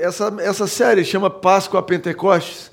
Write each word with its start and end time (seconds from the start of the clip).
Essa, 0.00 0.34
essa 0.40 0.66
série 0.66 1.04
chama 1.04 1.30
Páscoa 1.30 1.80
a 1.80 1.82
Pentecostes, 1.82 2.70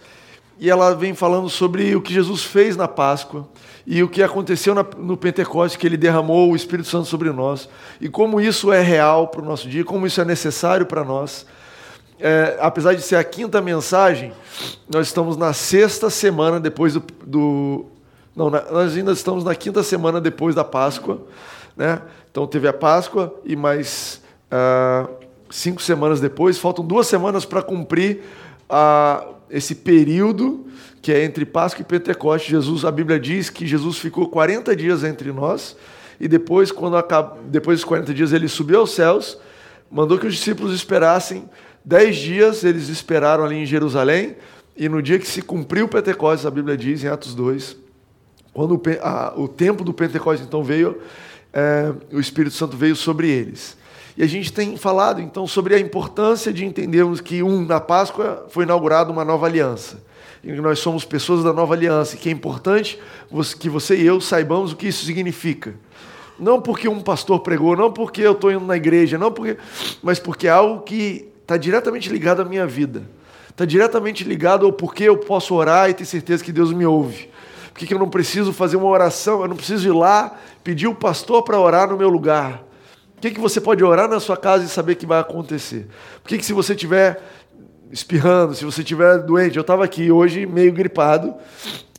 e 0.60 0.70
ela 0.70 0.96
vem 0.96 1.14
falando 1.14 1.50
sobre 1.50 1.96
o 1.96 2.02
que 2.02 2.14
Jesus 2.14 2.44
fez 2.44 2.78
na 2.78 2.88
Páscoa 2.88 3.48
e 3.86 4.02
o 4.02 4.08
que 4.08 4.24
aconteceu 4.24 4.74
na, 4.74 4.86
no 4.98 5.18
Pentecostes, 5.18 5.76
que 5.76 5.86
ele 5.86 5.98
derramou 5.98 6.52
o 6.52 6.56
Espírito 6.56 6.88
Santo 6.88 7.08
sobre 7.08 7.32
nós, 7.32 7.68
e 8.00 8.08
como 8.08 8.40
isso 8.40 8.72
é 8.72 8.82
real 8.82 9.28
para 9.28 9.42
o 9.42 9.46
nosso 9.46 9.68
dia, 9.68 9.84
como 9.84 10.08
isso 10.08 10.22
é 10.22 10.26
necessário 10.26 10.86
para 10.86 11.04
nós. 11.04 11.46
É, 12.20 12.58
apesar 12.62 12.94
de 12.94 13.02
ser 13.02 13.18
a 13.18 13.24
quinta 13.24 13.62
mensagem, 13.62 14.32
nós 14.88 15.08
estamos 15.08 15.36
na 15.36 15.52
sexta 15.52 16.10
semana 16.10 16.60
depois 16.60 16.94
do. 16.94 17.04
do 17.26 17.86
não, 18.36 18.50
na, 18.50 18.62
nós 18.72 18.96
ainda 18.96 19.12
estamos 19.12 19.44
na 19.44 19.54
quinta 19.54 19.84
semana 19.84 20.22
depois 20.22 20.56
da 20.56 20.64
Páscoa. 20.64 21.22
Né? 21.76 22.02
Então 22.32 22.48
teve 22.48 22.68
a 22.68 22.74
Páscoa 22.74 23.34
e 23.44 23.56
mais 23.56 24.22
uh, 24.52 25.23
cinco 25.54 25.82
semanas 25.82 26.20
depois, 26.20 26.58
faltam 26.58 26.86
duas 26.86 27.08
semanas 27.08 27.46
para 27.46 27.62
cumprir 27.62 28.22
uh, 28.70 29.36
esse 29.50 29.76
período 29.76 30.66
que 31.02 31.12
é 31.12 31.24
entre 31.24 31.46
Páscoa 31.46 31.82
e 31.82 31.86
Pentecostes. 31.86 32.50
Jesus, 32.50 32.86
a 32.86 32.92
Bíblia 32.92 33.20
diz 33.20 33.50
que 33.50 33.68
Jesus 33.68 33.98
ficou 33.98 34.30
40 34.30 34.76
dias 34.76 35.04
entre 35.04 35.32
nós 35.32 35.76
e 36.20 36.28
depois, 36.28 36.72
quando 36.72 36.96
acaba, 36.96 37.38
depois 37.46 37.80
dos 37.80 37.86
40 37.86 38.14
dias, 38.14 38.32
ele 38.32 38.48
subiu 38.48 38.80
aos 38.80 38.92
céus, 38.92 39.38
mandou 39.92 40.18
que 40.18 40.26
os 40.26 40.34
discípulos 40.34 40.74
esperassem 40.74 41.50
Dez 41.86 42.16
dias 42.16 42.64
eles 42.64 42.88
esperaram 42.88 43.44
ali 43.44 43.58
em 43.58 43.66
Jerusalém, 43.66 44.38
e 44.76 44.88
no 44.88 45.02
dia 45.02 45.20
que 45.20 45.28
se 45.28 45.42
cumpriu 45.42 45.86
o 45.86 45.90
Pentecostes, 45.90 46.46
a 46.46 46.52
Bíblia 46.52 46.78
diz 46.78 47.04
em 47.04 47.08
Atos 47.08 47.36
2, 47.36 47.76
quando 48.54 48.76
o, 48.76 48.82
a, 49.02 49.34
o 49.36 49.48
tempo 49.48 49.84
do 49.84 49.94
Pentecostes 49.94 50.48
então 50.48 50.64
veio, 50.64 51.02
é, 51.52 51.92
o 52.12 52.20
Espírito 52.20 52.56
Santo 52.56 52.78
veio 52.78 52.96
sobre 52.96 53.30
eles. 53.30 53.78
E 54.16 54.24
a 54.24 54.28
gente 54.28 54.54
tem 54.54 54.78
falado 54.78 55.20
então 55.20 55.48
sobre 55.48 55.74
a 55.74 55.80
importância 55.80 56.54
de 56.54 56.66
entendermos 56.66 57.20
que, 57.20 57.42
um, 57.42 57.66
na 57.66 57.80
Páscoa 57.80 58.46
foi 58.50 58.64
inaugurada 58.64 59.12
uma 59.12 59.26
nova 59.26 59.48
aliança. 59.48 60.02
E 60.44 60.52
nós 60.52 60.80
somos 60.80 61.06
pessoas 61.06 61.44
da 61.44 61.54
nova 61.54 61.74
aliança, 61.74 62.16
e 62.16 62.20
que 62.20 62.30
é 62.30 62.32
importante 62.32 63.00
que 63.60 63.70
você 63.70 63.96
e 63.96 64.06
eu 64.06 64.20
saibamos 64.22 64.74
o 64.74 64.76
que 64.76 64.88
isso 64.88 65.06
significa. 65.06 65.74
Não 66.38 66.62
porque 66.62 66.88
um 66.88 67.00
pastor 67.00 67.40
pregou, 67.40 67.76
não 67.76 67.92
porque 67.92 68.22
eu 68.22 68.34
estou 68.34 68.52
indo 68.52 68.66
na 68.66 68.76
igreja, 68.76 69.18
não 69.18 69.32
porque, 69.32 69.58
mas 70.02 70.20
porque 70.20 70.48
é 70.48 70.52
algo 70.52 70.82
que 70.82 71.30
está 71.42 71.58
diretamente 71.58 72.10
ligado 72.10 72.42
à 72.42 72.46
minha 72.46 72.68
vida. 72.68 73.04
Está 73.50 73.66
diretamente 73.66 74.24
ligado 74.24 74.66
ao 74.66 74.74
porquê 74.74 75.06
eu 75.06 75.18
posso 75.18 75.54
orar 75.54 75.90
e 75.90 75.94
ter 75.94 76.06
certeza 76.06 76.44
que 76.44 76.52
Deus 76.52 76.74
me 76.74 76.86
ouve. 76.86 77.30
Por 77.74 77.86
que 77.86 77.94
eu 77.94 78.00
não 78.00 78.10
preciso 78.10 78.52
fazer 78.52 78.76
uma 78.76 78.88
oração? 78.88 79.42
Eu 79.42 79.48
não 79.48 79.56
preciso 79.56 79.88
ir 79.88 79.94
lá 79.94 80.38
pedir 80.64 80.88
o 80.88 80.96
pastor 80.96 81.44
para 81.44 81.60
orar 81.60 81.90
no 81.90 81.98
meu 81.98 82.10
lugar. 82.10 82.64
Que, 83.24 83.32
que 83.32 83.40
você 83.40 83.62
pode 83.62 83.82
orar 83.82 84.10
na 84.10 84.20
sua 84.20 84.36
casa 84.36 84.66
e 84.66 84.68
saber 84.68 84.96
que 84.96 85.06
vai 85.06 85.18
acontecer? 85.18 85.88
Por 86.22 86.28
que, 86.28 86.38
que 86.38 86.46
se 86.46 86.52
você 86.52 86.74
estiver 86.74 87.24
espirrando, 87.90 88.54
se 88.54 88.66
você 88.66 88.82
estiver 88.82 89.20
doente, 89.20 89.56
eu 89.56 89.62
estava 89.62 89.86
aqui 89.86 90.12
hoje 90.12 90.46
meio 90.46 90.74
gripado 90.74 91.34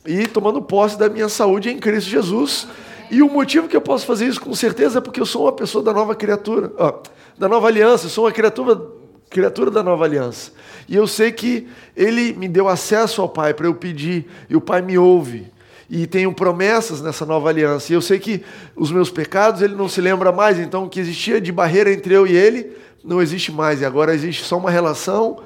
e 0.05 0.27
tomando 0.27 0.61
posse 0.61 0.99
da 0.99 1.09
minha 1.09 1.27
saúde 1.27 1.71
em 1.71 1.79
Cristo 1.79 2.11
Jesus. 2.11 2.67
E 3.09 3.23
o 3.23 3.27
motivo 3.27 3.67
que 3.67 3.75
eu 3.75 3.81
posso 3.81 4.05
fazer 4.05 4.27
isso 4.27 4.39
com 4.39 4.53
certeza 4.53 4.99
é 4.99 5.01
porque 5.01 5.19
eu 5.19 5.25
sou 5.25 5.45
uma 5.45 5.51
pessoa 5.51 5.83
da 5.83 5.91
nova 5.91 6.13
criatura, 6.13 6.71
ó, 6.77 6.99
da 7.35 7.49
nova 7.49 7.69
aliança, 7.69 8.05
eu 8.05 8.11
sou 8.11 8.25
uma 8.25 8.31
criatura 8.31 8.79
criatura 9.27 9.71
da 9.71 9.81
nova 9.81 10.05
aliança. 10.05 10.51
E 10.87 10.95
eu 10.95 11.07
sei 11.07 11.31
que 11.31 11.67
ele 11.97 12.33
me 12.33 12.47
deu 12.47 12.69
acesso 12.69 13.19
ao 13.19 13.27
Pai 13.27 13.51
para 13.51 13.65
eu 13.65 13.73
pedir, 13.73 14.27
e 14.47 14.55
o 14.55 14.61
Pai 14.61 14.83
me 14.83 14.95
ouve. 14.95 15.51
E 15.89 16.07
tenho 16.07 16.33
promessas 16.33 17.01
nessa 17.01 17.25
nova 17.25 17.49
aliança. 17.49 17.91
E 17.91 17.95
eu 17.95 18.01
sei 18.01 18.19
que 18.19 18.43
os 18.75 18.91
meus 18.91 19.09
pecados 19.09 19.61
ele 19.61 19.75
não 19.75 19.87
se 19.87 20.01
lembra 20.01 20.31
mais, 20.31 20.59
então 20.59 20.85
o 20.85 20.89
que 20.89 20.99
existia 20.99 21.39
de 21.39 21.51
barreira 21.51 21.91
entre 21.91 22.13
eu 22.13 22.25
e 22.25 22.35
ele 22.35 22.75
não 23.03 23.21
existe 23.21 23.51
mais. 23.51 23.81
E 23.81 23.85
agora 23.85 24.13
existe 24.13 24.43
só 24.43 24.57
uma 24.57 24.71
relação 24.71 25.39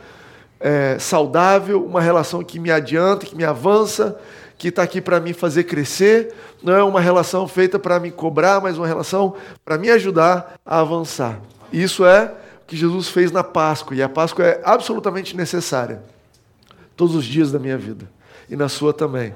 é, 0.60 0.98
saudável, 1.00 1.84
uma 1.86 2.02
relação 2.02 2.44
que 2.44 2.60
me 2.60 2.72
adianta, 2.72 3.26
que 3.26 3.36
me 3.36 3.44
avança, 3.44 4.20
que 4.58 4.70
está 4.70 4.84
aqui 4.84 5.02
para 5.02 5.20
me 5.20 5.34
fazer 5.34 5.64
crescer. 5.66 6.34
Não 6.64 6.74
é 6.74 6.84
uma 6.84 7.02
relação 7.02 7.48
feita 7.48 7.78
para 7.78 8.00
me 8.00 8.12
cobrar, 8.12 8.62
mas 8.62 8.78
uma 8.78 8.88
relação 8.88 9.36
para 9.66 9.78
me 9.78 9.90
ajudar 9.90 10.56
a 10.66 10.80
avançar. 10.80 11.40
Isso 11.72 12.06
é 12.06 12.34
que 12.70 12.78
Jesus 12.78 13.10
fez 13.10 13.32
na 13.32 13.44
Páscoa, 13.44 13.96
e 13.98 14.04
a 14.04 14.08
Páscoa 14.08 14.46
é 14.46 14.62
absolutamente 14.64 15.36
necessária, 15.36 16.04
todos 16.96 17.16
os 17.16 17.26
dias 17.26 17.52
da 17.52 17.58
minha 17.58 17.78
vida, 17.78 18.08
e 18.50 18.56
na 18.56 18.68
sua 18.70 18.94
também. 18.94 19.34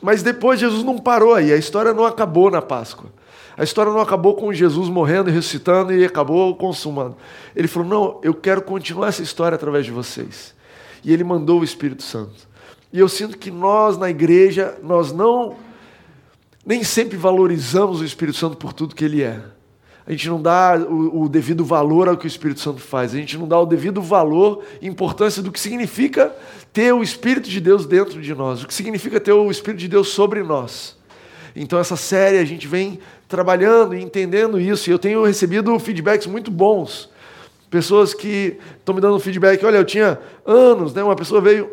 Mas 0.00 0.22
depois 0.22 0.60
Jesus 0.60 0.82
não 0.82 0.98
parou 0.98 1.34
aí, 1.34 1.52
a 1.52 1.56
história 1.56 1.92
não 1.92 2.04
acabou 2.04 2.50
na 2.50 2.62
Páscoa. 2.62 3.10
A 3.56 3.62
história 3.62 3.92
não 3.92 4.00
acabou 4.00 4.34
com 4.34 4.52
Jesus 4.52 4.88
morrendo 4.88 5.30
e 5.30 5.32
ressuscitando 5.32 5.92
e 5.92 6.04
acabou 6.04 6.56
consumando. 6.56 7.16
Ele 7.54 7.68
falou: 7.68 7.88
Não, 7.88 8.20
eu 8.22 8.34
quero 8.34 8.62
continuar 8.62 9.08
essa 9.08 9.22
história 9.22 9.54
através 9.54 9.84
de 9.84 9.92
vocês. 9.92 10.54
E 11.04 11.12
ele 11.12 11.22
mandou 11.22 11.60
o 11.60 11.64
Espírito 11.64 12.02
Santo. 12.02 12.48
E 12.92 12.98
eu 12.98 13.08
sinto 13.08 13.38
que 13.38 13.50
nós, 13.50 13.96
na 13.96 14.10
igreja, 14.10 14.76
nós 14.82 15.12
não, 15.12 15.56
nem 16.66 16.82
sempre 16.82 17.16
valorizamos 17.16 18.00
o 18.00 18.04
Espírito 18.04 18.38
Santo 18.38 18.56
por 18.56 18.72
tudo 18.72 18.94
que 18.94 19.04
ele 19.04 19.22
é 19.22 19.53
a 20.06 20.10
gente 20.10 20.28
não 20.28 20.40
dá 20.40 20.76
o, 20.76 21.22
o, 21.22 21.28
devido 21.28 21.64
valor 21.64 22.08
ao 22.08 22.16
que 22.16 22.26
o 22.26 22.28
Espírito 22.28 22.60
Santo 22.60 22.80
faz, 22.80 23.14
a 23.14 23.16
gente 23.16 23.38
não 23.38 23.48
dá 23.48 23.58
o 23.58 23.64
devido 23.64 24.02
valor 24.02 24.62
e 24.80 24.86
importância 24.86 25.42
do 25.42 25.50
que 25.50 25.58
significa 25.58 26.34
ter 26.72 26.92
o 26.92 27.02
Espírito 27.02 27.48
de 27.48 27.58
Deus 27.58 27.86
dentro 27.86 28.20
de 28.20 28.34
nós, 28.34 28.62
o 28.62 28.66
que 28.66 28.74
significa 28.74 29.18
ter 29.18 29.32
o 29.32 29.50
Espírito 29.50 29.80
de 29.80 29.88
Deus 29.88 30.08
sobre 30.08 30.42
nós. 30.42 30.96
Então, 31.56 31.78
essa 31.78 31.96
série 31.96 32.38
a 32.38 32.44
gente 32.44 32.68
vem 32.68 32.98
trabalhando 33.28 33.94
e 33.94 34.02
entendendo 34.02 34.60
isso, 34.60 34.90
e 34.90 34.92
eu 34.92 34.98
tenho 34.98 35.24
recebido 35.24 35.78
feedbacks 35.78 36.26
muito 36.26 36.50
bons. 36.50 37.08
Pessoas 37.70 38.12
que 38.12 38.58
estão 38.78 38.94
me 38.94 39.00
dando 39.00 39.18
feedback, 39.18 39.64
olha, 39.64 39.78
eu 39.78 39.84
tinha 39.84 40.18
anos, 40.44 40.92
né? 40.92 41.02
uma 41.02 41.16
pessoa 41.16 41.40
veio 41.40 41.70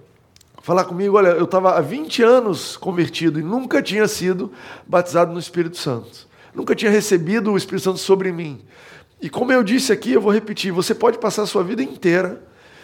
falar 0.62 0.84
comigo, 0.84 1.16
olha, 1.16 1.28
eu 1.28 1.44
estava 1.44 1.72
há 1.72 1.80
20 1.80 2.22
anos 2.22 2.76
convertido 2.76 3.40
e 3.40 3.42
nunca 3.42 3.80
tinha 3.80 4.06
sido 4.06 4.52
batizado 4.86 5.32
no 5.32 5.38
Espírito 5.38 5.78
Santo 5.78 6.31
nunca 6.54 6.74
tinha 6.74 6.90
recebido 6.90 7.52
o 7.52 7.56
Espírito 7.56 7.84
Santo 7.84 7.98
sobre 7.98 8.32
mim. 8.32 8.60
E 9.20 9.30
como 9.30 9.52
eu 9.52 9.62
disse 9.62 9.92
aqui, 9.92 10.12
eu 10.12 10.20
vou 10.20 10.32
repetir: 10.32 10.72
você 10.72 10.94
pode 10.94 11.18
passar 11.18 11.42
a 11.42 11.46
sua 11.46 11.62
vida 11.62 11.82
inteira 11.82 12.42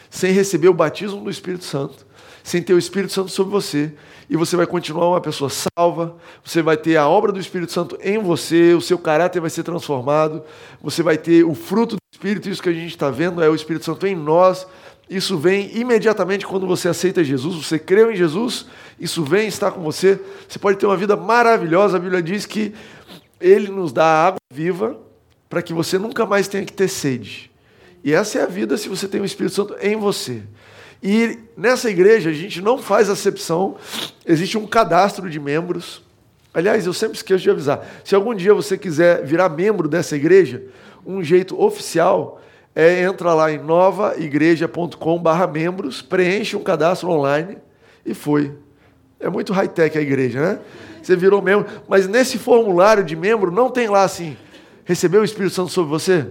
sem 0.08 0.32
receber 0.32 0.68
o 0.68 0.74
batismo 0.74 1.22
do 1.22 1.30
Espírito 1.30 1.64
Santo, 1.64 2.06
sem 2.42 2.62
ter 2.62 2.72
o 2.72 2.78
Espírito 2.78 3.12
Santo 3.12 3.30
sobre 3.30 3.52
você, 3.52 3.92
e 4.30 4.36
você 4.36 4.56
vai 4.56 4.66
continuar 4.66 5.08
uma 5.08 5.20
pessoa 5.20 5.50
salva, 5.50 6.16
você 6.44 6.62
vai 6.62 6.76
ter 6.76 6.96
a 6.96 7.08
obra 7.08 7.32
do 7.32 7.40
Espírito 7.40 7.72
Santo 7.72 7.98
em 8.02 8.18
você, 8.18 8.72
o 8.74 8.80
seu 8.80 8.98
caráter 8.98 9.40
vai 9.40 9.50
ser 9.50 9.62
transformado, 9.62 10.42
você 10.80 11.02
vai 11.02 11.18
ter 11.18 11.44
o 11.44 11.54
fruto 11.54 11.96
do 11.96 12.02
Espírito, 12.12 12.48
isso 12.48 12.62
que 12.62 12.68
a 12.68 12.72
gente 12.72 12.90
está 12.90 13.10
vendo 13.10 13.42
é 13.42 13.48
o 13.48 13.54
Espírito 13.54 13.84
Santo 13.84 14.06
em 14.06 14.14
nós. 14.14 14.66
Isso 15.10 15.38
vem 15.38 15.74
imediatamente 15.74 16.46
quando 16.46 16.66
você 16.66 16.86
aceita 16.86 17.24
Jesus, 17.24 17.64
você 17.64 17.78
creu 17.78 18.12
em 18.12 18.16
Jesus, 18.16 18.66
isso 19.00 19.24
vem 19.24 19.48
estar 19.48 19.70
com 19.70 19.80
você. 19.80 20.20
Você 20.46 20.58
pode 20.58 20.76
ter 20.76 20.84
uma 20.84 20.98
vida 20.98 21.16
maravilhosa. 21.16 21.96
A 21.96 22.00
Bíblia 22.00 22.22
diz 22.22 22.44
que 22.44 22.74
ele 23.40 23.68
nos 23.68 23.92
dá 23.92 24.04
água 24.04 24.40
viva 24.52 24.98
para 25.48 25.62
que 25.62 25.72
você 25.72 25.98
nunca 25.98 26.26
mais 26.26 26.48
tenha 26.48 26.64
que 26.64 26.72
ter 26.72 26.88
sede. 26.88 27.48
E 28.04 28.12
essa 28.12 28.38
é 28.38 28.42
a 28.42 28.46
vida 28.46 28.76
se 28.76 28.88
você 28.88 29.08
tem 29.08 29.20
o 29.20 29.24
Espírito 29.24 29.54
Santo 29.54 29.76
em 29.80 29.96
você. 29.96 30.42
E 31.02 31.38
nessa 31.56 31.90
igreja 31.90 32.30
a 32.30 32.32
gente 32.32 32.60
não 32.60 32.78
faz 32.78 33.08
acepção, 33.08 33.76
existe 34.26 34.58
um 34.58 34.66
cadastro 34.66 35.30
de 35.30 35.38
membros. 35.38 36.02
Aliás, 36.52 36.84
eu 36.86 36.92
sempre 36.92 37.16
esqueço 37.16 37.42
de 37.42 37.50
avisar. 37.50 37.86
Se 38.04 38.14
algum 38.14 38.34
dia 38.34 38.54
você 38.54 38.76
quiser 38.76 39.24
virar 39.24 39.48
membro 39.48 39.88
dessa 39.88 40.16
igreja, 40.16 40.64
um 41.06 41.22
jeito 41.22 41.58
oficial 41.60 42.40
é 42.74 43.02
entra 43.02 43.34
lá 43.34 43.52
em 43.52 43.58
novaigreja.com/membros, 43.58 46.02
preenche 46.02 46.56
um 46.56 46.62
cadastro 46.62 47.10
online 47.10 47.58
e 48.04 48.12
foi. 48.14 48.52
É 49.20 49.28
muito 49.28 49.52
high-tech 49.52 49.98
a 49.98 50.00
igreja, 50.00 50.40
né? 50.40 50.60
Você 51.02 51.16
virou 51.16 51.42
membro. 51.42 51.66
Mas 51.88 52.06
nesse 52.06 52.38
formulário 52.38 53.04
de 53.04 53.16
membro 53.16 53.50
não 53.50 53.70
tem 53.70 53.88
lá 53.88 54.02
assim: 54.02 54.36
recebeu 54.84 55.22
o 55.22 55.24
Espírito 55.24 55.54
Santo 55.54 55.70
sobre 55.70 55.90
você? 55.90 56.26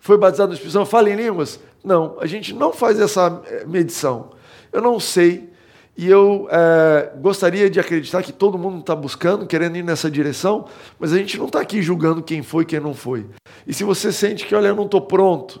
Foi 0.00 0.16
batizado 0.16 0.48
no 0.48 0.54
Espírito 0.54 0.72
Santo? 0.72 0.86
Fala 0.86 1.10
em 1.10 1.16
línguas? 1.16 1.60
Não, 1.82 2.16
a 2.20 2.26
gente 2.26 2.52
não 2.52 2.72
faz 2.72 2.98
essa 2.98 3.42
eh, 3.46 3.64
medição. 3.66 4.30
Eu 4.72 4.80
não 4.80 4.98
sei. 4.98 5.50
E 5.96 6.08
eu 6.08 6.46
é, 6.50 7.12
gostaria 7.18 7.70
de 7.70 7.80
acreditar 7.80 8.22
que 8.22 8.32
todo 8.32 8.58
mundo 8.58 8.80
está 8.80 8.94
buscando, 8.94 9.46
querendo 9.46 9.76
ir 9.76 9.82
nessa 9.82 10.10
direção, 10.10 10.66
mas 10.98 11.12
a 11.12 11.16
gente 11.16 11.38
não 11.38 11.46
está 11.46 11.60
aqui 11.60 11.80
julgando 11.80 12.22
quem 12.22 12.42
foi 12.42 12.64
e 12.64 12.66
quem 12.66 12.80
não 12.80 12.92
foi. 12.92 13.24
E 13.66 13.72
se 13.72 13.82
você 13.82 14.12
sente 14.12 14.44
que, 14.44 14.54
olha, 14.54 14.68
eu 14.68 14.76
não 14.76 14.84
estou 14.84 15.00
pronto, 15.00 15.58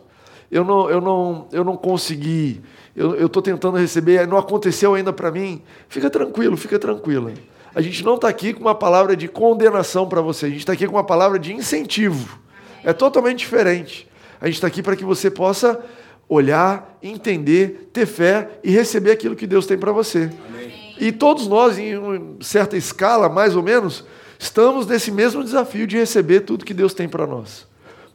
eu 0.50 0.62
não, 0.62 0.90
eu, 0.90 1.00
não, 1.00 1.48
eu 1.52 1.64
não 1.64 1.74
consegui, 1.74 2.60
eu 2.94 3.26
estou 3.26 3.40
tentando 3.40 3.78
receber, 3.78 4.26
não 4.26 4.36
aconteceu 4.36 4.94
ainda 4.94 5.12
para 5.12 5.30
mim, 5.30 5.62
fica 5.88 6.10
tranquilo, 6.10 6.56
fica 6.56 6.78
tranquila. 6.78 7.32
A 7.76 7.82
gente 7.82 8.02
não 8.02 8.14
está 8.14 8.26
aqui 8.26 8.54
com 8.54 8.62
uma 8.62 8.74
palavra 8.74 9.14
de 9.14 9.28
condenação 9.28 10.08
para 10.08 10.22
você, 10.22 10.46
a 10.46 10.48
gente 10.48 10.60
está 10.60 10.72
aqui 10.72 10.86
com 10.86 10.94
uma 10.94 11.04
palavra 11.04 11.38
de 11.38 11.52
incentivo. 11.52 12.38
É 12.82 12.90
totalmente 12.90 13.40
diferente. 13.40 14.08
A 14.40 14.46
gente 14.46 14.54
está 14.54 14.66
aqui 14.66 14.82
para 14.82 14.96
que 14.96 15.04
você 15.04 15.30
possa 15.30 15.78
olhar, 16.26 16.98
entender, 17.02 17.90
ter 17.92 18.06
fé 18.06 18.48
e 18.64 18.70
receber 18.70 19.10
aquilo 19.10 19.36
que 19.36 19.46
Deus 19.46 19.66
tem 19.66 19.76
para 19.76 19.92
você. 19.92 20.30
Amém. 20.48 20.94
E 20.98 21.12
todos 21.12 21.46
nós, 21.46 21.76
em 21.76 21.92
certa 22.40 22.78
escala, 22.78 23.28
mais 23.28 23.54
ou 23.54 23.62
menos, 23.62 24.06
estamos 24.38 24.86
nesse 24.86 25.10
mesmo 25.10 25.44
desafio 25.44 25.86
de 25.86 25.98
receber 25.98 26.40
tudo 26.40 26.64
que 26.64 26.72
Deus 26.72 26.94
tem 26.94 27.06
para 27.06 27.26
nós. 27.26 27.66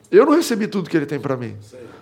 Eu 0.10 0.25
não 0.25 0.34
recebi 0.34 0.66
tudo 0.66 0.90
que 0.90 0.98
ele 0.98 1.06
tem 1.06 1.19
para 1.19 1.38
mim. 1.38 1.56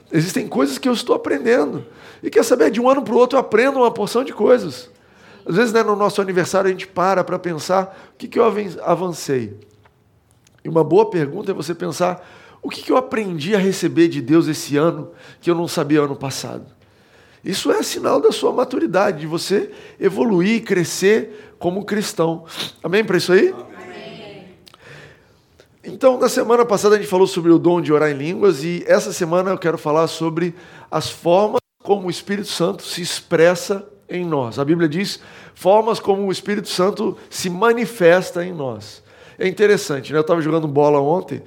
Existem 0.09 0.47
coisas 0.47 0.77
que 0.77 0.87
eu 0.87 0.93
estou 0.93 1.13
aprendendo. 1.13 1.85
E 2.23 2.29
quer 2.29 2.43
saber, 2.45 2.71
de 2.71 2.79
um 2.79 2.89
ano 2.89 3.01
para 3.01 3.13
o 3.13 3.17
outro 3.17 3.35
eu 3.35 3.41
aprendo 3.41 3.79
uma 3.79 3.91
porção 3.91 4.23
de 4.23 4.31
coisas. 4.31 4.89
Às 5.49 5.55
vezes, 5.55 5.73
né, 5.73 5.81
no 5.81 5.95
nosso 5.95 6.21
aniversário, 6.21 6.67
a 6.67 6.71
gente 6.71 6.85
para 6.85 7.23
para 7.23 7.39
pensar 7.39 8.11
o 8.13 8.17
que, 8.19 8.27
que 8.27 8.37
eu 8.37 8.45
avancei. 8.83 9.59
E 10.63 10.69
uma 10.69 10.83
boa 10.83 11.09
pergunta 11.09 11.49
é 11.49 11.55
você 11.55 11.73
pensar 11.73 12.23
o 12.61 12.69
que, 12.69 12.83
que 12.83 12.91
eu 12.91 12.97
aprendi 12.97 13.55
a 13.55 13.57
receber 13.57 14.09
de 14.09 14.21
Deus 14.21 14.47
esse 14.47 14.77
ano 14.77 15.09
que 15.41 15.49
eu 15.49 15.55
não 15.55 15.67
sabia 15.67 16.01
ano 16.01 16.15
passado. 16.15 16.67
Isso 17.43 17.71
é 17.71 17.81
sinal 17.81 18.21
da 18.21 18.31
sua 18.31 18.51
maturidade, 18.51 19.21
de 19.21 19.25
você 19.25 19.71
evoluir, 19.99 20.63
crescer 20.63 21.55
como 21.57 21.83
cristão. 21.83 22.45
Amém 22.83 23.03
para 23.03 23.17
isso 23.17 23.33
aí? 23.33 23.49
Amém. 23.49 24.49
Então, 25.83 26.19
na 26.19 26.29
semana 26.29 26.63
passada 26.63 26.93
a 26.93 26.99
gente 26.99 27.09
falou 27.09 27.25
sobre 27.25 27.51
o 27.51 27.57
dom 27.57 27.81
de 27.81 27.91
orar 27.91 28.11
em 28.11 28.17
línguas 28.17 28.63
e 28.63 28.83
essa 28.85 29.11
semana 29.11 29.49
eu 29.49 29.57
quero 29.57 29.79
falar 29.79 30.05
sobre 30.05 30.53
as 30.91 31.09
formas 31.09 31.59
como 31.81 32.05
o 32.05 32.11
Espírito 32.11 32.49
Santo 32.49 32.83
se 32.83 33.01
expressa 33.01 33.83
em 34.09 34.25
nós. 34.25 34.59
A 34.59 34.65
Bíblia 34.65 34.87
diz 34.87 35.19
formas 35.53 35.99
como 35.99 36.25
o 36.25 36.31
Espírito 36.31 36.67
Santo 36.67 37.17
se 37.29 37.49
manifesta 37.49 38.45
em 38.45 38.53
nós. 38.53 39.03
É 39.37 39.47
interessante, 39.47 40.11
né? 40.11 40.17
Eu 40.17 40.21
estava 40.21 40.41
jogando 40.41 40.67
bola 40.67 40.99
ontem 40.99 41.41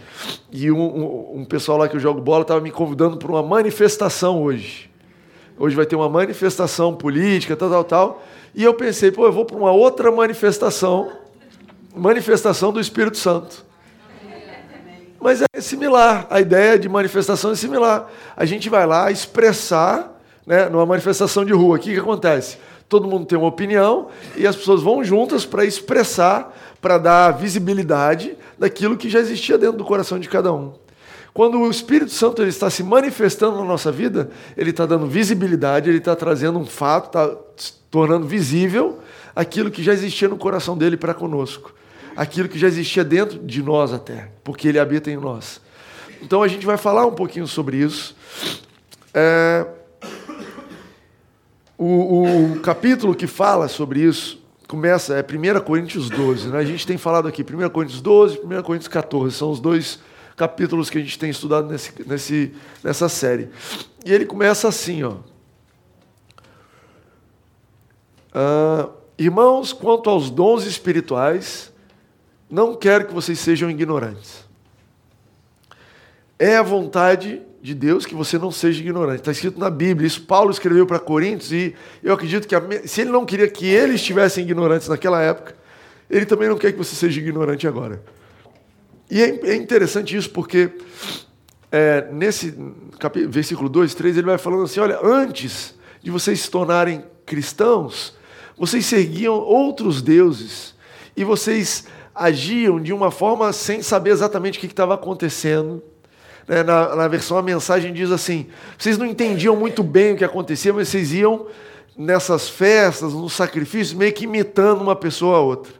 e 0.50 0.70
um, 0.70 0.80
um, 0.80 1.40
um 1.40 1.44
pessoal 1.44 1.76
lá 1.76 1.88
que 1.88 1.96
eu 1.96 2.00
jogo 2.00 2.20
bola 2.20 2.42
estava 2.42 2.60
me 2.60 2.70
convidando 2.70 3.18
para 3.18 3.30
uma 3.30 3.42
manifestação 3.42 4.42
hoje. 4.42 4.90
Hoje 5.58 5.76
vai 5.76 5.84
ter 5.84 5.94
uma 5.94 6.08
manifestação 6.08 6.94
política, 6.94 7.54
tal, 7.54 7.68
tal, 7.68 7.84
tal. 7.84 8.22
E 8.54 8.64
eu 8.64 8.72
pensei, 8.74 9.12
pô, 9.12 9.26
eu 9.26 9.32
vou 9.32 9.44
para 9.44 9.56
uma 9.56 9.70
outra 9.70 10.10
manifestação, 10.10 11.12
manifestação 11.94 12.72
do 12.72 12.80
Espírito 12.80 13.18
Santo. 13.18 13.64
Mas 15.20 15.40
é 15.54 15.60
similar, 15.60 16.26
a 16.30 16.40
ideia 16.40 16.76
de 16.78 16.88
manifestação 16.88 17.52
é 17.52 17.54
similar. 17.54 18.10
A 18.36 18.44
gente 18.44 18.68
vai 18.68 18.84
lá 18.86 19.10
expressar, 19.10 20.20
né, 20.46 20.68
numa 20.68 20.86
manifestação 20.86 21.44
de 21.44 21.52
rua, 21.52 21.76
o 21.76 21.78
que, 21.78 21.92
que 21.92 22.00
acontece? 22.00 22.58
Todo 22.88 23.08
mundo 23.08 23.24
tem 23.24 23.38
uma 23.38 23.48
opinião 23.48 24.08
e 24.36 24.46
as 24.46 24.54
pessoas 24.54 24.82
vão 24.82 25.02
juntas 25.02 25.46
para 25.46 25.64
expressar 25.64 26.54
para 26.80 26.98
dar 26.98 27.30
visibilidade 27.30 28.36
daquilo 28.58 28.96
que 28.96 29.08
já 29.08 29.20
existia 29.20 29.56
dentro 29.56 29.78
do 29.78 29.84
coração 29.84 30.18
de 30.18 30.28
cada 30.28 30.52
um. 30.52 30.74
Quando 31.32 31.58
o 31.58 31.70
Espírito 31.70 32.10
Santo 32.10 32.42
ele 32.42 32.50
está 32.50 32.68
se 32.68 32.82
manifestando 32.82 33.56
na 33.56 33.64
nossa 33.64 33.90
vida, 33.90 34.30
ele 34.56 34.70
está 34.70 34.84
dando 34.84 35.06
visibilidade, 35.06 35.88
ele 35.88 35.98
está 35.98 36.14
trazendo 36.14 36.58
um 36.58 36.66
fato, 36.66 37.06
está 37.06 37.34
tornando 37.90 38.26
visível 38.26 38.98
aquilo 39.34 39.70
que 39.70 39.82
já 39.82 39.92
existia 39.92 40.28
no 40.28 40.36
coração 40.36 40.76
dele 40.76 40.96
para 40.96 41.14
conosco, 41.14 41.74
aquilo 42.14 42.48
que 42.48 42.58
já 42.58 42.66
existia 42.66 43.02
dentro 43.02 43.38
de 43.38 43.62
nós 43.62 43.92
até, 43.92 44.28
porque 44.44 44.68
ele 44.68 44.78
habita 44.78 45.10
em 45.10 45.16
nós. 45.16 45.60
Então 46.20 46.42
a 46.42 46.48
gente 46.48 46.66
vai 46.66 46.76
falar 46.76 47.06
um 47.06 47.12
pouquinho 47.12 47.46
sobre 47.46 47.78
isso. 47.78 48.14
É... 49.14 49.66
O, 51.84 52.52
o 52.54 52.60
capítulo 52.60 53.14
que 53.14 53.26
fala 53.26 53.66
sobre 53.66 54.00
isso 54.00 54.40
começa, 54.68 55.14
é 55.14 55.20
1 55.20 55.60
Coríntios 55.62 56.08
12. 56.08 56.48
Né? 56.48 56.58
A 56.58 56.64
gente 56.64 56.86
tem 56.86 56.96
falado 56.96 57.26
aqui 57.26 57.42
1 57.42 57.68
Coríntios 57.70 58.00
12 58.00 58.40
e 58.42 58.46
1 58.46 58.62
Coríntios 58.62 58.88
14. 58.88 59.34
São 59.34 59.50
os 59.50 59.60
dois 59.60 59.98
capítulos 60.36 60.88
que 60.88 60.98
a 60.98 61.00
gente 61.00 61.18
tem 61.18 61.30
estudado 61.30 61.68
nesse, 61.68 61.92
nesse, 62.06 62.54
nessa 62.84 63.08
série. 63.08 63.48
E 64.04 64.12
ele 64.12 64.26
começa 64.26 64.68
assim, 64.68 65.02
ó. 65.02 65.16
Ah, 68.32 68.88
Irmãos, 69.18 69.72
quanto 69.72 70.08
aos 70.08 70.30
dons 70.30 70.64
espirituais, 70.64 71.72
não 72.50 72.74
quero 72.74 73.06
que 73.06 73.14
vocês 73.14 73.38
sejam 73.38 73.70
ignorantes. 73.70 74.44
É 76.38 76.56
a 76.56 76.62
vontade 76.62 77.42
de 77.62 77.74
Deus 77.74 78.04
que 78.04 78.14
você 78.14 78.36
não 78.36 78.50
seja 78.50 78.80
ignorante. 78.80 79.20
Está 79.20 79.30
escrito 79.30 79.58
na 79.60 79.70
Bíblia. 79.70 80.04
Isso 80.04 80.22
Paulo 80.22 80.50
escreveu 80.50 80.84
para 80.84 80.98
Coríntios 80.98 81.52
e 81.52 81.74
eu 82.02 82.12
acredito 82.12 82.48
que 82.48 82.56
a, 82.56 82.62
se 82.84 83.02
ele 83.02 83.10
não 83.10 83.24
queria 83.24 83.48
que 83.48 83.64
eles 83.66 83.96
estivessem 83.96 84.42
ignorantes 84.42 84.88
naquela 84.88 85.22
época, 85.22 85.54
ele 86.10 86.26
também 86.26 86.48
não 86.48 86.58
quer 86.58 86.72
que 86.72 86.78
você 86.78 86.96
seja 86.96 87.20
ignorante 87.20 87.68
agora. 87.68 88.02
E 89.08 89.22
é, 89.22 89.50
é 89.50 89.54
interessante 89.54 90.16
isso 90.16 90.28
porque 90.30 90.72
é, 91.70 92.08
nesse 92.10 92.52
capítulo, 92.98 93.30
versículo 93.30 93.68
2, 93.68 93.94
3, 93.94 94.16
ele 94.16 94.26
vai 94.26 94.38
falando 94.38 94.64
assim: 94.64 94.80
olha, 94.80 94.98
antes 95.00 95.74
de 96.02 96.10
vocês 96.10 96.40
se 96.40 96.50
tornarem 96.50 97.04
cristãos, 97.24 98.16
vocês 98.58 98.84
seguiam 98.84 99.34
outros 99.34 100.02
deuses 100.02 100.74
e 101.16 101.22
vocês 101.22 101.86
agiam 102.12 102.80
de 102.80 102.92
uma 102.92 103.12
forma 103.12 103.52
sem 103.52 103.82
saber 103.82 104.10
exatamente 104.10 104.58
o 104.58 104.60
que 104.60 104.66
estava 104.66 104.94
acontecendo 104.94 105.80
né, 106.48 106.62
na, 106.62 106.96
na 106.96 107.08
versão 107.08 107.38
a 107.38 107.42
mensagem 107.42 107.92
diz 107.92 108.10
assim: 108.10 108.46
vocês 108.78 108.98
não 108.98 109.06
entendiam 109.06 109.56
muito 109.56 109.82
bem 109.82 110.14
o 110.14 110.16
que 110.16 110.24
acontecia, 110.24 110.72
mas 110.72 110.88
vocês 110.88 111.12
iam 111.12 111.46
nessas 111.96 112.48
festas, 112.48 113.12
nos 113.12 113.32
sacrifícios, 113.32 113.92
meio 113.92 114.12
que 114.12 114.24
imitando 114.24 114.80
uma 114.80 114.96
pessoa 114.96 115.38
a 115.38 115.40
outra. 115.40 115.72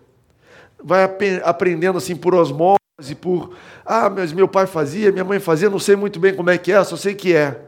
Vai 0.83 1.05
aprendendo 1.45 1.99
assim 1.99 2.17
por 2.17 2.35
osmose, 2.35 2.79
por 3.21 3.55
ah, 3.85 4.11
mas 4.11 4.33
meu 4.33 4.47
pai 4.47 4.67
fazia, 4.67 5.13
minha 5.13 5.25
mãe 5.25 5.41
fazia, 5.41 5.71
não 5.71 5.79
sei 5.79 5.97
muito 5.97 6.21
bem 6.21 6.35
como 6.35 6.51
é 6.51 6.59
que 6.59 6.73
é, 6.73 6.83
só 6.85 6.97
sei 6.97 7.15
que 7.15 7.35
é. 7.35 7.61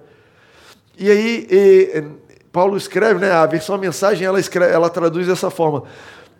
E 0.96 1.10
aí 1.10 1.46
e, 1.50 2.04
Paulo 2.52 2.76
escreve, 2.76 3.18
né, 3.18 3.32
a 3.32 3.46
versão 3.46 3.74
a 3.74 3.78
mensagem 3.78 4.26
ela, 4.26 4.38
escreve, 4.38 4.72
ela 4.72 4.88
traduz 4.88 5.26
dessa 5.26 5.50
forma. 5.50 5.84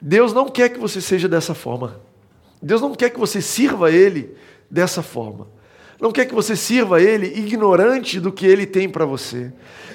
Deus 0.01 0.33
não 0.33 0.49
quer 0.49 0.69
que 0.69 0.79
você 0.79 1.01
seja 1.01 1.29
dessa 1.29 1.55
forma. 1.55 2.01
Deus 2.63 2.81
não 2.81 2.95
quer 2.95 3.11
que 3.11 3.19
você 3.19 3.43
sirva 3.43 3.89
a 3.89 3.91
Ele 3.91 4.37
dessa 4.71 5.03
forma. 5.03 5.49
Não 6.01 6.11
quer 6.11 6.27
que 6.27 6.35
você 6.35 6.57
sirva 6.57 6.97
a 6.97 7.01
Ele 7.01 7.27
ignorante 7.27 8.21
do 8.21 8.33
que 8.33 8.47
Ele 8.47 8.67
tem 8.67 8.89
para 8.89 9.05
você. 9.05 9.53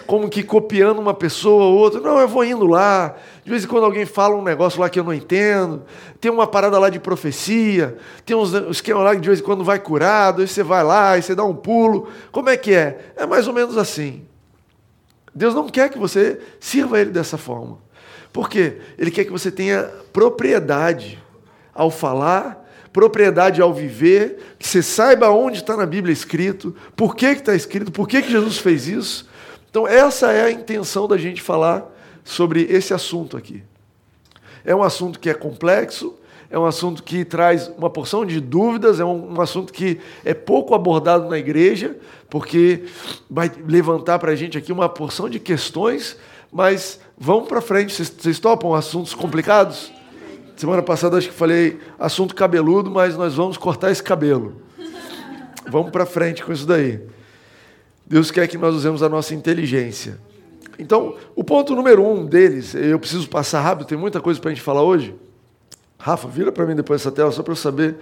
Como 0.07 0.29
que 0.29 0.41
copiando 0.41 0.99
uma 0.99 1.13
pessoa 1.13 1.65
ou 1.65 1.77
outra. 1.77 1.99
Não, 1.99 2.19
eu 2.19 2.27
vou 2.27 2.43
indo 2.43 2.65
lá. 2.65 3.15
De 3.43 3.51
vez 3.51 3.63
em 3.63 3.67
quando 3.67 3.83
alguém 3.83 4.05
fala 4.05 4.35
um 4.35 4.41
negócio 4.41 4.79
lá 4.79 4.89
que 4.89 4.99
eu 4.99 5.03
não 5.03 5.13
entendo. 5.13 5.83
Tem 6.19 6.31
uma 6.31 6.47
parada 6.47 6.79
lá 6.79 6.89
de 6.89 6.99
profecia. 6.99 7.95
Tem 8.25 8.35
uns 8.35 8.51
esquema 8.53 9.01
lá 9.01 9.13
que 9.13 9.21
de 9.21 9.27
vez 9.27 9.39
em 9.39 9.43
quando 9.43 9.63
vai 9.63 9.77
curado. 9.77 10.41
Aí 10.41 10.47
você 10.47 10.63
vai 10.63 10.83
lá 10.83 11.17
e 11.17 11.21
você 11.21 11.35
dá 11.35 11.43
um 11.43 11.55
pulo. 11.55 12.07
Como 12.31 12.49
é 12.49 12.57
que 12.57 12.73
é? 12.73 13.11
É 13.15 13.25
mais 13.25 13.47
ou 13.47 13.53
menos 13.53 13.77
assim. 13.77 14.25
Deus 15.35 15.53
não 15.53 15.69
quer 15.69 15.89
que 15.89 15.99
você 15.99 16.39
sirva 16.59 16.99
Ele 16.99 17.11
dessa 17.11 17.37
forma. 17.37 17.77
Por 18.33 18.49
quê? 18.49 18.77
Ele 18.97 19.11
quer 19.11 19.25
que 19.25 19.31
você 19.31 19.51
tenha 19.51 19.83
propriedade 20.11 21.21
ao 21.73 21.91
falar 21.91 22.67
propriedade 22.91 23.61
ao 23.61 23.73
viver, 23.73 24.55
que 24.57 24.67
você 24.67 24.81
saiba 24.81 25.29
onde 25.29 25.59
está 25.59 25.77
na 25.77 25.85
Bíblia 25.85 26.13
escrito, 26.13 26.75
por 26.95 27.15
que 27.15 27.27
está 27.27 27.55
escrito, 27.55 27.91
por 27.91 28.07
que, 28.07 28.21
que 28.21 28.31
Jesus 28.31 28.57
fez 28.57 28.87
isso. 28.87 29.29
Então, 29.69 29.87
essa 29.87 30.31
é 30.31 30.45
a 30.45 30.51
intenção 30.51 31.07
da 31.07 31.17
gente 31.17 31.41
falar 31.41 31.85
sobre 32.23 32.63
esse 32.63 32.93
assunto 32.93 33.37
aqui. 33.37 33.63
É 34.65 34.75
um 34.75 34.83
assunto 34.83 35.19
que 35.19 35.29
é 35.29 35.33
complexo, 35.33 36.15
é 36.49 36.57
um 36.57 36.65
assunto 36.65 37.03
que 37.03 37.23
traz 37.23 37.71
uma 37.77 37.89
porção 37.89 38.25
de 38.25 38.39
dúvidas, 38.39 38.99
é 38.99 39.05
um, 39.05 39.33
um 39.33 39.41
assunto 39.41 39.71
que 39.71 39.99
é 40.25 40.33
pouco 40.33 40.73
abordado 40.73 41.29
na 41.29 41.37
igreja, 41.37 41.95
porque 42.29 42.85
vai 43.29 43.51
levantar 43.67 44.17
para 44.17 44.31
a 44.31 44.35
gente 44.35 44.57
aqui 44.57 44.71
uma 44.71 44.89
porção 44.89 45.29
de 45.29 45.39
questões, 45.39 46.17
mas 46.51 46.99
vamos 47.17 47.47
para 47.47 47.61
frente. 47.61 47.93
Vocês, 47.93 48.09
vocês 48.09 48.39
topam 48.39 48.73
assuntos 48.73 49.13
complicados? 49.13 49.91
Semana 50.59 50.83
passada 50.83 51.17
acho 51.17 51.29
que 51.29 51.33
falei 51.33 51.79
assunto 51.97 52.35
cabeludo, 52.35 52.91
mas 52.91 53.15
nós 53.15 53.33
vamos 53.35 53.55
cortar 53.55 53.91
esse 53.91 54.03
cabelo. 54.03 54.61
Vamos 55.71 55.89
para 55.89 56.05
frente 56.05 56.43
com 56.43 56.51
isso 56.51 56.67
daí. 56.67 56.99
Deus 58.05 58.29
quer 58.29 58.45
que 58.45 58.57
nós 58.57 58.75
usemos 58.75 59.01
a 59.01 59.07
nossa 59.07 59.33
inteligência. 59.33 60.19
Então, 60.77 61.15
o 61.33 61.45
ponto 61.45 61.73
número 61.73 62.05
um 62.05 62.25
deles, 62.25 62.75
eu 62.75 62.99
preciso 62.99 63.29
passar 63.29 63.61
rápido, 63.61 63.87
tem 63.87 63.97
muita 63.97 64.19
coisa 64.19 64.37
para 64.37 64.51
a 64.51 64.53
gente 64.53 64.61
falar 64.61 64.83
hoje. 64.83 65.15
Rafa, 65.97 66.27
vira 66.27 66.51
para 66.51 66.65
mim 66.65 66.75
depois 66.75 66.99
essa 66.99 67.09
tela, 67.09 67.31
só 67.31 67.41
para 67.41 67.53
eu 67.53 67.55
saber 67.55 67.95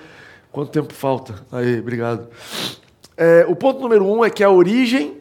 quanto 0.52 0.72
tempo 0.72 0.96
falta. 0.96 1.36
Aí, 1.52 1.80
obrigado. 1.80 2.28
É, 3.16 3.46
o 3.48 3.56
ponto 3.56 3.80
número 3.80 4.04
um 4.04 4.26
é 4.26 4.32
que 4.32 4.44
a 4.44 4.50
origem, 4.50 5.16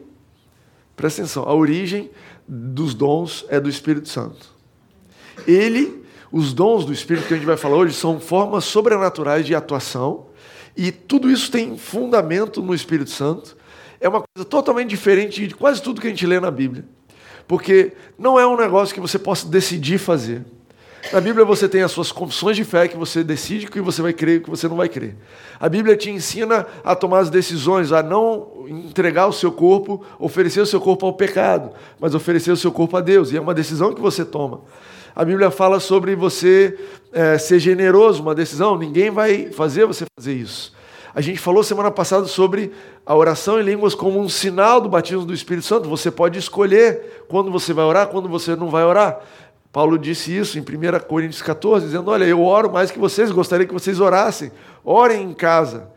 presta 0.95 1.21
atenção, 1.21 1.43
a 1.43 1.53
origem 1.53 2.09
dos 2.47 2.95
dons 2.95 3.45
é 3.47 3.59
do 3.59 3.69
Espírito 3.69 4.09
Santo. 4.09 4.49
Ele 5.45 6.06
os 6.31 6.53
dons 6.53 6.85
do 6.85 6.93
Espírito 6.93 7.27
que 7.27 7.33
a 7.33 7.37
gente 7.37 7.45
vai 7.45 7.57
falar 7.57 7.77
hoje 7.77 7.93
são 7.93 8.19
formas 8.19 8.65
sobrenaturais 8.65 9.45
de 9.45 9.55
atuação, 9.55 10.27
e 10.75 10.91
tudo 10.91 11.31
isso 11.31 11.49
tem 11.49 11.77
fundamento 11.77 12.61
no 12.61 12.73
Espírito 12.73 13.09
Santo. 13.09 13.57
É 13.99 14.07
uma 14.07 14.21
coisa 14.21 14.47
totalmente 14.47 14.89
diferente 14.89 15.47
de 15.47 15.55
quase 15.55 15.81
tudo 15.81 15.99
que 15.99 16.05
a 16.05 16.09
gente 16.11 16.25
lê 16.25 16.39
na 16.39 16.51
Bíblia. 16.51 16.85
Porque 17.47 17.93
não 18.17 18.39
é 18.39 18.45
um 18.45 18.55
negócio 18.55 18.93
que 18.93 19.01
você 19.01 19.17
possa 19.17 19.47
decidir 19.47 19.97
fazer. 19.97 20.45
Na 21.11 21.21
Bíblia 21.21 21.45
você 21.45 21.69
tem 21.69 21.81
as 21.81 21.91
suas 21.91 22.11
confissões 22.11 22.57
de 22.57 22.63
fé 22.63 22.87
que 22.87 22.97
você 22.97 23.23
decide 23.23 23.65
o 23.65 23.71
que 23.71 23.79
você 23.79 24.01
vai 24.01 24.11
crer 24.11 24.35
e 24.35 24.37
o 24.37 24.41
que 24.41 24.49
você 24.49 24.67
não 24.67 24.75
vai 24.75 24.89
crer. 24.89 25.15
A 25.59 25.69
Bíblia 25.69 25.95
te 25.95 26.11
ensina 26.11 26.67
a 26.83 26.95
tomar 26.95 27.19
as 27.19 27.29
decisões, 27.29 27.91
a 27.91 28.03
não 28.03 28.65
entregar 28.67 29.25
o 29.25 29.33
seu 29.33 29.51
corpo, 29.51 30.03
oferecer 30.19 30.59
o 30.59 30.65
seu 30.65 30.81
corpo 30.81 31.05
ao 31.05 31.13
pecado, 31.13 31.71
mas 31.99 32.13
oferecer 32.13 32.51
o 32.51 32.57
seu 32.57 32.71
corpo 32.71 32.97
a 32.97 33.01
Deus. 33.01 33.31
E 33.31 33.37
é 33.37 33.41
uma 33.41 33.53
decisão 33.53 33.93
que 33.93 34.01
você 34.01 34.25
toma. 34.25 34.61
A 35.17 35.25
Bíblia 35.25 35.49
fala 35.49 35.79
sobre 35.79 36.15
você 36.15 36.77
é, 37.11 37.39
ser 37.39 37.57
generoso, 37.57 38.21
uma 38.21 38.35
decisão, 38.35 38.77
ninguém 38.77 39.09
vai 39.09 39.51
fazer 39.51 39.83
você 39.83 40.05
fazer 40.15 40.35
isso. 40.35 40.71
A 41.11 41.21
gente 41.21 41.39
falou 41.39 41.63
semana 41.63 41.89
passada 41.89 42.27
sobre 42.27 42.71
a 43.03 43.15
oração 43.15 43.59
em 43.59 43.63
línguas 43.63 43.95
como 43.95 44.19
um 44.19 44.29
sinal 44.29 44.79
do 44.79 44.87
batismo 44.87 45.25
do 45.25 45.33
Espírito 45.33 45.65
Santo. 45.65 45.89
Você 45.89 46.11
pode 46.11 46.37
escolher 46.37 47.25
quando 47.27 47.49
você 47.49 47.73
vai 47.73 47.83
orar, 47.83 48.09
quando 48.09 48.29
você 48.29 48.55
não 48.55 48.69
vai 48.69 48.83
orar. 48.83 49.19
Paulo 49.73 49.97
disse 49.97 50.37
isso 50.37 50.59
em 50.59 50.61
1 50.61 50.99
Coríntios 51.07 51.41
14, 51.41 51.87
dizendo: 51.87 52.11
Olha, 52.11 52.25
eu 52.25 52.43
oro 52.43 52.71
mais 52.71 52.91
que 52.91 52.99
vocês, 52.99 53.31
gostaria 53.31 53.65
que 53.65 53.73
vocês 53.73 53.99
orassem. 53.99 54.51
Orem 54.85 55.23
em 55.23 55.33
casa. 55.33 55.89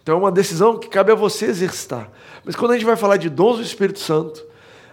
Então 0.00 0.14
é 0.14 0.18
uma 0.18 0.30
decisão 0.30 0.78
que 0.78 0.88
cabe 0.88 1.10
a 1.10 1.16
você 1.16 1.46
exercitar. 1.46 2.08
Mas 2.44 2.54
quando 2.54 2.70
a 2.70 2.74
gente 2.74 2.86
vai 2.86 2.94
falar 2.94 3.16
de 3.16 3.28
dons 3.28 3.56
do 3.56 3.64
Espírito 3.64 3.98
Santo, 3.98 4.40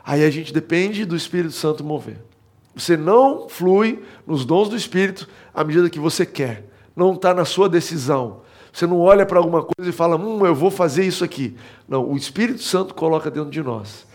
aí 0.03 0.25
a 0.25 0.31
gente 0.31 0.51
depende 0.51 1.05
do 1.05 1.15
Espírito 1.15 1.53
Santo 1.53 1.83
mover. 1.83 2.28
Você 2.75 2.95
não 2.95 3.49
flui 3.49 4.03
nos 4.25 4.45
dons 4.45 4.69
do 4.69 4.75
Espírito 4.75 5.27
à 5.53 5.63
medida 5.63 5.89
que 5.89 5.99
você 5.99 6.25
quer. 6.25 6.65
Não 6.95 7.13
está 7.13 7.33
na 7.33 7.45
sua 7.45 7.67
decisão. 7.67 8.41
Você 8.71 8.85
não 8.85 8.99
olha 8.99 9.25
para 9.25 9.39
alguma 9.39 9.63
coisa 9.63 9.89
e 9.89 9.93
fala, 9.93 10.15
hum, 10.15 10.45
eu 10.45 10.53
vou 10.53 10.69
fazer 10.69 11.05
isso 11.05 11.23
aqui. 11.23 11.55
Não, 11.87 12.09
o 12.09 12.15
Espírito 12.15 12.61
Santo 12.61 12.93
coloca 12.93 13.31
dentro 13.31 13.49
de 13.49 13.61
nós. 13.61 14.05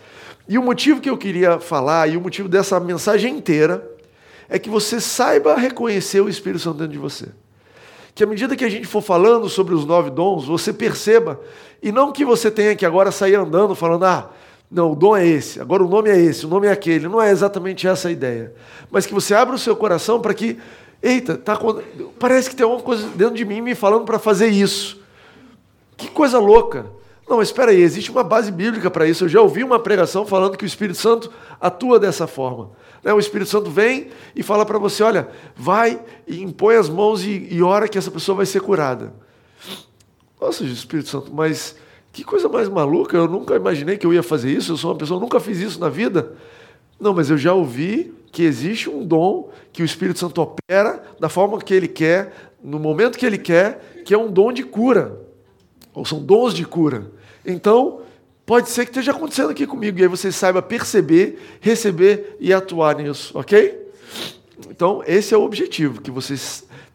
E 0.48 0.58
o 0.58 0.62
motivo 0.62 1.00
que 1.00 1.10
eu 1.10 1.16
queria 1.16 1.58
falar, 1.58 2.08
e 2.08 2.16
o 2.16 2.20
motivo 2.20 2.48
dessa 2.48 2.78
mensagem 2.78 3.36
inteira, 3.36 3.90
é 4.48 4.58
que 4.58 4.68
você 4.68 5.00
saiba 5.00 5.56
reconhecer 5.56 6.20
o 6.20 6.28
Espírito 6.28 6.62
Santo 6.62 6.78
dentro 6.78 6.92
de 6.92 6.98
você. 6.98 7.28
Que 8.14 8.22
à 8.22 8.26
medida 8.26 8.54
que 8.54 8.64
a 8.64 8.68
gente 8.68 8.86
for 8.86 9.02
falando 9.02 9.48
sobre 9.48 9.74
os 9.74 9.84
nove 9.84 10.10
dons, 10.10 10.46
você 10.46 10.72
perceba, 10.72 11.40
e 11.82 11.90
não 11.90 12.12
que 12.12 12.24
você 12.24 12.50
tenha 12.50 12.76
que 12.76 12.86
agora 12.86 13.10
sair 13.10 13.34
andando 13.34 13.74
falando, 13.74 14.04
ah, 14.04 14.30
não, 14.74 14.90
o 14.90 14.96
dom 14.96 15.16
é 15.16 15.24
esse, 15.24 15.60
agora 15.60 15.84
o 15.84 15.88
nome 15.88 16.10
é 16.10 16.18
esse, 16.18 16.44
o 16.44 16.48
nome 16.48 16.66
é 16.66 16.72
aquele. 16.72 17.06
Não 17.06 17.22
é 17.22 17.30
exatamente 17.30 17.86
essa 17.86 18.08
a 18.08 18.10
ideia. 18.10 18.52
Mas 18.90 19.06
que 19.06 19.14
você 19.14 19.32
abra 19.32 19.54
o 19.54 19.58
seu 19.58 19.76
coração 19.76 20.20
para 20.20 20.34
que, 20.34 20.58
eita, 21.00 21.36
tá, 21.38 21.56
parece 22.18 22.50
que 22.50 22.56
tem 22.56 22.64
alguma 22.64 22.82
coisa 22.82 23.06
dentro 23.14 23.36
de 23.36 23.44
mim 23.44 23.60
me 23.60 23.76
falando 23.76 24.04
para 24.04 24.18
fazer 24.18 24.48
isso. 24.48 25.00
Que 25.96 26.08
coisa 26.08 26.40
louca. 26.40 26.86
Não, 27.28 27.40
espera 27.40 27.70
aí, 27.70 27.80
existe 27.80 28.10
uma 28.10 28.24
base 28.24 28.50
bíblica 28.50 28.90
para 28.90 29.06
isso. 29.06 29.24
Eu 29.24 29.28
já 29.28 29.40
ouvi 29.40 29.62
uma 29.62 29.78
pregação 29.78 30.26
falando 30.26 30.56
que 30.56 30.64
o 30.64 30.66
Espírito 30.66 30.98
Santo 30.98 31.32
atua 31.60 32.00
dessa 32.00 32.26
forma. 32.26 32.72
Né? 33.02 33.12
O 33.12 33.20
Espírito 33.20 33.50
Santo 33.50 33.70
vem 33.70 34.08
e 34.34 34.42
fala 34.42 34.66
para 34.66 34.76
você: 34.76 35.04
olha, 35.04 35.28
vai 35.54 36.00
e 36.26 36.42
impõe 36.42 36.74
as 36.74 36.88
mãos 36.88 37.24
e, 37.24 37.46
e 37.48 37.62
ora 37.62 37.86
que 37.86 37.96
essa 37.96 38.10
pessoa 38.10 38.34
vai 38.34 38.46
ser 38.46 38.60
curada. 38.60 39.14
Nossa, 40.40 40.64
Espírito 40.64 41.08
Santo, 41.08 41.32
mas 41.32 41.76
que 42.14 42.24
coisa 42.24 42.48
mais 42.48 42.68
maluca, 42.68 43.16
eu 43.16 43.28
nunca 43.28 43.56
imaginei 43.56 43.98
que 43.98 44.06
eu 44.06 44.14
ia 44.14 44.22
fazer 44.22 44.50
isso, 44.50 44.72
eu 44.72 44.76
sou 44.76 44.92
uma 44.92 44.96
pessoa, 44.96 45.20
nunca 45.20 45.38
fiz 45.40 45.58
isso 45.58 45.80
na 45.80 45.88
vida. 45.88 46.32
Não, 46.98 47.12
mas 47.12 47.28
eu 47.28 47.36
já 47.36 47.52
ouvi 47.52 48.14
que 48.32 48.42
existe 48.42 48.88
um 48.88 49.04
dom 49.04 49.50
que 49.72 49.82
o 49.82 49.84
Espírito 49.84 50.18
Santo 50.18 50.40
opera 50.40 51.02
da 51.18 51.28
forma 51.28 51.58
que 51.60 51.74
ele 51.74 51.88
quer, 51.88 52.52
no 52.62 52.78
momento 52.78 53.18
que 53.18 53.26
ele 53.26 53.36
quer, 53.36 54.02
que 54.04 54.14
é 54.14 54.18
um 54.18 54.30
dom 54.30 54.52
de 54.52 54.62
cura. 54.62 55.20
Ou 55.92 56.04
são 56.04 56.22
dons 56.22 56.54
de 56.54 56.64
cura. 56.64 57.10
Então, 57.44 58.00
Pode 58.46 58.68
ser 58.68 58.84
que 58.84 58.90
esteja 58.90 59.12
acontecendo 59.12 59.50
aqui 59.50 59.66
comigo, 59.66 59.98
e 59.98 60.02
aí 60.02 60.08
você 60.08 60.30
saiba 60.30 60.60
perceber, 60.60 61.38
receber 61.60 62.36
e 62.38 62.52
atuar 62.52 62.96
nisso, 62.96 63.36
ok? 63.38 63.88
Então, 64.68 65.02
esse 65.06 65.32
é 65.32 65.38
o 65.38 65.42
objetivo, 65.42 66.02
que 66.02 66.10
você 66.10 66.34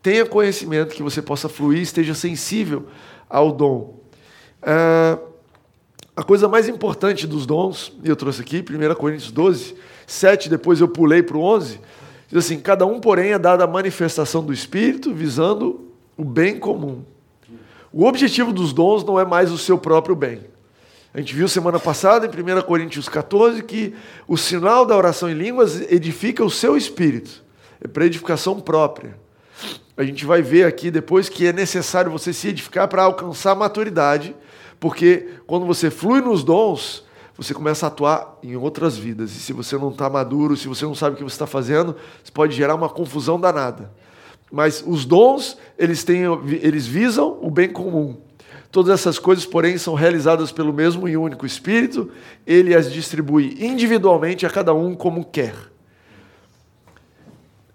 tenha 0.02 0.26
conhecimento, 0.28 0.94
que 0.94 1.02
você 1.02 1.24
possa 1.24 1.50
fluir, 1.50 1.82
esteja 1.82 2.14
sensível 2.14 2.86
ao 3.28 3.52
dom. 3.52 3.99
É, 4.62 5.18
a 6.16 6.24
coisa 6.24 6.50
mais 6.50 6.68
importante 6.68 7.26
dos 7.26 7.46
dons, 7.46 7.94
e 8.04 8.10
eu 8.10 8.16
trouxe 8.16 8.42
aqui, 8.42 8.64
1 8.68 8.96
Coríntios 8.96 9.32
12, 9.32 9.76
7, 10.06 10.50
depois 10.50 10.82
eu 10.82 10.88
pulei 10.88 11.24
para 11.24 11.38
o 11.38 11.42
11, 11.42 11.80
diz 12.28 12.46
assim: 12.46 12.60
Cada 12.60 12.86
um, 12.86 13.00
porém, 13.00 13.32
é 13.32 13.40
dada 13.40 13.64
a 13.64 13.68
manifestação 13.68 14.44
do 14.44 14.52
Espírito, 14.52 15.14
visando 15.14 15.88
o 16.18 16.24
bem 16.26 16.60
comum. 16.60 17.04
O 17.92 18.06
objetivo 18.06 18.52
dos 18.52 18.74
dons 18.74 19.04
não 19.04 19.20
é 19.20 19.26
mais 19.26 19.52
o 19.52 19.58
seu 19.58 19.78
próprio 19.78 20.16
bem. 20.16 20.42
A 21.14 21.20
gente 21.20 21.34
viu 21.34 21.48
semana 21.48 21.80
passada, 21.80 22.28
em 22.28 22.30
1 22.30 22.62
Coríntios 22.64 23.10
14, 23.10 23.64
que 23.64 23.96
o 24.28 24.38
sinal 24.38 24.86
da 24.86 24.96
oração 24.96 25.30
em 25.30 25.34
línguas 25.34 25.82
edifica 25.92 26.44
o 26.44 26.52
seu 26.52 26.78
espírito, 26.78 27.44
é 27.82 27.88
para 27.88 28.06
edificação 28.06 28.60
própria. 28.60 29.18
A 29.98 30.04
gente 30.04 30.26
vai 30.26 30.42
ver 30.42 30.66
aqui 30.66 30.92
depois 30.92 31.28
que 31.28 31.48
é 31.48 31.54
necessário 31.54 32.12
você 32.12 32.32
se 32.32 32.50
edificar 32.50 32.88
para 32.88 33.04
alcançar 33.04 33.56
maturidade, 33.56 34.36
porque 34.80 35.28
quando 35.46 35.66
você 35.66 35.90
flui 35.90 36.22
nos 36.22 36.44
dons, 36.44 37.04
você 37.36 37.54
começa 37.54 37.86
a 37.86 37.88
atuar 37.88 38.38
em 38.44 38.56
outras 38.56 38.98
vidas. 38.98 39.32
E 39.32 39.40
se 39.40 39.54
você 39.54 39.78
não 39.78 39.90
está 39.90 40.10
maduro, 40.10 40.58
se 40.58 40.68
você 40.68 40.86
não 40.86 40.94
sabe 40.94 41.16
o 41.16 41.18
que 41.18 41.24
você 41.24 41.36
está 41.36 41.48
fazendo, 41.48 41.96
isso 42.24 42.34
pode 42.34 42.56
gerar 42.56 42.76
uma 42.76 42.90
confusão 42.90 43.40
danada. 43.40 43.92
Mas 44.52 44.84
os 44.86 45.06
dons, 45.06 45.58
eles, 45.78 46.04
têm, 46.04 46.24
eles 46.62 46.86
visam 46.86 47.38
o 47.42 47.50
bem 47.50 47.70
comum. 47.70 48.18
Todas 48.72 48.94
essas 48.94 49.18
coisas, 49.18 49.46
porém, 49.46 49.78
são 49.78 49.94
realizadas 49.94 50.52
pelo 50.52 50.74
mesmo 50.74 51.08
e 51.08 51.18
único 51.18 51.46
Espírito, 51.46 52.12
ele 52.46 52.76
as 52.76 52.92
distribui 52.92 53.58
individualmente 53.60 54.46
a 54.46 54.50
cada 54.50 54.74
um 54.74 54.96
como 54.96 55.26
quer. 55.26 55.56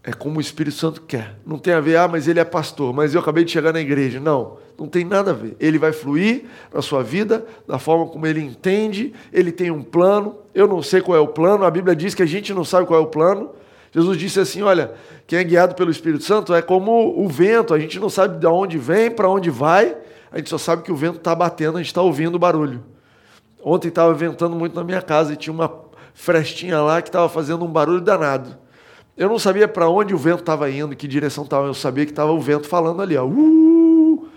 É 0.07 0.13
como 0.13 0.37
o 0.37 0.41
Espírito 0.41 0.77
Santo 0.77 1.01
quer. 1.01 1.37
Não 1.47 1.59
tem 1.59 1.73
a 1.73 1.81
ver, 1.81 1.97
ah, 1.97 2.07
mas 2.07 2.29
ele 2.29 2.39
é 2.39 2.45
pastor, 2.45 2.93
mas 2.93 3.15
eu 3.15 3.21
acabei 3.21 3.43
de 3.43 3.51
chegar 3.51 3.73
na 3.73 3.81
igreja. 3.81 4.21
Não, 4.21 4.59
não 4.79 4.87
tem 4.87 5.03
nada 5.03 5.31
a 5.31 5.35
ver. 5.35 5.57
Ele 5.59 5.79
vai 5.79 5.93
fluir 5.93 6.45
na 6.73 6.83
sua 6.83 7.03
vida 7.03 7.47
da 7.67 7.79
forma 7.79 8.07
como 8.07 8.27
ele 8.27 8.41
entende, 8.41 9.15
ele 9.33 9.51
tem 9.51 9.71
um 9.71 9.83
plano. 9.83 10.37
Eu 10.55 10.69
não 10.69 10.83
sei 10.83 11.01
qual 11.01 11.17
é 11.17 11.21
o 11.21 11.29
plano, 11.29 11.65
a 11.65 11.71
Bíblia 11.71 11.97
diz 11.97 12.15
que 12.15 12.23
a 12.23 12.27
gente 12.27 12.53
não 12.53 12.67
sabe 12.67 12.87
qual 12.87 13.01
é 13.01 13.03
o 13.03 13.07
plano. 13.07 13.53
Jesus 13.93 14.19
disse 14.19 14.39
assim: 14.39 14.61
olha, 14.61 14.93
quem 15.27 15.39
é 15.39 15.45
guiado 15.45 15.75
pelo 15.75 15.91
Espírito 15.91 16.23
Santo 16.23 16.53
é 16.53 16.61
como 16.61 17.19
o 17.19 17.27
vento, 17.27 17.73
a 17.73 17.79
gente 17.79 17.99
não 17.99 18.11
sabe 18.11 18.39
de 18.39 18.47
onde 18.47 18.77
vem, 18.77 19.11
para 19.11 19.29
onde 19.29 19.49
vai, 19.49 19.97
a 20.31 20.37
gente 20.37 20.51
só 20.51 20.59
sabe 20.59 20.83
que 20.83 20.93
o 20.93 20.97
vento 20.97 21.17
está 21.17 21.35
batendo, 21.35 21.79
a 21.79 21.81
gente 21.81 21.87
está 21.87 22.03
ouvindo 22.03 22.35
o 22.35 22.39
barulho. 22.39 22.85
Ontem 23.63 23.89
estava 23.89 24.13
ventando 24.13 24.55
muito 24.55 24.77
na 24.77 24.85
minha 24.85 25.01
casa 25.01 25.33
e 25.33 25.37
tinha 25.37 25.55
uma 25.55 25.73
frestinha 26.13 26.83
lá 26.83 27.01
que 27.01 27.09
estava 27.09 27.29
fazendo 27.31 27.65
um 27.65 27.69
barulho 27.69 28.03
danado. 28.03 28.64
Eu 29.17 29.29
não 29.29 29.39
sabia 29.39 29.69
para 29.69 29.89
onde 29.89 30.13
o 30.13 30.19
vento 30.19 30.41
estava 30.41 30.69
indo, 30.71 30.97
que 30.97 31.07
direção 31.07 31.45
estava, 31.45 31.67
eu 31.67 31.75
sabia 31.75 32.05
que 32.05 32.13
estava 32.13 32.33
o 32.33 32.41
vento 32.41 32.67
falando 32.67 33.01
ali. 33.01 33.17
Ó, 33.17 33.25
uh! 33.25 34.29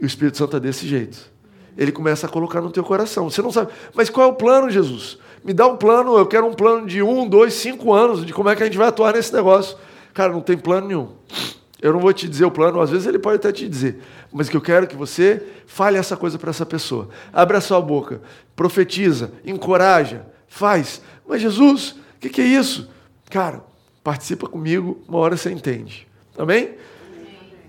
O 0.00 0.06
Espírito 0.06 0.38
Santo 0.38 0.56
é 0.56 0.60
desse 0.60 0.86
jeito. 0.86 1.30
Ele 1.76 1.92
começa 1.92 2.26
a 2.26 2.30
colocar 2.30 2.60
no 2.60 2.70
teu 2.70 2.82
coração. 2.82 3.30
Você 3.30 3.42
não 3.42 3.52
sabe, 3.52 3.72
mas 3.94 4.08
qual 4.08 4.28
é 4.28 4.30
o 4.30 4.34
plano, 4.34 4.70
Jesus? 4.70 5.18
Me 5.44 5.52
dá 5.52 5.66
um 5.66 5.76
plano, 5.76 6.16
eu 6.16 6.26
quero 6.26 6.46
um 6.46 6.54
plano 6.54 6.86
de 6.86 7.02
um, 7.02 7.28
dois, 7.28 7.54
cinco 7.54 7.92
anos, 7.92 8.24
de 8.24 8.32
como 8.32 8.48
é 8.48 8.56
que 8.56 8.62
a 8.62 8.66
gente 8.66 8.78
vai 8.78 8.88
atuar 8.88 9.14
nesse 9.14 9.32
negócio. 9.32 9.76
Cara, 10.14 10.32
não 10.32 10.40
tem 10.40 10.56
plano 10.56 10.88
nenhum. 10.88 11.08
Eu 11.80 11.92
não 11.92 12.00
vou 12.00 12.12
te 12.12 12.28
dizer 12.28 12.44
o 12.44 12.50
plano, 12.50 12.80
às 12.80 12.90
vezes 12.90 13.06
ele 13.06 13.18
pode 13.18 13.36
até 13.36 13.50
te 13.50 13.66
dizer, 13.66 14.02
mas 14.30 14.50
que 14.50 14.56
eu 14.56 14.60
quero 14.60 14.86
que 14.86 14.94
você 14.94 15.42
fale 15.66 15.96
essa 15.96 16.14
coisa 16.14 16.38
para 16.38 16.50
essa 16.50 16.66
pessoa. 16.66 17.08
Abre 17.32 17.56
a 17.56 17.60
sua 17.60 17.80
boca, 17.80 18.20
profetiza, 18.54 19.32
encoraja, 19.46 20.26
faz. 20.46 21.00
Mas 21.26 21.40
Jesus, 21.40 21.92
o 21.92 22.20
que, 22.20 22.28
que 22.28 22.40
é 22.42 22.44
isso? 22.44 22.90
Cara, 23.30 23.64
participa 24.02 24.48
comigo, 24.48 25.00
uma 25.08 25.18
hora 25.18 25.36
você 25.36 25.50
entende. 25.50 26.06
Amém? 26.38 26.70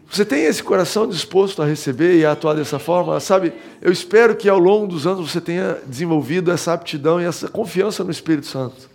Você 0.09 0.25
tem 0.25 0.43
esse 0.43 0.61
coração 0.61 1.07
disposto 1.07 1.61
a 1.61 1.65
receber 1.65 2.17
e 2.17 2.25
a 2.25 2.33
atuar 2.33 2.53
dessa 2.53 2.77
forma? 2.77 3.17
Sabe, 3.21 3.53
eu 3.81 3.91
espero 3.91 4.35
que 4.35 4.49
ao 4.49 4.59
longo 4.59 4.87
dos 4.87 5.07
anos 5.07 5.31
você 5.31 5.39
tenha 5.39 5.77
desenvolvido 5.85 6.51
essa 6.51 6.73
aptidão 6.73 7.21
e 7.21 7.23
essa 7.23 7.47
confiança 7.47 8.03
no 8.03 8.11
Espírito 8.11 8.45
Santo. 8.45 8.89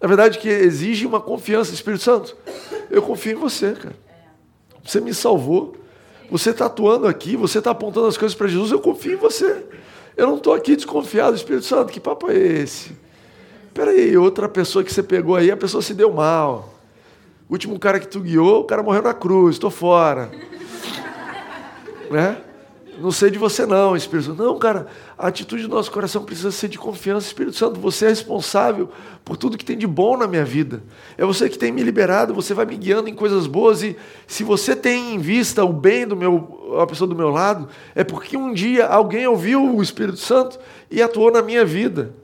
Na 0.00 0.06
verdade, 0.06 0.38
que 0.38 0.48
exige 0.48 1.06
uma 1.06 1.20
confiança 1.20 1.72
Espírito 1.72 2.02
Santo. 2.02 2.36
Eu 2.90 3.00
confio 3.00 3.32
em 3.32 3.40
você, 3.40 3.72
cara. 3.72 3.96
Você 4.84 5.00
me 5.00 5.14
salvou. 5.14 5.74
Você 6.30 6.50
está 6.50 6.66
atuando 6.66 7.06
aqui, 7.06 7.36
você 7.36 7.58
está 7.58 7.70
apontando 7.70 8.06
as 8.06 8.18
coisas 8.18 8.36
para 8.36 8.48
Jesus, 8.48 8.72
eu 8.72 8.80
confio 8.80 9.14
em 9.14 9.16
você. 9.16 9.64
Eu 10.16 10.26
não 10.26 10.36
estou 10.36 10.52
aqui 10.52 10.76
desconfiado 10.76 11.32
do 11.32 11.36
Espírito 11.36 11.64
Santo. 11.64 11.92
Que 11.92 12.00
papo 12.00 12.30
é 12.30 12.36
esse? 12.36 12.92
Espera 13.76 13.90
aí, 13.90 14.16
outra 14.16 14.48
pessoa 14.48 14.82
que 14.82 14.90
você 14.90 15.02
pegou 15.02 15.36
aí, 15.36 15.50
a 15.50 15.56
pessoa 15.56 15.82
se 15.82 15.92
deu 15.92 16.10
mal. 16.10 16.72
O 17.46 17.52
último 17.52 17.78
cara 17.78 18.00
que 18.00 18.08
tu 18.08 18.20
guiou, 18.20 18.62
o 18.62 18.64
cara 18.64 18.82
morreu 18.82 19.02
na 19.02 19.12
cruz, 19.12 19.56
estou 19.56 19.70
fora. 19.70 20.30
né? 22.10 22.38
Não 22.98 23.10
sei 23.10 23.30
de 23.30 23.38
você 23.38 23.66
não, 23.66 23.94
Espírito 23.94 24.30
Santo. 24.30 24.42
Não, 24.42 24.58
cara, 24.58 24.86
a 25.18 25.26
atitude 25.26 25.64
do 25.64 25.68
nosso 25.68 25.92
coração 25.92 26.24
precisa 26.24 26.50
ser 26.50 26.68
de 26.68 26.78
confiança. 26.78 27.26
Espírito 27.26 27.54
Santo, 27.54 27.78
você 27.78 28.06
é 28.06 28.08
responsável 28.08 28.88
por 29.22 29.36
tudo 29.36 29.58
que 29.58 29.64
tem 29.64 29.76
de 29.76 29.86
bom 29.86 30.16
na 30.16 30.26
minha 30.26 30.42
vida. 30.42 30.82
É 31.18 31.26
você 31.26 31.46
que 31.46 31.58
tem 31.58 31.70
me 31.70 31.82
liberado, 31.82 32.32
você 32.32 32.54
vai 32.54 32.64
me 32.64 32.78
guiando 32.78 33.10
em 33.10 33.14
coisas 33.14 33.46
boas. 33.46 33.82
E 33.82 33.94
se 34.26 34.42
você 34.42 34.74
tem 34.74 35.16
em 35.16 35.18
vista 35.18 35.62
o 35.62 35.72
bem 35.74 36.06
do 36.06 36.16
meu, 36.16 36.78
a 36.80 36.86
pessoa 36.86 37.06
do 37.06 37.14
meu 37.14 37.28
lado, 37.28 37.68
é 37.94 38.02
porque 38.02 38.38
um 38.38 38.54
dia 38.54 38.86
alguém 38.86 39.26
ouviu 39.26 39.76
o 39.76 39.82
Espírito 39.82 40.16
Santo 40.16 40.58
e 40.90 41.02
atuou 41.02 41.30
na 41.30 41.42
minha 41.42 41.62
vida. 41.62 42.14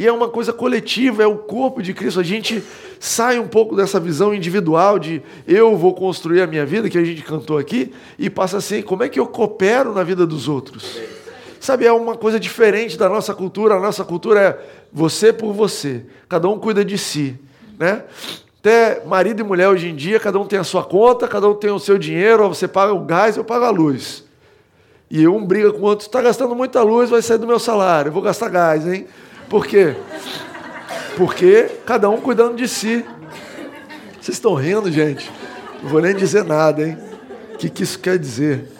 E 0.00 0.06
é 0.06 0.10
uma 0.10 0.30
coisa 0.30 0.50
coletiva, 0.50 1.22
é 1.22 1.26
o 1.26 1.36
corpo 1.36 1.82
de 1.82 1.92
Cristo. 1.92 2.18
A 2.18 2.22
gente 2.22 2.64
sai 2.98 3.38
um 3.38 3.46
pouco 3.46 3.76
dessa 3.76 4.00
visão 4.00 4.34
individual 4.34 4.98
de 4.98 5.20
eu 5.46 5.76
vou 5.76 5.92
construir 5.92 6.40
a 6.40 6.46
minha 6.46 6.64
vida, 6.64 6.88
que 6.88 6.96
a 6.96 7.04
gente 7.04 7.20
cantou 7.22 7.58
aqui, 7.58 7.92
e 8.18 8.30
passa 8.30 8.56
assim: 8.56 8.80
como 8.80 9.02
é 9.02 9.10
que 9.10 9.20
eu 9.20 9.26
coopero 9.26 9.92
na 9.92 10.02
vida 10.02 10.26
dos 10.26 10.48
outros? 10.48 10.98
Sabe, 11.60 11.84
é 11.84 11.92
uma 11.92 12.16
coisa 12.16 12.40
diferente 12.40 12.96
da 12.96 13.10
nossa 13.10 13.34
cultura. 13.34 13.74
A 13.74 13.78
nossa 13.78 14.02
cultura 14.02 14.40
é 14.40 14.58
você 14.90 15.34
por 15.34 15.52
você, 15.52 16.06
cada 16.26 16.48
um 16.48 16.58
cuida 16.58 16.82
de 16.82 16.96
si. 16.96 17.38
Né? 17.78 18.02
Até 18.58 19.04
marido 19.04 19.40
e 19.40 19.42
mulher 19.44 19.68
hoje 19.68 19.86
em 19.86 19.94
dia, 19.94 20.18
cada 20.18 20.38
um 20.38 20.46
tem 20.46 20.58
a 20.58 20.64
sua 20.64 20.82
conta, 20.82 21.28
cada 21.28 21.46
um 21.46 21.52
tem 21.52 21.70
o 21.70 21.78
seu 21.78 21.98
dinheiro, 21.98 22.48
você 22.48 22.66
paga 22.66 22.94
o 22.94 23.00
gás, 23.00 23.36
eu 23.36 23.44
pago 23.44 23.66
a 23.66 23.70
luz. 23.70 24.24
E 25.10 25.28
um 25.28 25.44
briga 25.44 25.70
com 25.70 25.80
o 25.80 25.82
outro, 25.82 26.06
está 26.06 26.22
gastando 26.22 26.54
muita 26.54 26.82
luz, 26.82 27.10
vai 27.10 27.20
sair 27.20 27.36
do 27.36 27.46
meu 27.46 27.58
salário, 27.58 28.08
eu 28.08 28.12
vou 28.14 28.22
gastar 28.22 28.48
gás, 28.48 28.86
hein? 28.86 29.06
Por 29.50 29.66
quê? 29.66 29.96
Porque 31.16 31.68
cada 31.84 32.08
um 32.08 32.20
cuidando 32.20 32.54
de 32.54 32.68
si. 32.68 33.04
Vocês 34.12 34.36
estão 34.36 34.54
rindo, 34.54 34.90
gente? 34.92 35.28
Não 35.82 35.90
vou 35.90 36.00
nem 36.00 36.14
dizer 36.14 36.44
nada, 36.44 36.86
hein? 36.86 36.96
O 37.54 37.56
que, 37.58 37.68
que 37.68 37.82
isso 37.82 37.98
quer 37.98 38.16
dizer? 38.16 38.70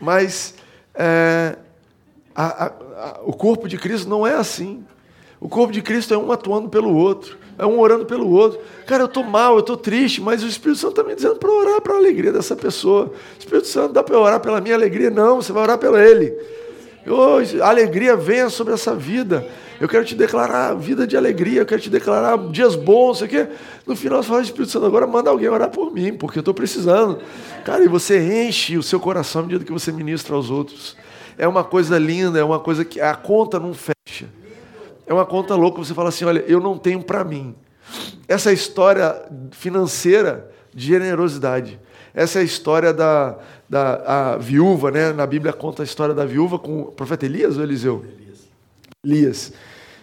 Mas 0.00 0.54
é, 0.94 1.56
a, 2.32 2.44
a, 2.44 2.66
a, 2.66 3.20
o 3.24 3.32
corpo 3.32 3.68
de 3.68 3.76
Cristo 3.76 4.08
não 4.08 4.24
é 4.24 4.34
assim. 4.34 4.84
O 5.40 5.48
corpo 5.48 5.72
de 5.72 5.82
Cristo 5.82 6.14
é 6.14 6.16
um 6.16 6.30
atuando 6.30 6.68
pelo 6.68 6.94
outro, 6.94 7.36
é 7.58 7.66
um 7.66 7.80
orando 7.80 8.06
pelo 8.06 8.30
outro. 8.30 8.60
Cara, 8.86 9.02
eu 9.02 9.06
estou 9.06 9.24
mal, 9.24 9.54
eu 9.54 9.60
estou 9.60 9.76
triste, 9.76 10.20
mas 10.20 10.44
o 10.44 10.46
Espírito 10.46 10.78
Santo 10.78 11.00
está 11.00 11.02
me 11.02 11.16
dizendo 11.16 11.40
para 11.40 11.50
orar 11.50 11.80
para 11.80 11.94
a 11.94 11.96
alegria 11.96 12.30
dessa 12.30 12.54
pessoa. 12.54 13.06
O 13.06 13.38
Espírito 13.40 13.66
Santo 13.66 13.94
dá 13.94 14.04
para 14.04 14.16
orar 14.16 14.38
pela 14.38 14.60
minha 14.60 14.76
alegria? 14.76 15.10
Não, 15.10 15.42
você 15.42 15.52
vai 15.52 15.64
orar 15.64 15.78
pela 15.78 16.00
ele. 16.00 16.61
Hoje, 17.06 17.60
alegria 17.60 18.16
venha 18.16 18.48
sobre 18.48 18.74
essa 18.74 18.94
vida. 18.94 19.46
Eu 19.80 19.88
quero 19.88 20.04
te 20.04 20.14
declarar 20.14 20.74
vida 20.74 21.04
de 21.06 21.16
alegria, 21.16 21.62
eu 21.62 21.66
quero 21.66 21.80
te 21.80 21.90
declarar 21.90 22.38
dias 22.50 22.76
bons, 22.76 23.18
sei 23.18 23.28
quê. 23.28 23.48
No 23.84 23.96
final 23.96 24.22
você 24.22 24.28
fala, 24.28 24.42
Espírito 24.42 24.70
Santo, 24.70 24.86
agora 24.86 25.06
manda 25.06 25.28
alguém 25.28 25.48
orar 25.48 25.70
por 25.70 25.92
mim, 25.92 26.14
porque 26.14 26.38
eu 26.38 26.42
estou 26.42 26.54
precisando. 26.54 27.18
Cara, 27.64 27.84
e 27.84 27.88
você 27.88 28.46
enche 28.46 28.78
o 28.78 28.82
seu 28.82 29.00
coração 29.00 29.42
à 29.42 29.44
medida 29.44 29.64
que 29.64 29.72
você 29.72 29.90
ministra 29.90 30.36
aos 30.36 30.50
outros. 30.50 30.96
É 31.36 31.48
uma 31.48 31.64
coisa 31.64 31.98
linda, 31.98 32.38
é 32.38 32.44
uma 32.44 32.60
coisa 32.60 32.84
que 32.84 33.00
a 33.00 33.14
conta 33.16 33.58
não 33.58 33.74
fecha. 33.74 34.28
É 35.04 35.12
uma 35.12 35.26
conta 35.26 35.56
louca, 35.56 35.78
você 35.78 35.94
fala 35.94 36.10
assim, 36.10 36.24
olha, 36.24 36.44
eu 36.46 36.60
não 36.60 36.78
tenho 36.78 37.02
para 37.02 37.24
mim. 37.24 37.52
Essa 38.28 38.50
é 38.50 38.54
história 38.54 39.20
financeira 39.50 40.48
de 40.72 40.86
generosidade. 40.86 41.80
Essa 42.14 42.38
é 42.38 42.42
a 42.42 42.44
história 42.44 42.92
da, 42.92 43.36
da 43.72 44.36
viúva, 44.36 44.90
né? 44.90 45.14
Na 45.14 45.26
Bíblia 45.26 45.50
conta 45.50 45.82
a 45.82 45.84
história 45.84 46.14
da 46.14 46.26
viúva 46.26 46.58
com 46.58 46.82
o 46.82 46.84
profeta 46.92 47.24
Elias 47.24 47.56
ou 47.56 47.62
Eliseu? 47.62 48.04
Elias. 48.04 48.38
Elias. 49.02 49.52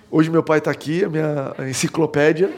Hoje 0.10 0.32
meu 0.32 0.42
pai 0.42 0.58
está 0.58 0.72
aqui, 0.72 1.06
a 1.06 1.08
minha 1.08 1.54
enciclopédia. 1.70 2.50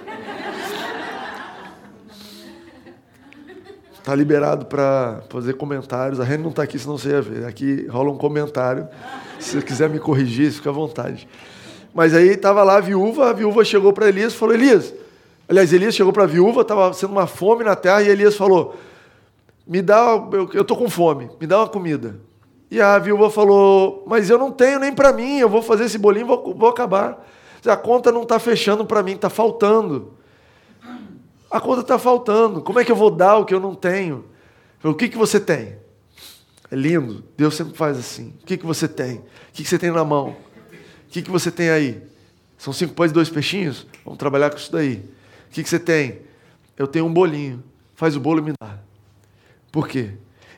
Está 3.94 4.16
liberado 4.16 4.68
para 4.68 5.22
fazer 5.28 5.56
comentários. 5.56 6.18
A 6.22 6.24
Reni 6.24 6.44
não 6.44 6.50
está 6.50 6.64
aqui, 6.64 6.80
senão 6.80 6.98
você 6.98 7.10
ia 7.10 7.22
ver. 7.22 7.46
Aqui 7.46 7.86
rola 7.88 8.10
um 8.10 8.18
comentário. 8.18 8.88
Se 9.38 9.58
você 9.58 9.66
quiser 9.66 9.90
me 9.90 10.00
corrigir, 10.00 10.50
fica 10.50 10.70
à 10.70 10.74
vontade. 10.74 11.28
Mas 11.94 12.14
aí 12.14 12.30
estava 12.30 12.64
lá 12.64 12.78
a 12.78 12.80
viúva, 12.80 13.30
a 13.30 13.34
viúva 13.34 13.66
chegou 13.66 13.92
para 13.92 14.08
Elias 14.08 14.32
e 14.32 14.38
falou: 14.38 14.56
Elias, 14.56 14.94
aliás, 15.50 15.74
Elias 15.74 15.94
chegou 15.94 16.14
para 16.14 16.24
a 16.24 16.28
viúva, 16.28 16.62
estava 16.62 16.94
sendo 16.94 17.12
uma 17.12 17.28
fome 17.28 17.66
na 17.66 17.76
terra, 17.76 18.02
e 18.02 18.08
Elias 18.08 18.38
falou: 18.38 18.78
Me 19.72 19.82
dá, 19.82 20.22
eu 20.34 20.64
estou 20.64 20.76
com 20.76 20.90
fome, 20.90 21.30
me 21.40 21.48
dá 21.48 21.60
uma 21.60 21.68
comida. 21.70 22.20
E 22.70 22.82
a 22.82 23.00
viúva 23.00 23.30
falou: 23.30 24.04
Mas 24.06 24.30
eu 24.30 24.38
não 24.38 24.52
tenho 24.52 24.78
nem 24.78 24.94
para 24.94 25.14
mim, 25.14 25.38
eu 25.38 25.48
vou 25.48 25.62
fazer 25.62 25.86
esse 25.86 25.98
bolinho, 25.98 26.26
vou, 26.26 26.54
vou 26.54 26.68
acabar. 26.68 27.26
A 27.66 27.78
conta 27.78 28.12
não 28.12 28.24
está 28.24 28.38
fechando 28.38 28.86
para 28.86 29.02
mim, 29.02 29.14
está 29.14 29.30
faltando. 29.30 30.12
A 31.50 31.62
conta 31.62 31.80
está 31.80 31.98
faltando. 31.98 32.62
Como 32.62 32.82
é 32.82 32.84
que 32.84 32.92
eu 32.92 32.98
vou 32.98 33.10
dar 33.10 33.38
o 33.38 33.46
que 33.46 33.54
eu 33.54 33.62
não 33.62 33.74
tenho? 33.74 34.26
O 34.84 34.94
que, 34.94 35.08
que 35.08 35.18
você 35.18 35.40
tem? 35.40 35.78
É 36.70 36.76
lindo. 36.76 37.24
Deus 37.38 37.56
sempre 37.56 37.78
faz 37.78 37.98
assim. 37.98 38.34
O 38.44 38.46
que, 38.46 38.58
que 38.58 38.66
você 38.66 38.90
tem? 38.90 39.20
O 39.20 39.24
que, 39.54 39.64
que 39.64 39.70
você 39.70 39.80
tem 39.80 39.90
na 39.90 40.04
mão? 40.04 40.36
O 41.08 41.10
que, 41.10 41.22
que 41.22 41.32
você 41.32 41.50
tem 41.50 41.70
aí? 41.70 42.04
São 42.58 42.74
cinco 42.74 42.94
pães 42.94 43.12
e 43.12 43.14
dois 43.14 43.30
peixinhos? 43.30 43.88
Vamos 44.04 44.20
trabalhar 44.20 44.50
com 44.50 44.58
isso 44.58 44.70
daí. 44.70 44.96
O 45.48 45.54
que, 45.54 45.64
que 45.64 45.70
você 45.70 45.80
tem? 45.80 46.24
Eu 46.76 46.88
tenho 46.88 47.06
um 47.06 47.14
bolinho. 47.14 47.64
Faz 47.96 48.18
o 48.18 48.20
bolo 48.20 48.40
e 48.40 48.42
me 48.42 48.54
dá. 48.62 48.91
Por 49.72 49.88
quê? 49.88 50.12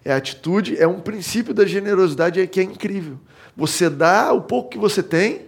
É 0.03 0.13
a 0.13 0.17
atitude, 0.17 0.77
é 0.77 0.87
um 0.87 0.99
princípio 0.99 1.53
da 1.53 1.65
generosidade 1.65 2.45
que 2.47 2.59
é 2.59 2.63
incrível. 2.63 3.19
Você 3.55 3.89
dá 3.89 4.33
o 4.33 4.41
pouco 4.41 4.69
que 4.69 4.77
você 4.77 5.03
tem 5.03 5.41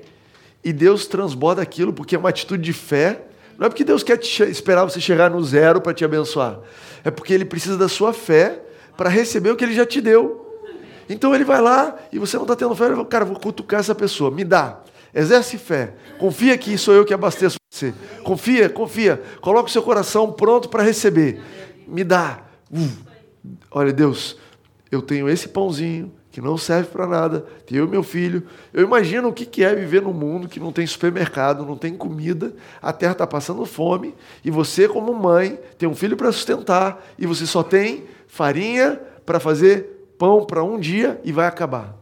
e 0.63 0.72
Deus 0.72 1.07
transborda 1.07 1.62
aquilo, 1.62 1.91
porque 1.91 2.15
é 2.15 2.19
uma 2.19 2.29
atitude 2.29 2.63
de 2.63 2.74
fé. 2.74 3.22
Não 3.57 3.65
é 3.65 3.69
porque 3.69 3.84
Deus 3.84 4.03
quer 4.03 4.17
te 4.17 4.43
esperar 4.43 4.84
você 4.84 5.01
chegar 5.01 5.29
no 5.29 5.43
zero 5.43 5.82
para 5.82 5.93
te 5.93 6.06
abençoar. 6.06 6.60
É 7.04 7.12
porque 7.12 7.34
Ele 7.34 7.45
precisa 7.45 7.78
da 7.78 7.89
sua 7.89 8.13
fé 8.13 8.62
para 8.95 9.10
receber 9.10 9.49
o 9.49 9.56
que 9.56 9.63
Ele 9.63 9.73
já 9.73 9.86
te 9.86 9.99
deu. 9.99 10.41
Então 11.10 11.36
Ele 11.36 11.43
vai 11.43 11.62
lá 11.62 11.95
e 12.12 12.19
você 12.19 12.38
não 12.38 12.43
está 12.43 12.56
tendo 12.56 12.75
fé. 12.75 12.86
Ele 12.86 12.95
fala, 12.95 13.06
cara, 13.06 13.25
vou 13.25 13.39
cutucar 13.39 13.80
essa 13.80 13.95
pessoa. 13.95 14.32
Me 14.32 14.43
dá. 14.43 14.80
Exerce 15.13 15.58
fé. 15.58 15.93
Confia 16.17 16.58
que 16.58 16.78
sou 16.78 16.93
eu 16.93 17.06
que 17.06 17.13
abasteço 17.13 17.58
você. 17.71 17.93
Confia, 18.23 18.69
confia. 18.69 19.21
Coloca 19.41 19.69
o 19.69 19.71
seu 19.71 19.84
coração 19.84 20.32
pronto 20.32 20.69
para 20.69 20.84
receber. 20.84 21.41
Me 21.88 22.04
dá. 22.04 22.41
Uh. 22.71 23.05
Olha, 23.71 23.91
Deus, 23.91 24.38
eu 24.91 25.01
tenho 25.01 25.29
esse 25.29 25.49
pãozinho, 25.49 26.12
que 26.31 26.41
não 26.41 26.58
serve 26.58 26.89
para 26.89 27.08
nada, 27.08 27.45
tem 27.65 27.77
eu 27.77 27.86
e 27.86 27.88
meu 27.88 28.03
filho. 28.03 28.43
Eu 28.73 28.84
imagino 28.84 29.29
o 29.29 29.34
que 29.34 29.63
é 29.63 29.73
viver 29.73 30.01
num 30.01 30.12
mundo 30.12 30.49
que 30.49 30.60
não 30.60 30.71
tem 30.71 30.86
supermercado, 30.86 31.65
não 31.65 31.77
tem 31.77 31.95
comida, 31.95 32.53
a 32.81 32.91
terra 32.91 33.13
está 33.13 33.25
passando 33.25 33.65
fome, 33.65 34.13
e 34.43 34.51
você, 34.51 34.86
como 34.86 35.13
mãe, 35.13 35.58
tem 35.77 35.88
um 35.88 35.95
filho 35.95 36.17
para 36.17 36.29
sustentar, 36.34 37.05
e 37.17 37.25
você 37.25 37.45
só 37.45 37.63
tem 37.63 38.03
farinha 38.27 38.99
para 39.25 39.39
fazer 39.39 40.10
pão 40.17 40.45
para 40.45 40.62
um 40.62 40.77
dia 40.77 41.21
e 41.23 41.31
vai 41.31 41.47
acabar. 41.47 41.95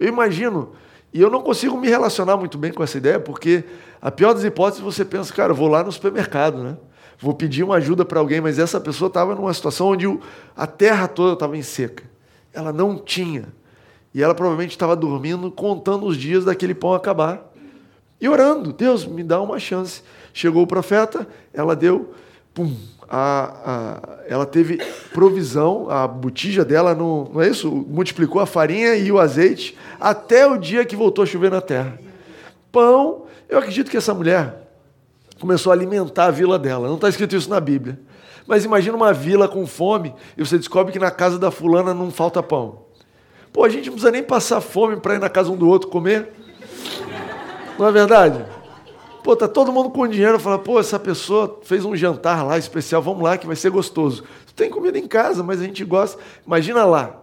Eu 0.00 0.08
imagino, 0.08 0.72
e 1.12 1.20
eu 1.20 1.28
não 1.28 1.42
consigo 1.42 1.76
me 1.76 1.86
relacionar 1.86 2.38
muito 2.38 2.56
bem 2.56 2.72
com 2.72 2.82
essa 2.82 2.96
ideia, 2.96 3.20
porque 3.20 3.64
a 4.00 4.10
pior 4.10 4.32
das 4.32 4.42
hipóteses 4.42 4.82
você 4.82 5.04
pensa, 5.04 5.32
cara, 5.34 5.52
eu 5.52 5.56
vou 5.56 5.68
lá 5.68 5.84
no 5.84 5.92
supermercado, 5.92 6.62
né? 6.62 6.76
Vou 7.24 7.32
pedir 7.32 7.62
uma 7.62 7.76
ajuda 7.76 8.04
para 8.04 8.20
alguém, 8.20 8.38
mas 8.38 8.58
essa 8.58 8.78
pessoa 8.78 9.08
estava 9.08 9.34
numa 9.34 9.54
situação 9.54 9.88
onde 9.88 10.06
a 10.54 10.66
terra 10.66 11.08
toda 11.08 11.32
estava 11.32 11.56
em 11.56 11.62
seca. 11.62 12.04
Ela 12.52 12.70
não 12.70 12.98
tinha. 12.98 13.46
E 14.12 14.22
ela 14.22 14.34
provavelmente 14.34 14.72
estava 14.72 14.94
dormindo, 14.94 15.50
contando 15.50 16.04
os 16.04 16.18
dias 16.18 16.44
daquele 16.44 16.74
pão 16.74 16.92
acabar. 16.92 17.50
E 18.20 18.28
orando, 18.28 18.74
Deus, 18.74 19.06
me 19.06 19.22
dá 19.22 19.40
uma 19.40 19.58
chance. 19.58 20.02
Chegou 20.34 20.64
o 20.64 20.66
profeta, 20.66 21.26
ela 21.54 21.74
deu, 21.74 22.12
pum, 22.52 22.76
a, 23.08 23.54
a, 23.64 24.18
ela 24.28 24.44
teve 24.44 24.76
provisão, 25.10 25.88
a 25.88 26.06
botija 26.06 26.62
dela, 26.62 26.94
não, 26.94 27.30
não 27.32 27.40
é 27.40 27.48
isso? 27.48 27.70
Multiplicou 27.70 28.38
a 28.38 28.44
farinha 28.46 28.96
e 28.96 29.10
o 29.10 29.18
azeite 29.18 29.78
até 29.98 30.46
o 30.46 30.58
dia 30.58 30.84
que 30.84 30.94
voltou 30.94 31.22
a 31.22 31.26
chover 31.26 31.50
na 31.50 31.62
terra. 31.62 31.98
Pão, 32.70 33.22
eu 33.48 33.56
acredito 33.56 33.90
que 33.90 33.96
essa 33.96 34.12
mulher 34.12 34.63
começou 35.40 35.72
a 35.72 35.74
alimentar 35.74 36.26
a 36.26 36.30
vila 36.30 36.58
dela. 36.58 36.88
Não 36.88 36.96
está 36.96 37.08
escrito 37.08 37.36
isso 37.36 37.50
na 37.50 37.60
Bíblia. 37.60 37.98
Mas 38.46 38.64
imagina 38.64 38.96
uma 38.96 39.12
vila 39.12 39.48
com 39.48 39.66
fome 39.66 40.14
e 40.36 40.44
você 40.44 40.58
descobre 40.58 40.92
que 40.92 40.98
na 40.98 41.10
casa 41.10 41.38
da 41.38 41.50
fulana 41.50 41.94
não 41.94 42.10
falta 42.10 42.42
pão. 42.42 42.84
Pô, 43.52 43.64
a 43.64 43.68
gente 43.68 43.86
não 43.86 43.92
precisa 43.92 44.10
nem 44.10 44.22
passar 44.22 44.60
fome 44.60 44.96
para 44.96 45.14
ir 45.14 45.18
na 45.18 45.28
casa 45.28 45.50
um 45.50 45.56
do 45.56 45.68
outro 45.68 45.88
comer. 45.88 46.32
Não 47.78 47.86
é 47.86 47.92
verdade? 47.92 48.44
Pô, 49.22 49.34
tá 49.34 49.48
todo 49.48 49.72
mundo 49.72 49.88
com 49.90 50.06
dinheiro, 50.06 50.38
fala, 50.38 50.58
pô, 50.58 50.78
essa 50.78 50.98
pessoa 50.98 51.60
fez 51.62 51.84
um 51.84 51.96
jantar 51.96 52.44
lá 52.44 52.58
especial, 52.58 53.00
vamos 53.00 53.22
lá 53.22 53.38
que 53.38 53.46
vai 53.46 53.56
ser 53.56 53.70
gostoso. 53.70 54.24
Tem 54.54 54.68
comida 54.68 54.98
em 54.98 55.08
casa, 55.08 55.42
mas 55.42 55.60
a 55.60 55.64
gente 55.64 55.84
gosta. 55.84 56.20
Imagina 56.46 56.84
lá. 56.84 57.22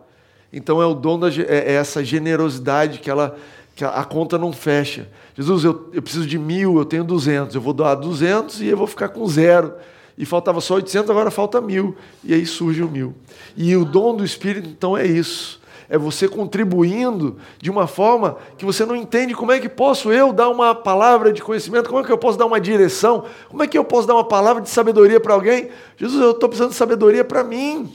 Então 0.52 0.82
é 0.82 0.86
o 0.86 0.93
dom 0.93 1.19
da 1.19 1.30
é, 1.30 1.41
é 1.47 1.74
essa 1.74 2.04
generosidade 2.04 3.00
que 3.00 3.10
ela 3.10 3.38
que 3.76 3.84
a, 3.84 4.04
conta 4.04 4.38
não 4.38 4.52
fecha. 4.52 5.08
Jesus, 5.36 5.64
eu, 5.64 5.90
eu 5.94 6.02
preciso 6.02 6.26
de 6.28 6.38
mil, 6.38 6.78
eu 6.78 6.86
tenho 6.86 7.04
duzentos, 7.04 7.56
eu 7.56 7.62
vou 7.62 7.74
doar 7.74 7.96
duzentos 7.96 8.62
e 8.62 8.68
eu 8.68 8.78
vou 8.78 8.88
ficar 8.88 9.10
com 9.10 9.26
zero 9.28 9.74
e 10.18 10.26
faltava 10.26 10.62
só 10.62 10.76
800, 10.76 11.10
agora 11.10 11.32
falta 11.32 11.60
mil. 11.60 11.96
E 12.24 12.34
aí 12.34 12.46
surge 12.46 12.84
o 12.84 12.90
mil. 12.90 13.16
E 13.56 13.76
o 13.76 13.84
dom 13.84 14.16
do 14.16 14.24
Espírito, 14.24 14.70
então, 14.70 14.96
é 14.98 15.06
isso. 15.06 15.60
É 15.90 15.98
você 15.98 16.28
contribuindo 16.28 17.38
de 17.60 17.70
uma 17.70 17.86
forma 17.86 18.38
que 18.58 18.64
você 18.64 18.86
não 18.86 18.96
entende 18.96 19.34
como 19.34 19.52
é 19.52 19.60
que 19.60 19.68
posso 19.68 20.12
eu 20.12 20.32
dar 20.32 20.48
uma 20.48 20.74
palavra 20.74 21.34
de 21.34 21.42
conhecimento, 21.42 21.90
como 21.90 22.02
é 22.02 22.06
que 22.06 22.12
eu 22.12 22.18
posso 22.18 22.38
dar 22.38 22.46
uma 22.46 22.62
direção, 22.62 23.26
como 23.50 23.62
é 23.64 23.68
que 23.68 23.78
eu 23.78 23.84
posso 23.84 24.08
dar 24.08 24.14
uma 24.14 24.24
palavra 24.24 24.62
de 24.62 24.70
sabedoria 24.70 25.20
para 25.20 25.34
alguém. 25.34 25.70
Jesus, 25.98 26.22
eu 26.22 26.32
estou 26.32 26.48
precisando 26.48 26.72
de 26.72 26.78
sabedoria 26.78 27.26
para 27.26 27.44
mim. 27.44 27.92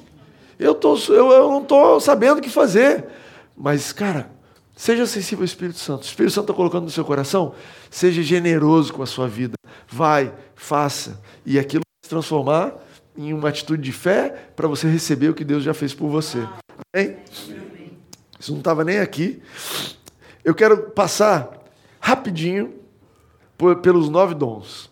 Eu, 0.59 0.75
tô, 0.75 0.97
eu, 1.09 1.31
eu 1.31 1.49
não 1.49 1.63
estou 1.63 2.01
sabendo 2.01 2.39
o 2.39 2.43
que 2.43 2.51
fazer. 2.51 3.07
Mas, 3.57 3.93
cara, 3.93 4.29
Seja 4.77 5.07
sensível 5.07 5.41
ao 5.41 5.47
Espírito 5.47 5.79
Santo. 5.79 6.03
O 6.03 6.05
Espírito 6.05 6.35
Santo 6.35 6.45
está 6.45 6.55
colocando 6.55 6.85
no 6.85 6.91
seu 6.91 7.03
coração. 7.03 7.55
Seja 7.91 8.23
generoso 8.23 8.93
com 8.93 9.03
a 9.03 9.07
sua 9.07 9.27
vida. 9.27 9.55
Vai, 9.89 10.35
faça. 10.55 11.19
E 11.47 11.59
aquilo 11.59 11.83
se 12.05 12.11
transformar 12.11 12.75
em 13.17 13.33
uma 13.33 13.49
atitude 13.49 13.83
de 13.83 13.91
fé 13.91 14.51
para 14.55 14.69
você 14.69 14.87
receber 14.87 15.31
o 15.31 15.35
que 15.35 15.45
Deus 15.45 15.65
já 15.65 15.73
fez 15.73 15.95
por 15.95 16.11
você. 16.11 16.47
Amém? 16.95 17.17
Isso 18.39 18.53
não 18.53 18.59
estava 18.59 18.85
nem 18.85 18.99
aqui. 18.99 19.43
Eu 20.45 20.55
quero 20.55 20.91
passar 20.91 21.49
rapidinho 21.99 22.75
pelos 23.83 24.11
nove 24.11 24.35
dons. 24.35 24.91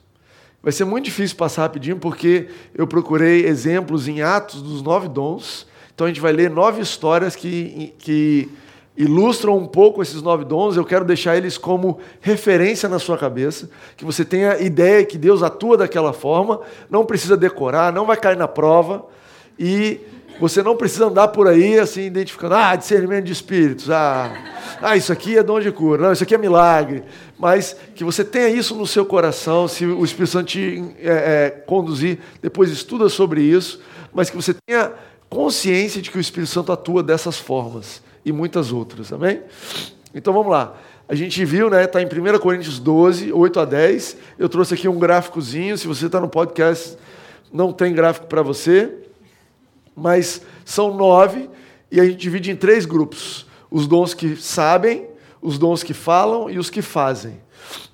Vai 0.62 0.72
ser 0.72 0.86
muito 0.86 1.04
difícil 1.04 1.36
passar 1.36 1.60
rapidinho 1.60 1.98
porque 1.98 2.48
eu 2.74 2.86
procurei 2.86 3.44
exemplos 3.44 4.08
em 4.08 4.22
Atos 4.22 4.62
dos 4.62 4.80
nove 4.80 5.08
dons. 5.08 5.66
Então 5.94 6.06
a 6.06 6.08
gente 6.08 6.22
vai 6.22 6.32
ler 6.32 6.48
nove 6.48 6.80
histórias 6.80 7.36
que, 7.36 7.92
que 7.98 8.50
ilustram 8.96 9.56
um 9.58 9.66
pouco 9.66 10.02
esses 10.02 10.22
nove 10.22 10.44
dons, 10.44 10.76
eu 10.76 10.84
quero 10.84 11.04
deixar 11.04 11.36
eles 11.36 11.58
como 11.58 11.98
referência 12.20 12.88
na 12.88 12.98
sua 12.98 13.18
cabeça, 13.18 13.68
que 13.96 14.04
você 14.04 14.24
tenha 14.24 14.60
ideia 14.60 15.04
que 15.04 15.18
Deus 15.18 15.42
atua 15.42 15.76
daquela 15.76 16.12
forma, 16.12 16.60
não 16.88 17.04
precisa 17.04 17.36
decorar, 17.36 17.92
não 17.92 18.06
vai 18.06 18.16
cair 18.16 18.36
na 18.36 18.46
prova, 18.46 19.04
e 19.58 20.00
Você 20.40 20.64
não 20.64 20.76
precisa 20.76 21.06
andar 21.06 21.28
por 21.28 21.46
aí 21.46 21.78
assim, 21.78 22.02
identificando, 22.02 22.54
ah, 22.56 22.74
discernimento 22.74 23.24
de 23.24 23.32
espíritos, 23.32 23.88
ah, 23.88 24.32
ah, 24.82 24.96
isso 24.96 25.12
aqui 25.12 25.38
é 25.38 25.42
dom 25.44 25.60
de 25.60 25.70
cura, 25.70 26.02
não, 26.02 26.12
isso 26.12 26.24
aqui 26.24 26.34
é 26.34 26.38
milagre. 26.38 27.04
Mas 27.38 27.76
que 27.94 28.02
você 28.02 28.24
tenha 28.24 28.48
isso 28.48 28.74
no 28.74 28.86
seu 28.86 29.06
coração, 29.06 29.68
se 29.68 29.86
o 29.86 30.04
Espírito 30.04 30.32
Santo 30.32 30.46
te 30.46 30.84
é, 30.98 31.06
é, 31.08 31.50
conduzir, 31.50 32.18
depois 32.42 32.70
estuda 32.70 33.08
sobre 33.08 33.42
isso, 33.42 33.80
mas 34.12 34.28
que 34.28 34.36
você 34.36 34.54
tenha 34.66 34.92
consciência 35.30 36.02
de 36.02 36.10
que 36.10 36.18
o 36.18 36.20
Espírito 36.20 36.50
Santo 36.50 36.72
atua 36.72 37.00
dessas 37.00 37.38
formas 37.38 38.02
e 38.24 38.32
muitas 38.32 38.72
outras, 38.72 39.12
amém? 39.12 39.42
Então 40.14 40.32
vamos 40.32 40.50
lá. 40.50 40.74
A 41.06 41.14
gente 41.14 41.44
viu, 41.44 41.68
né? 41.68 41.84
Está 41.84 42.00
em 42.00 42.06
1 42.06 42.38
Coríntios 42.38 42.78
12, 42.78 43.32
8 43.32 43.60
a 43.60 43.64
10. 43.64 44.16
Eu 44.38 44.48
trouxe 44.48 44.74
aqui 44.74 44.88
um 44.88 44.98
gráficozinho. 44.98 45.76
Se 45.76 45.86
você 45.86 46.06
está 46.06 46.18
no 46.18 46.28
podcast, 46.28 46.96
não 47.52 47.72
tem 47.72 47.92
gráfico 47.92 48.26
para 48.26 48.42
você. 48.42 48.90
Mas 49.94 50.40
são 50.64 50.94
nove 50.94 51.50
e 51.90 52.00
a 52.00 52.04
gente 52.04 52.16
divide 52.16 52.50
em 52.50 52.56
três 52.56 52.86
grupos: 52.86 53.46
os 53.70 53.86
dons 53.86 54.14
que 54.14 54.34
sabem, 54.36 55.06
os 55.42 55.58
dons 55.58 55.82
que 55.82 55.92
falam 55.92 56.48
e 56.48 56.58
os 56.58 56.70
que 56.70 56.80
fazem. 56.80 57.42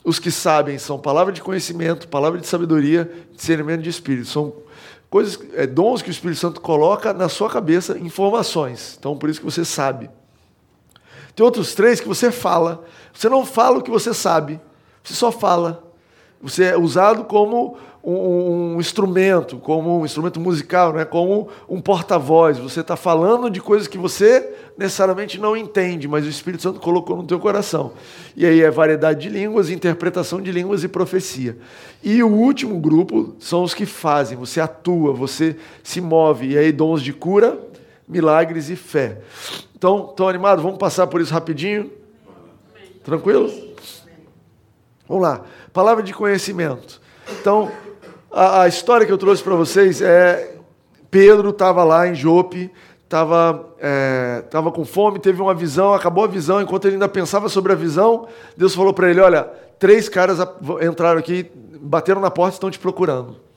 Os 0.05 0.19
que 0.19 0.31
sabem 0.31 0.79
são 0.79 0.99
palavra 0.99 1.33
de 1.33 1.43
conhecimento, 1.43 2.09
palavra 2.09 2.41
de 2.41 2.47
sabedoria, 2.47 3.11
discernimento 3.35 3.83
de 3.83 3.91
espírito. 3.91 4.29
São 4.29 4.55
coisas, 5.11 5.39
é, 5.55 5.67
dons 5.67 6.01
que 6.01 6.09
o 6.09 6.13
Espírito 6.13 6.39
Santo 6.39 6.61
coloca 6.61 7.13
na 7.13 7.29
sua 7.29 7.51
cabeça, 7.51 7.99
informações. 7.99 8.97
Então, 8.99 9.17
por 9.17 9.29
isso 9.29 9.41
que 9.41 9.45
você 9.45 9.65
sabe. 9.65 10.09
Tem 11.35 11.45
outros 11.45 11.75
três 11.75 12.01
que 12.01 12.09
você 12.09 12.31
fala. 12.31 12.85
Você 13.13 13.29
não 13.29 13.45
fala 13.45 13.79
o 13.79 13.83
que 13.83 13.91
você 13.91 14.13
sabe, 14.15 14.61
você 15.03 15.15
só 15.15 15.31
fala. 15.31 15.85
Você 16.43 16.65
é 16.65 16.79
usado 16.79 17.25
como 17.25 17.77
um, 18.03 18.75
um 18.75 18.81
instrumento, 18.81 19.59
como 19.59 20.01
um 20.01 20.05
instrumento 20.05 20.41
musical, 20.41 20.93
né? 20.93 21.05
como 21.05 21.49
um 21.69 21.81
porta-voz. 21.81 22.59
Você 22.59 22.81
está 22.81 22.97
falando 22.97 23.51
de 23.51 23.61
coisas 23.61 23.87
que 23.87 23.99
você 23.99 24.55
necessariamente 24.77 25.39
não 25.39 25.55
entende, 25.55 26.09
mas 26.09 26.25
o 26.25 26.29
Espírito 26.29 26.63
Santo 26.63 26.81
colocou 26.81 27.17
no 27.17 27.25
teu 27.25 27.39
coração. 27.39 27.93
E 28.35 28.47
aí 28.47 28.63
é 28.63 28.71
variedade 28.71 29.21
de 29.21 29.29
línguas, 29.29 29.69
interpretação 29.69 30.41
de 30.41 30.51
línguas 30.51 30.83
e 30.83 30.89
profecia. 30.89 31.59
E 32.03 32.23
o 32.23 32.29
último 32.29 32.79
grupo 32.81 33.35
são 33.39 33.63
os 33.63 33.75
que 33.75 33.85
fazem. 33.85 34.39
Você 34.39 34.61
atua, 34.61 35.13
você 35.13 35.57
se 35.83 36.01
move. 36.01 36.53
E 36.53 36.59
aí 36.59 36.73
dons 36.73 37.03
de 37.03 37.13
cura, 37.13 37.59
milagres 38.11 38.69
e 38.69 38.77
fé. 38.77 39.19
Então, 39.75 40.09
estão 40.11 40.29
animados? 40.29 40.63
Vamos 40.63 40.79
passar 40.79 41.07
por 41.07 41.21
isso 41.21 41.33
rapidinho? 41.33 41.91
Tranquilo? 43.05 43.51
Vamos 45.09 45.23
lá. 45.23 45.43
Palavra 45.73 46.03
de 46.03 46.13
conhecimento. 46.13 47.01
Então, 47.41 47.71
a, 48.31 48.63
a 48.63 48.69
história 48.69 49.07
que 49.07 49.13
eu 49.13 49.19
trouxe 49.19 49.43
para 49.43 49.55
vocês 49.55 50.03
é 50.03 50.57
Pedro 51.11 51.51
estava 51.51 51.83
lá 51.85 52.07
em 52.07 52.15
Jope, 52.15 52.71
estava 53.05 53.75
é, 53.79 54.43
tava 54.51 54.71
com 54.71 54.85
fome, 54.85 55.19
teve 55.19 55.41
uma 55.41 55.55
visão, 55.55 55.95
acabou 55.95 56.25
a 56.25 56.29
visão, 56.29 56.61
enquanto 56.61 56.85
ele 56.85 56.95
ainda 56.95 57.09
pensava 57.09 57.49
sobre 57.49 57.73
a 57.73 57.75
visão, 57.75 58.29
Deus 58.57 58.75
falou 58.75 58.93
para 58.93 59.11
ele: 59.11 59.21
Olha, 59.21 59.45
três 59.79 60.09
caras 60.09 60.39
entraram 60.83 61.19
aqui, 61.19 61.51
bateram 61.81 62.21
na 62.21 62.31
porta 62.31 62.55
e 62.55 62.57
estão 62.57 62.71
te 62.71 62.79
procurando. 62.79 63.50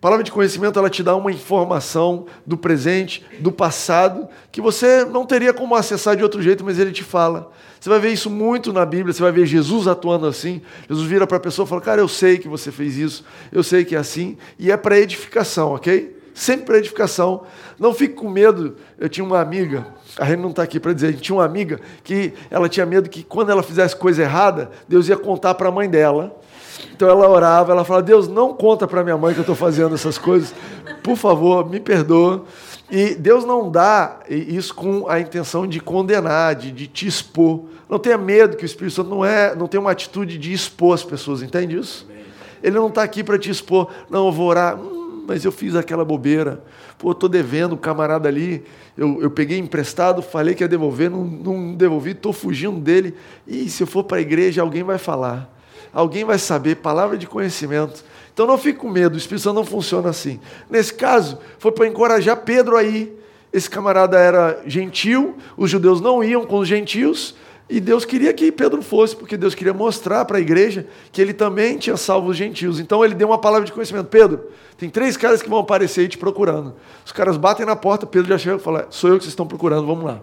Palavra 0.00 0.24
de 0.24 0.32
conhecimento 0.32 0.78
ela 0.78 0.88
te 0.88 1.02
dá 1.02 1.14
uma 1.14 1.30
informação 1.30 2.24
do 2.46 2.56
presente, 2.56 3.22
do 3.38 3.52
passado, 3.52 4.26
que 4.50 4.58
você 4.58 5.04
não 5.04 5.26
teria 5.26 5.52
como 5.52 5.74
acessar 5.74 6.16
de 6.16 6.22
outro 6.22 6.40
jeito, 6.40 6.64
mas 6.64 6.78
ele 6.78 6.90
te 6.90 7.04
fala. 7.04 7.52
Você 7.78 7.90
vai 7.90 8.00
ver 8.00 8.10
isso 8.10 8.30
muito 8.30 8.72
na 8.72 8.86
Bíblia, 8.86 9.12
você 9.12 9.22
vai 9.22 9.30
ver 9.30 9.44
Jesus 9.44 9.86
atuando 9.86 10.26
assim. 10.26 10.62
Jesus 10.88 11.06
vira 11.06 11.26
para 11.26 11.36
a 11.36 11.40
pessoa 11.40 11.66
e 11.66 11.68
fala: 11.68 11.82
Cara, 11.82 12.00
eu 12.00 12.08
sei 12.08 12.38
que 12.38 12.48
você 12.48 12.72
fez 12.72 12.96
isso, 12.96 13.24
eu 13.52 13.62
sei 13.62 13.84
que 13.84 13.94
é 13.94 13.98
assim, 13.98 14.38
e 14.58 14.72
é 14.72 14.76
para 14.76 14.98
edificação, 14.98 15.74
ok? 15.74 16.16
Sempre 16.32 16.64
para 16.64 16.78
edificação. 16.78 17.42
Não 17.78 17.92
fique 17.92 18.14
com 18.14 18.30
medo. 18.30 18.76
Eu 18.98 19.08
tinha 19.08 19.24
uma 19.24 19.38
amiga, 19.38 19.86
a 20.18 20.24
Reni 20.24 20.40
não 20.40 20.48
está 20.48 20.62
aqui 20.62 20.80
para 20.80 20.94
dizer, 20.94 21.08
a 21.08 21.10
gente 21.10 21.22
tinha 21.22 21.36
uma 21.36 21.44
amiga 21.44 21.78
que 22.02 22.32
ela 22.50 22.70
tinha 22.70 22.86
medo 22.86 23.10
que 23.10 23.22
quando 23.22 23.50
ela 23.50 23.62
fizesse 23.62 23.94
coisa 23.94 24.22
errada, 24.22 24.70
Deus 24.88 25.08
ia 25.08 25.16
contar 25.18 25.54
para 25.54 25.68
a 25.68 25.72
mãe 25.72 25.90
dela 25.90 26.40
então 26.92 27.08
ela 27.08 27.28
orava, 27.28 27.72
ela 27.72 27.84
falava: 27.84 28.04
Deus, 28.04 28.28
não 28.28 28.54
conta 28.54 28.86
para 28.86 29.02
minha 29.02 29.16
mãe 29.16 29.32
que 29.32 29.40
eu 29.40 29.42
estou 29.42 29.56
fazendo 29.56 29.94
essas 29.94 30.18
coisas, 30.18 30.54
por 31.02 31.16
favor, 31.16 31.68
me 31.68 31.80
perdoa. 31.80 32.44
E 32.90 33.14
Deus 33.14 33.44
não 33.44 33.70
dá 33.70 34.20
isso 34.28 34.74
com 34.74 35.08
a 35.08 35.20
intenção 35.20 35.66
de 35.66 35.78
condenar, 35.78 36.56
de, 36.56 36.72
de 36.72 36.88
te 36.88 37.06
expor. 37.06 37.64
Não 37.88 37.98
tenha 37.98 38.18
medo 38.18 38.56
que 38.56 38.64
o 38.64 38.66
Espírito 38.66 38.94
Santo 38.94 39.10
não 39.10 39.24
é, 39.24 39.54
não 39.54 39.68
tem 39.68 39.78
uma 39.78 39.92
atitude 39.92 40.36
de 40.36 40.52
expor 40.52 40.94
as 40.94 41.04
pessoas, 41.04 41.42
entende 41.42 41.78
isso? 41.78 42.08
Ele 42.62 42.76
não 42.76 42.88
está 42.88 43.02
aqui 43.02 43.22
para 43.22 43.38
te 43.38 43.48
expor. 43.48 43.90
Não, 44.10 44.26
eu 44.26 44.32
vou 44.32 44.48
orar, 44.48 44.78
hum, 44.78 45.24
mas 45.26 45.44
eu 45.44 45.52
fiz 45.52 45.76
aquela 45.76 46.04
bobeira. 46.04 46.62
Pô, 46.98 47.12
estou 47.12 47.28
devendo 47.28 47.74
o 47.74 47.78
camarada 47.78 48.28
ali. 48.28 48.64
Eu, 48.98 49.22
eu 49.22 49.30
peguei 49.30 49.56
emprestado, 49.56 50.20
falei 50.20 50.54
que 50.54 50.64
ia 50.64 50.68
devolver, 50.68 51.08
não, 51.08 51.24
não 51.24 51.74
devolvi, 51.74 52.10
estou 52.10 52.32
fugindo 52.32 52.78
dele. 52.80 53.14
E 53.46 53.70
se 53.70 53.82
eu 53.82 53.86
for 53.86 54.02
para 54.02 54.18
a 54.18 54.20
igreja, 54.20 54.60
alguém 54.62 54.82
vai 54.82 54.98
falar 54.98 55.59
alguém 55.92 56.24
vai 56.24 56.38
saber, 56.38 56.76
palavra 56.76 57.16
de 57.16 57.26
conhecimento. 57.26 58.04
Então 58.32 58.46
não 58.46 58.56
fique 58.56 58.78
com 58.78 58.88
medo, 58.88 59.14
o 59.14 59.18
Espírito 59.18 59.42
Santo 59.42 59.56
não 59.56 59.64
funciona 59.64 60.08
assim. 60.08 60.40
Nesse 60.68 60.94
caso, 60.94 61.38
foi 61.58 61.72
para 61.72 61.86
encorajar 61.86 62.36
Pedro 62.38 62.76
aí. 62.76 63.18
Esse 63.52 63.68
camarada 63.68 64.18
era 64.18 64.62
gentil, 64.64 65.36
os 65.56 65.68
judeus 65.68 66.00
não 66.00 66.22
iam 66.22 66.46
com 66.46 66.58
os 66.58 66.68
gentios, 66.68 67.34
e 67.70 67.78
Deus 67.78 68.04
queria 68.04 68.32
que 68.32 68.50
Pedro 68.50 68.82
fosse, 68.82 69.14
porque 69.14 69.36
Deus 69.36 69.54
queria 69.54 69.72
mostrar 69.72 70.24
para 70.24 70.38
a 70.38 70.40
igreja 70.40 70.88
que 71.12 71.22
ele 71.22 71.32
também 71.32 71.78
tinha 71.78 71.96
salvo 71.96 72.30
os 72.30 72.36
gentios. 72.36 72.80
Então 72.80 73.04
ele 73.04 73.14
deu 73.14 73.28
uma 73.28 73.38
palavra 73.38 73.64
de 73.64 73.72
conhecimento: 73.72 74.06
Pedro, 74.06 74.50
tem 74.76 74.90
três 74.90 75.16
caras 75.16 75.40
que 75.40 75.48
vão 75.48 75.60
aparecer 75.60 76.00
aí 76.00 76.08
te 76.08 76.18
procurando. 76.18 76.74
Os 77.06 77.12
caras 77.12 77.36
batem 77.36 77.64
na 77.64 77.76
porta, 77.76 78.06
Pedro 78.06 78.28
já 78.28 78.38
chega 78.38 78.56
e 78.56 78.58
fala: 78.58 78.88
Sou 78.90 79.08
eu 79.08 79.18
que 79.18 79.22
vocês 79.22 79.32
estão 79.32 79.46
procurando, 79.46 79.86
vamos 79.86 80.04
lá. 80.04 80.20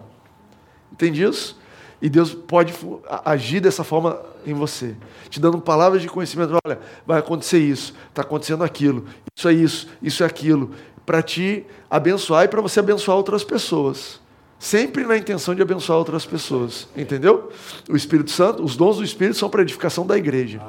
Entende 0.92 1.22
isso? 1.22 1.58
E 2.00 2.08
Deus 2.08 2.32
pode 2.32 2.72
agir 3.24 3.60
dessa 3.60 3.82
forma 3.82 4.20
em 4.46 4.54
você, 4.54 4.94
te 5.28 5.40
dando 5.40 5.60
palavras 5.60 6.00
de 6.00 6.08
conhecimento. 6.08 6.56
Olha, 6.64 6.78
vai 7.04 7.18
acontecer 7.18 7.58
isso, 7.58 7.92
está 8.08 8.22
acontecendo 8.22 8.62
aquilo, 8.62 9.04
isso 9.36 9.48
é 9.48 9.52
isso, 9.52 9.88
isso 10.00 10.22
é 10.22 10.26
aquilo, 10.26 10.70
para 11.04 11.22
te 11.22 11.66
abençoar 11.90 12.44
e 12.44 12.48
para 12.48 12.60
você 12.60 12.78
abençoar 12.78 13.16
outras 13.16 13.42
pessoas. 13.42 14.20
Sempre 14.60 15.04
na 15.04 15.16
intenção 15.16 15.54
de 15.54 15.62
abençoar 15.62 15.98
outras 15.98 16.24
pessoas, 16.24 16.88
entendeu? 16.96 17.50
O 17.88 17.96
Espírito 17.96 18.30
Santo, 18.30 18.62
os 18.62 18.76
dons 18.76 18.96
do 18.96 19.04
Espírito 19.04 19.36
são 19.36 19.48
para 19.48 19.62
edificação 19.62 20.06
da 20.06 20.16
igreja. 20.16 20.60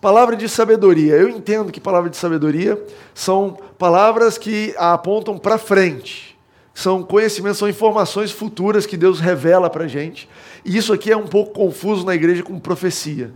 Palavra 0.00 0.34
de 0.34 0.48
sabedoria. 0.48 1.14
Eu 1.14 1.28
entendo 1.28 1.70
que 1.70 1.80
palavra 1.80 2.10
de 2.10 2.16
sabedoria 2.16 2.82
são 3.14 3.56
palavras 3.78 4.36
que 4.36 4.74
apontam 4.76 5.38
para 5.38 5.58
frente 5.58 6.31
são 6.74 7.02
conhecimentos, 7.02 7.58
são 7.58 7.68
informações 7.68 8.30
futuras 8.30 8.86
que 8.86 8.96
Deus 8.96 9.20
revela 9.20 9.68
para 9.68 9.84
a 9.84 9.88
gente. 9.88 10.28
E 10.64 10.76
isso 10.76 10.92
aqui 10.92 11.10
é 11.10 11.16
um 11.16 11.26
pouco 11.26 11.52
confuso 11.52 12.04
na 12.06 12.14
igreja 12.14 12.42
com 12.42 12.58
profecia. 12.58 13.32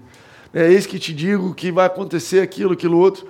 É 0.55 0.71
eis 0.73 0.87
que 0.87 0.99
te 0.99 1.13
digo 1.13 1.55
que 1.55 1.71
vai 1.71 1.87
acontecer 1.87 2.41
aquilo, 2.41 2.73
aquilo 2.73 2.99
outro. 2.99 3.27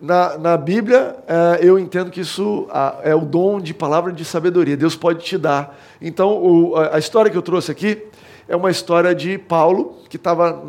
Na, 0.00 0.38
na 0.38 0.56
Bíblia, 0.56 1.16
é, 1.28 1.60
eu 1.62 1.78
entendo 1.78 2.10
que 2.10 2.22
isso 2.22 2.66
é 3.02 3.14
o 3.14 3.20
dom 3.20 3.60
de 3.60 3.74
palavra 3.74 4.12
de 4.12 4.24
sabedoria. 4.24 4.76
Deus 4.76 4.96
pode 4.96 5.22
te 5.24 5.36
dar. 5.36 5.78
Então, 6.00 6.30
o, 6.42 6.74
a 6.76 6.98
história 6.98 7.30
que 7.30 7.36
eu 7.36 7.42
trouxe 7.42 7.70
aqui 7.70 8.02
é 8.48 8.56
uma 8.56 8.70
história 8.70 9.14
de 9.14 9.38
Paulo, 9.38 9.98
que 10.08 10.16
estava 10.16 10.60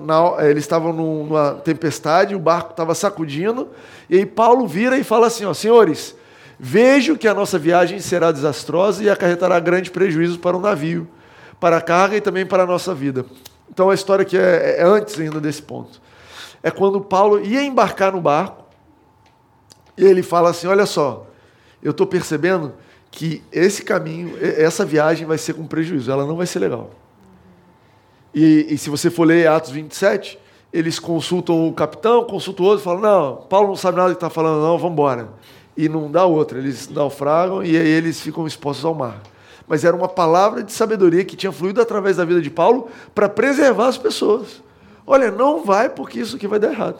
eles 0.47 0.63
estavam 0.63 0.93
numa 0.93 1.55
tempestade, 1.55 2.35
o 2.35 2.39
barco 2.39 2.71
estava 2.71 2.93
sacudindo, 2.93 3.69
e 4.07 4.17
aí 4.17 4.25
Paulo 4.25 4.67
vira 4.67 4.99
e 4.99 5.03
fala 5.03 5.25
assim: 5.25 5.45
ó, 5.45 5.53
senhores, 5.53 6.15
Vejo 6.63 7.17
que 7.17 7.27
a 7.27 7.33
nossa 7.33 7.57
viagem 7.57 7.99
será 7.99 8.31
desastrosa 8.31 9.03
e 9.03 9.09
acarretará 9.09 9.59
grande 9.59 9.89
prejuízo 9.89 10.37
para 10.37 10.55
o 10.55 10.59
navio, 10.59 11.07
para 11.59 11.77
a 11.77 11.81
carga 11.81 12.17
e 12.17 12.21
também 12.21 12.45
para 12.45 12.61
a 12.61 12.67
nossa 12.67 12.93
vida. 12.93 13.25
Então 13.67 13.89
a 13.89 13.95
história 13.95 14.23
que 14.23 14.37
é, 14.37 14.75
é 14.77 14.83
antes 14.83 15.19
ainda 15.19 15.41
desse 15.41 15.63
ponto. 15.63 15.99
É 16.61 16.69
quando 16.69 17.01
Paulo 17.01 17.43
ia 17.43 17.63
embarcar 17.63 18.11
no 18.11 18.21
barco 18.21 18.63
e 19.97 20.05
ele 20.05 20.21
fala 20.21 20.51
assim: 20.51 20.67
Olha 20.67 20.85
só, 20.85 21.25
eu 21.81 21.89
estou 21.89 22.05
percebendo 22.05 22.73
que 23.09 23.43
esse 23.51 23.81
caminho, 23.81 24.37
essa 24.39 24.85
viagem 24.85 25.25
vai 25.25 25.39
ser 25.39 25.53
com 25.53 25.65
prejuízo, 25.65 26.11
ela 26.11 26.27
não 26.27 26.35
vai 26.35 26.45
ser 26.45 26.59
legal. 26.59 26.91
E, 28.35 28.67
e 28.69 28.77
se 28.77 28.87
você 28.87 29.09
for 29.09 29.23
ler 29.23 29.47
Atos 29.47 29.71
27, 29.71 30.37
eles 30.71 30.99
consultam 30.99 31.67
o 31.67 31.73
capitão, 31.73 32.23
consultam 32.23 32.67
o 32.67 32.69
outro, 32.69 32.83
falam: 32.83 33.01
Não, 33.01 33.35
Paulo 33.49 33.69
não 33.69 33.75
sabe 33.75 33.97
nada 33.97 34.09
do 34.09 34.15
que 34.15 34.17
está 34.17 34.29
falando, 34.29 34.61
não, 34.61 34.77
vamos 34.77 34.93
embora 34.93 35.27
e 35.75 35.87
não 35.87 36.11
dá 36.11 36.25
outra. 36.25 36.57
Eles 36.57 36.89
naufragam 36.89 37.63
e 37.63 37.77
aí 37.77 37.87
eles 37.87 38.19
ficam 38.19 38.45
expostos 38.45 38.85
ao 38.85 38.93
mar. 38.93 39.21
Mas 39.67 39.83
era 39.83 39.95
uma 39.95 40.07
palavra 40.07 40.63
de 40.63 40.71
sabedoria 40.71 41.23
que 41.23 41.35
tinha 41.35 41.51
fluído 41.51 41.81
através 41.81 42.17
da 42.17 42.25
vida 42.25 42.41
de 42.41 42.49
Paulo 42.49 42.89
para 43.15 43.29
preservar 43.29 43.87
as 43.87 43.97
pessoas. 43.97 44.61
Olha, 45.05 45.31
não 45.31 45.63
vai 45.63 45.89
porque 45.89 46.19
isso 46.19 46.35
aqui 46.35 46.47
vai 46.47 46.59
dar 46.59 46.71
errado. 46.71 46.99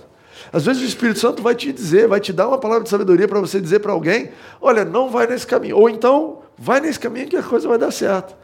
Às 0.52 0.66
vezes 0.66 0.82
o 0.82 0.86
Espírito 0.86 1.20
Santo 1.20 1.42
vai 1.42 1.54
te 1.54 1.72
dizer, 1.72 2.08
vai 2.08 2.20
te 2.20 2.34
dar 2.34 2.48
uma 2.48 2.58
palavra 2.58 2.84
de 2.84 2.90
sabedoria 2.90 3.28
para 3.28 3.40
você 3.40 3.60
dizer 3.60 3.80
para 3.80 3.92
alguém: 3.92 4.32
olha, 4.62 4.84
não 4.84 5.10
vai 5.10 5.28
nesse 5.28 5.46
caminho. 5.46 5.78
Ou 5.78 5.90
então, 5.90 6.40
vai 6.58 6.80
nesse 6.80 7.00
caminho 7.00 7.28
que 7.28 7.36
a 7.36 7.44
coisa 7.44 7.68
vai 7.68 7.78
dar 7.78 7.92
certo. 7.92 8.36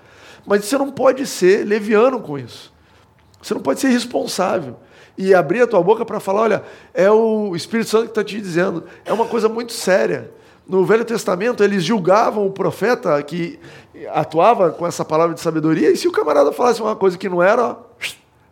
Mas 0.46 0.66
você 0.66 0.78
não 0.78 0.92
pode 0.92 1.26
ser 1.26 1.66
leviano 1.66 2.20
com 2.20 2.38
isso. 2.38 2.72
Você 3.42 3.54
não 3.54 3.62
pode 3.62 3.80
ser 3.80 3.90
responsável 3.90 4.78
e 5.18 5.34
abrir 5.34 5.62
a 5.62 5.68
tua 5.68 5.82
boca 5.82 6.06
para 6.06 6.20
falar: 6.20 6.42
olha, 6.42 6.64
é 6.94 7.10
o 7.10 7.56
Espírito 7.56 7.90
Santo 7.90 8.04
que 8.06 8.12
está 8.12 8.24
te 8.24 8.40
dizendo. 8.40 8.84
É 9.06 9.12
uma 9.12 9.26
coisa 9.26 9.50
muito 9.50 9.74
séria. 9.74 10.32
No 10.68 10.86
Velho 10.86 11.06
Testamento, 11.06 11.64
eles 11.64 11.84
julgavam 11.84 12.46
o 12.46 12.52
profeta 12.52 13.22
que 13.24 13.58
atuava 14.12 14.70
com 14.70 14.86
essa 14.86 15.06
palavra 15.06 15.34
de 15.34 15.40
sabedoria, 15.40 15.90
e 15.90 15.96
se 15.96 16.08
o 16.08 16.12
camarada 16.12 16.52
falasse 16.52 16.82
uma 16.82 16.96
coisa 16.96 17.18
que 17.18 17.30
não 17.30 17.42
era, 17.42 17.64
ó, 17.64 17.76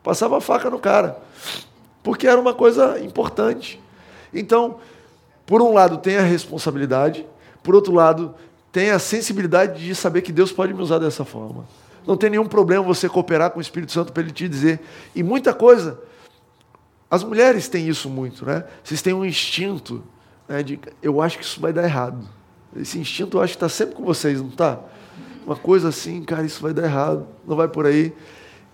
passava 0.01 0.37
a 0.37 0.41
faca 0.41 0.69
no 0.69 0.79
cara. 0.79 1.17
Porque 2.01 2.25
era 2.25 2.39
uma 2.39 2.53
coisa 2.53 2.99
importante. 3.01 3.81
Então, 4.33 4.77
por 5.45 5.61
um 5.61 5.73
lado, 5.73 5.97
tem 5.97 6.17
a 6.17 6.21
responsabilidade, 6.21 7.25
por 7.61 7.75
outro 7.75 7.93
lado, 7.93 8.33
tem 8.71 8.91
a 8.91 8.99
sensibilidade 8.99 9.83
de 9.83 9.93
saber 9.93 10.21
que 10.21 10.31
Deus 10.31 10.51
pode 10.51 10.73
me 10.73 10.81
usar 10.81 10.99
dessa 10.99 11.25
forma. 11.25 11.65
Não 12.05 12.15
tem 12.15 12.29
nenhum 12.29 12.45
problema 12.45 12.83
você 12.83 13.09
cooperar 13.09 13.51
com 13.51 13.59
o 13.59 13.61
Espírito 13.61 13.91
Santo 13.91 14.13
para 14.13 14.23
ele 14.23 14.31
te 14.31 14.47
dizer. 14.47 14.79
E 15.15 15.23
muita 15.23 15.53
coisa. 15.53 15.99
As 17.09 17.23
mulheres 17.23 17.67
têm 17.67 17.87
isso 17.87 18.09
muito, 18.09 18.45
né? 18.45 18.63
Vocês 18.83 19.01
têm 19.01 19.13
um 19.13 19.23
instinto 19.23 20.03
né, 20.47 20.63
de 20.63 20.79
eu 21.01 21.21
acho 21.21 21.37
que 21.37 21.45
isso 21.45 21.59
vai 21.59 21.71
dar 21.71 21.83
errado. 21.83 22.27
Esse 22.75 22.99
instinto 22.99 23.37
eu 23.37 23.41
acho 23.41 23.53
que 23.53 23.57
está 23.57 23.69
sempre 23.69 23.95
com 23.95 24.03
vocês, 24.03 24.41
não 24.41 24.49
está? 24.49 24.79
Uma 25.45 25.55
coisa 25.55 25.89
assim, 25.89 26.23
cara, 26.23 26.45
isso 26.45 26.61
vai 26.61 26.73
dar 26.73 26.83
errado, 26.83 27.27
não 27.47 27.55
vai 27.55 27.67
por 27.67 27.85
aí. 27.85 28.13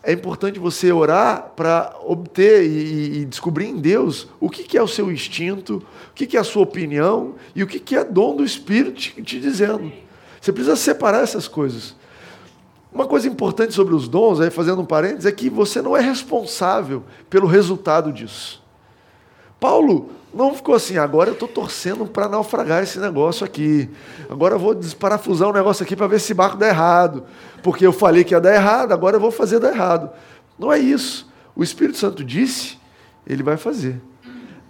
É 0.04 0.12
importante 0.12 0.58
você 0.58 0.92
orar 0.92 1.52
para 1.56 1.96
obter 2.04 2.64
e, 2.64 3.20
e, 3.20 3.26
descobrir 3.26 3.68
em 3.68 3.78
Deus 3.78 4.28
o 4.40 4.50
que, 4.50 4.64
que 4.64 4.76
é 4.76 4.82
o 4.82 4.88
seu 4.88 5.12
instinto, 5.12 5.84
o 6.10 6.14
que, 6.16 6.26
que 6.26 6.38
é 6.38 6.40
a 6.40 6.44
sua 6.44 6.64
opinião 6.64 7.36
e 7.54 7.62
o 7.62 7.68
que, 7.68 7.80
que 7.80 7.96
é 7.96 8.04
dom 8.04 8.36
do 8.36 8.44
Espírito 8.44 8.94
te, 8.94 9.22
te 9.22 9.40
dizendo. 9.40 9.92
Você 10.40 10.52
precisa 10.52 10.76
separar 10.76 11.22
essas 11.22 11.48
coisas. 11.48 11.96
Uma 12.94 13.08
coisa 13.08 13.28
importante 13.28 13.74
sobre 13.74 13.96
os 13.96 14.08
dons, 14.08 14.42
aí 14.42 14.50
fazendo 14.50 14.82
um 14.82 14.86
parênteses, 14.86 15.26
é 15.26 15.32
que 15.32 15.50
você 15.50 15.82
não 15.82 15.96
é 15.96 16.02
responsável 16.02 17.04
pelo 17.30 17.48
resultado 17.48 18.12
disso. 18.12 18.62
Paulo 19.60 20.10
não 20.34 20.54
ficou 20.54 20.76
assim, 20.76 20.98
agora 20.98 21.30
eu 21.30 21.34
estou 21.34 21.48
torcendo 21.48 22.06
para 22.06 22.28
naufragar 22.28 22.84
esse 22.84 23.00
negócio 23.00 23.46
aqui. 23.46 23.90
Agora 24.30 24.56
eu 24.56 24.60
vou 24.60 24.74
desparafusar 24.74 25.50
um 25.50 25.54
negócio 25.54 25.84
aqui 25.84 25.96
para 25.96 26.08
ver 26.08 26.20
se 26.20 26.34
barco 26.34 26.58
dá 26.58 26.68
errado. 26.68 27.24
Porque 27.64 27.86
eu 27.86 27.94
falei 27.94 28.24
que 28.24 28.34
ia 28.34 28.42
dar 28.42 28.54
errado, 28.54 28.92
agora 28.92 29.16
eu 29.16 29.20
vou 29.22 29.32
fazer 29.32 29.60
dar 29.60 29.74
errado. 29.74 30.10
Não 30.58 30.72
é 30.72 30.80
isso. 30.80 31.30
O 31.56 31.64
Espírito 31.64 31.98
Santo 31.98 32.24
disse, 32.24 32.78
ele 33.26 33.44
vai 33.44 33.56
fazer. 33.56 34.02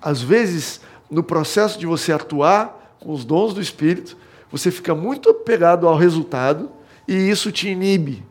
Às 0.02 0.22
vezes, 0.22 0.82
no 1.10 1.24
processo 1.24 1.80
de 1.80 1.86
você 1.86 2.12
atuar 2.12 2.96
com 3.00 3.12
os 3.14 3.24
dons 3.24 3.54
do 3.54 3.62
Espírito, 3.62 4.18
você 4.52 4.70
fica 4.70 4.94
muito 4.94 5.30
apegado 5.30 5.88
ao 5.88 5.96
resultado 5.96 6.70
e 7.08 7.14
isso 7.14 7.52
te 7.52 7.70
inibe. 7.70 8.24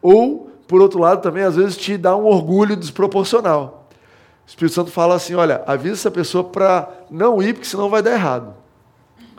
Ou, 0.00 0.50
por 0.66 0.80
outro 0.80 0.98
lado, 0.98 1.22
também 1.22 1.44
às 1.44 1.56
vezes 1.56 1.76
te 1.76 1.96
dá 1.96 2.16
um 2.16 2.24
orgulho 2.24 2.76
desproporcional. 2.76 3.88
O 4.46 4.48
Espírito 4.48 4.74
Santo 4.74 4.90
fala 4.90 5.14
assim: 5.14 5.34
olha, 5.34 5.62
avisa 5.66 5.94
essa 5.94 6.10
pessoa 6.10 6.44
para 6.44 6.88
não 7.10 7.42
ir, 7.42 7.54
porque 7.54 7.66
senão 7.66 7.88
vai 7.88 8.02
dar 8.02 8.12
errado. 8.12 8.54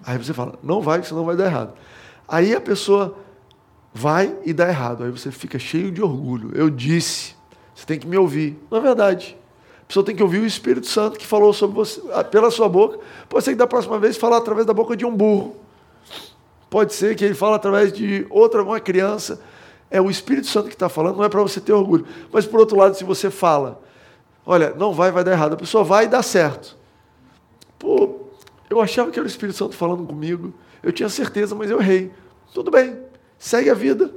Aí 0.05 0.17
você 0.17 0.33
fala: 0.33 0.53
não 0.63 0.81
vai, 0.81 0.99
porque 0.99 1.09
senão 1.09 1.25
vai 1.25 1.35
dar 1.35 1.45
errado. 1.45 1.73
Aí 2.27 2.55
a 2.55 2.61
pessoa 2.61 3.15
vai 3.93 4.35
e 4.43 4.53
dá 4.53 4.67
errado. 4.67 5.03
Aí 5.03 5.11
você 5.11 5.31
fica 5.31 5.59
cheio 5.59 5.91
de 5.91 6.01
orgulho. 6.01 6.51
Eu 6.55 6.69
disse, 6.69 7.35
você 7.75 7.85
tem 7.85 7.99
que 7.99 8.07
me 8.07 8.17
ouvir. 8.17 8.57
Não 8.71 8.79
é 8.79 8.81
verdade. 8.81 9.37
A 9.83 9.85
pessoa 9.85 10.05
tem 10.05 10.15
que 10.15 10.23
ouvir 10.23 10.39
o 10.39 10.45
Espírito 10.45 10.87
Santo 10.87 11.19
que 11.19 11.25
falou 11.25 11.53
sobre 11.53 11.75
você 11.75 12.01
pela 12.31 12.49
sua 12.49 12.67
boca. 12.67 12.99
Pode 13.29 13.43
ser 13.43 13.51
que 13.51 13.57
da 13.57 13.67
próxima 13.67 13.99
vez 13.99 14.17
falar 14.17 14.37
através 14.37 14.65
da 14.65 14.73
boca 14.73 14.95
de 14.95 15.05
um 15.05 15.15
burro. 15.15 15.55
Pode 16.73 16.95
ser 16.95 17.15
que 17.15 17.23
ele 17.23 17.35
fale 17.35 17.53
através 17.53 17.93
de 17.93 18.25
outra 18.31 18.63
uma 18.63 18.79
criança. 18.79 19.39
É 19.91 20.01
o 20.01 20.09
Espírito 20.09 20.47
Santo 20.47 20.69
que 20.69 20.73
está 20.73 20.89
falando, 20.89 21.17
não 21.17 21.23
é 21.23 21.29
para 21.29 21.39
você 21.39 21.61
ter 21.61 21.71
orgulho. 21.71 22.03
Mas 22.31 22.47
por 22.47 22.59
outro 22.59 22.75
lado, 22.75 22.97
se 22.97 23.03
você 23.03 23.29
fala, 23.29 23.79
olha, 24.43 24.73
não 24.73 24.91
vai, 24.91 25.11
vai 25.11 25.23
dar 25.23 25.33
errado. 25.33 25.53
A 25.53 25.55
pessoa 25.55 25.83
vai 25.83 26.07
dá 26.07 26.23
certo. 26.23 26.75
Pô, 27.77 28.21
eu 28.71 28.81
achava 28.81 29.11
que 29.11 29.19
era 29.19 29.23
o 29.23 29.29
Espírito 29.29 29.55
Santo 29.55 29.75
falando 29.75 30.03
comigo. 30.03 30.51
Eu 30.81 30.91
tinha 30.91 31.07
certeza, 31.09 31.53
mas 31.53 31.69
eu 31.69 31.79
errei. 31.79 32.11
Tudo 32.55 32.71
bem, 32.71 32.97
segue 33.37 33.69
a 33.69 33.75
vida. 33.75 34.11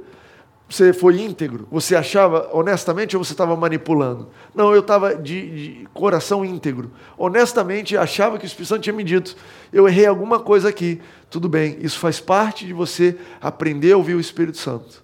Você 0.69 0.91
foi 0.91 1.21
íntegro? 1.21 1.65
Você 1.71 1.95
achava 1.95 2.49
honestamente 2.51 3.15
ou 3.15 3.23
você 3.23 3.31
estava 3.31 3.55
manipulando? 3.55 4.27
Não, 4.53 4.73
eu 4.73 4.81
estava 4.81 5.15
de, 5.15 5.49
de, 5.49 5.87
coração 5.93 6.43
íntegro. 6.43 6.91
Honestamente, 7.17 7.95
achava 7.95 8.37
que 8.37 8.43
o 8.43 8.47
Espírito 8.47 8.69
Santo 8.69 8.81
tinha 8.81 8.93
me 8.93 9.03
dito. 9.03 9.35
Eu 9.71 9.87
errei 9.87 10.05
alguma 10.05 10.39
coisa 10.39 10.67
aqui. 10.67 10.99
Tudo 11.29 11.47
bem, 11.47 11.77
isso 11.79 11.97
faz 11.97 12.19
parte 12.19 12.65
de 12.65 12.73
você 12.73 13.17
aprender 13.41 13.93
a 13.93 13.97
ouvir 13.97 14.15
o 14.15 14.19
Espírito 14.19 14.57
Santo. 14.57 15.03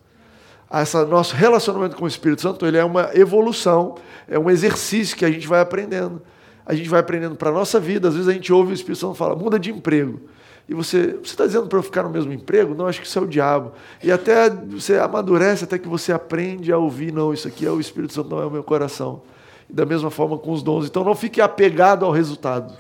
Esse 0.82 0.98
nosso 1.06 1.36
relacionamento 1.36 1.96
com 1.96 2.04
o 2.04 2.08
Espírito 2.08 2.42
Santo 2.42 2.66
ele 2.66 2.78
é 2.78 2.84
uma 2.84 3.12
evolução, 3.14 3.96
é 4.28 4.38
um 4.38 4.50
exercício 4.50 5.16
que 5.16 5.24
a 5.24 5.32
gente 5.32 5.48
vai 5.48 5.62
aprendendo. 5.62 6.22
A 6.66 6.74
gente 6.74 6.90
vai 6.90 7.00
aprendendo 7.00 7.36
para 7.36 7.50
a 7.50 7.54
nossa 7.54 7.80
vida. 7.80 8.08
Às 8.10 8.16
vezes 8.16 8.28
a 8.28 8.34
gente 8.34 8.52
ouve 8.52 8.72
o 8.72 8.74
Espírito 8.74 9.00
Santo 9.00 9.16
falar, 9.16 9.36
muda 9.36 9.58
de 9.58 9.70
emprego. 9.70 10.20
E 10.68 10.74
você, 10.74 11.08
você 11.14 11.32
está 11.32 11.46
dizendo 11.46 11.68
para 11.68 11.78
eu 11.78 11.84
ficar 11.84 12.04
no 12.04 12.10
mesmo 12.10 12.32
emprego? 12.32 12.74
Não, 12.74 12.88
acho 12.88 13.02
que 13.02 13.08
isso 13.08 13.20
é 13.20 13.22
o 13.22 13.28
diabo. 13.28 13.74
E 14.02 14.12
até 14.12 14.50
você 14.50 14.98
amadurece, 14.98 15.66
até 15.66 15.78
que 15.78 15.88
você 15.88 16.14
aprende 16.14 16.72
a 16.72 16.78
ouvir, 16.78 17.12
não, 17.12 17.34
isso 17.34 17.48
aqui 17.48 17.66
é 17.66 17.72
o 17.72 17.80
Espírito 17.80 18.14
Santo, 18.14 18.30
não 18.30 18.42
é 18.42 18.46
o 18.46 18.52
meu 18.52 18.64
coração. 18.64 19.22
E 19.70 19.74
da 19.74 19.86
mesma 19.86 20.10
forma 20.10 20.38
com 20.38 20.52
os 20.52 20.64
dons. 20.64 20.86
Então 20.86 21.04
não 21.04 21.16
fique 21.16 21.42
apegado 21.42 22.06
ao 22.06 22.12
resultado. 22.12 22.74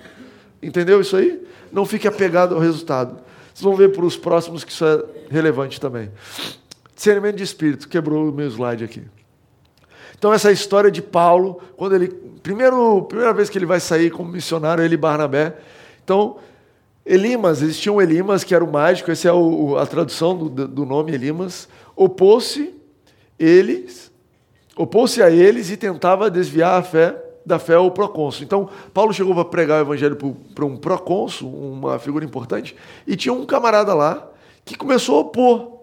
Entendeu 0.62 1.02
isso 1.02 1.18
aí? 1.18 1.46
Não 1.72 1.86
fique 1.86 2.08
apegado 2.08 2.56
ao 2.56 2.62
resultado. 2.62 3.18
Vocês 3.54 3.64
vão 3.64 3.76
ver 3.76 3.92
para 3.92 4.06
os 4.06 4.16
próximos 4.16 4.64
que 4.64 4.72
isso 4.72 4.86
é 4.86 5.04
relevante 5.30 5.80
também. 5.80 6.10
Discernimento 6.96 7.36
de 7.36 7.44
espírito, 7.44 7.90
quebrou 7.90 8.30
o 8.30 8.32
meu 8.32 8.48
slide 8.48 8.84
aqui. 8.84 9.04
Então, 10.18 10.34
essa 10.34 10.52
história 10.52 10.90
de 10.90 11.02
Paulo, 11.02 11.62
quando 11.76 11.96
ele. 11.96 12.08
Primeiro, 12.42 13.04
primeira 13.04 13.34
vez 13.34 13.50
que 13.50 13.58
ele 13.58 13.66
vai 13.66 13.80
sair 13.80 14.10
como 14.10 14.32
missionário, 14.32 14.84
ele 14.84 14.94
e 14.94 14.98
Barnabé. 14.98 15.58
Então, 16.04 16.38
Elimas, 17.06 17.62
existia 17.62 17.92
um 17.92 18.02
Elimas 18.02 18.44
que 18.44 18.56
era 18.56 18.64
o 18.64 18.72
mágico, 18.72 19.12
essa 19.12 19.28
é 19.28 19.34
o, 19.34 19.78
a 19.78 19.86
tradução 19.86 20.38
do, 20.38 20.68
do 20.68 20.86
nome 20.86 21.12
Elimas, 21.12 21.68
opôs-se 21.96 22.74
eles, 23.38 24.12
opôs-se 24.76 25.22
a 25.22 25.30
eles 25.30 25.70
e 25.70 25.76
tentava 25.76 26.32
desviar 26.32 26.80
a 26.80 26.84
fé 26.84 27.20
da 27.46 27.60
fé 27.60 27.76
ao 27.76 27.92
procônsul. 27.92 28.46
Então, 28.46 28.70
Paulo 28.94 29.14
chegou 29.14 29.34
para 29.36 29.44
pregar 29.46 29.80
o 29.80 29.86
evangelho 29.86 30.16
para 30.56 30.66
um 30.66 30.78
procônsul, 30.78 31.50
uma 31.54 32.00
figura 32.00 32.24
importante, 32.24 32.76
e 33.06 33.18
tinha 33.18 33.34
um 33.34 33.46
camarada 33.46 33.94
lá 33.94 34.30
que 34.64 34.76
começou 34.76 35.18
a 35.18 35.22
opor, 35.22 35.80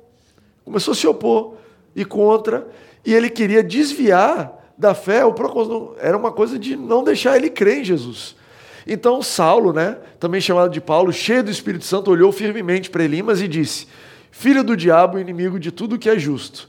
começou 0.65 0.93
a 0.93 0.95
se 0.95 1.07
opor 1.07 1.57
e 1.95 2.03
contra, 2.03 2.67
e 3.05 3.13
ele 3.13 3.29
queria 3.29 3.63
desviar 3.63 4.73
da 4.77 4.95
fé 4.95 5.23
o 5.23 5.35
procônsul. 5.35 5.95
Era 5.99 6.17
uma 6.17 6.33
coisa 6.33 6.59
de 6.59 6.77
não 6.77 7.05
deixar 7.05 7.37
ele 7.37 7.51
crer 7.51 7.81
em 7.81 7.85
Jesus. 7.85 8.37
Então 8.87 9.23
Saulo, 9.23 9.73
né, 9.73 9.99
também 10.19 10.41
chamado 10.41 10.71
de 10.71 10.81
Paulo, 10.81 11.13
cheio 11.13 11.45
do 11.45 11.51
Espírito 11.51 11.85
Santo, 11.85 12.11
olhou 12.11 12.33
firmemente 12.33 12.91
para 12.91 13.05
Elimas 13.05 13.41
e 13.41 13.49
disse: 13.49 13.87
Filho 14.31 14.65
do 14.65 14.77
diabo, 14.77 15.19
inimigo 15.19 15.59
de 15.59 15.71
tudo 15.71 15.99
que 15.99 16.09
é 16.09 16.19
justo, 16.19 16.69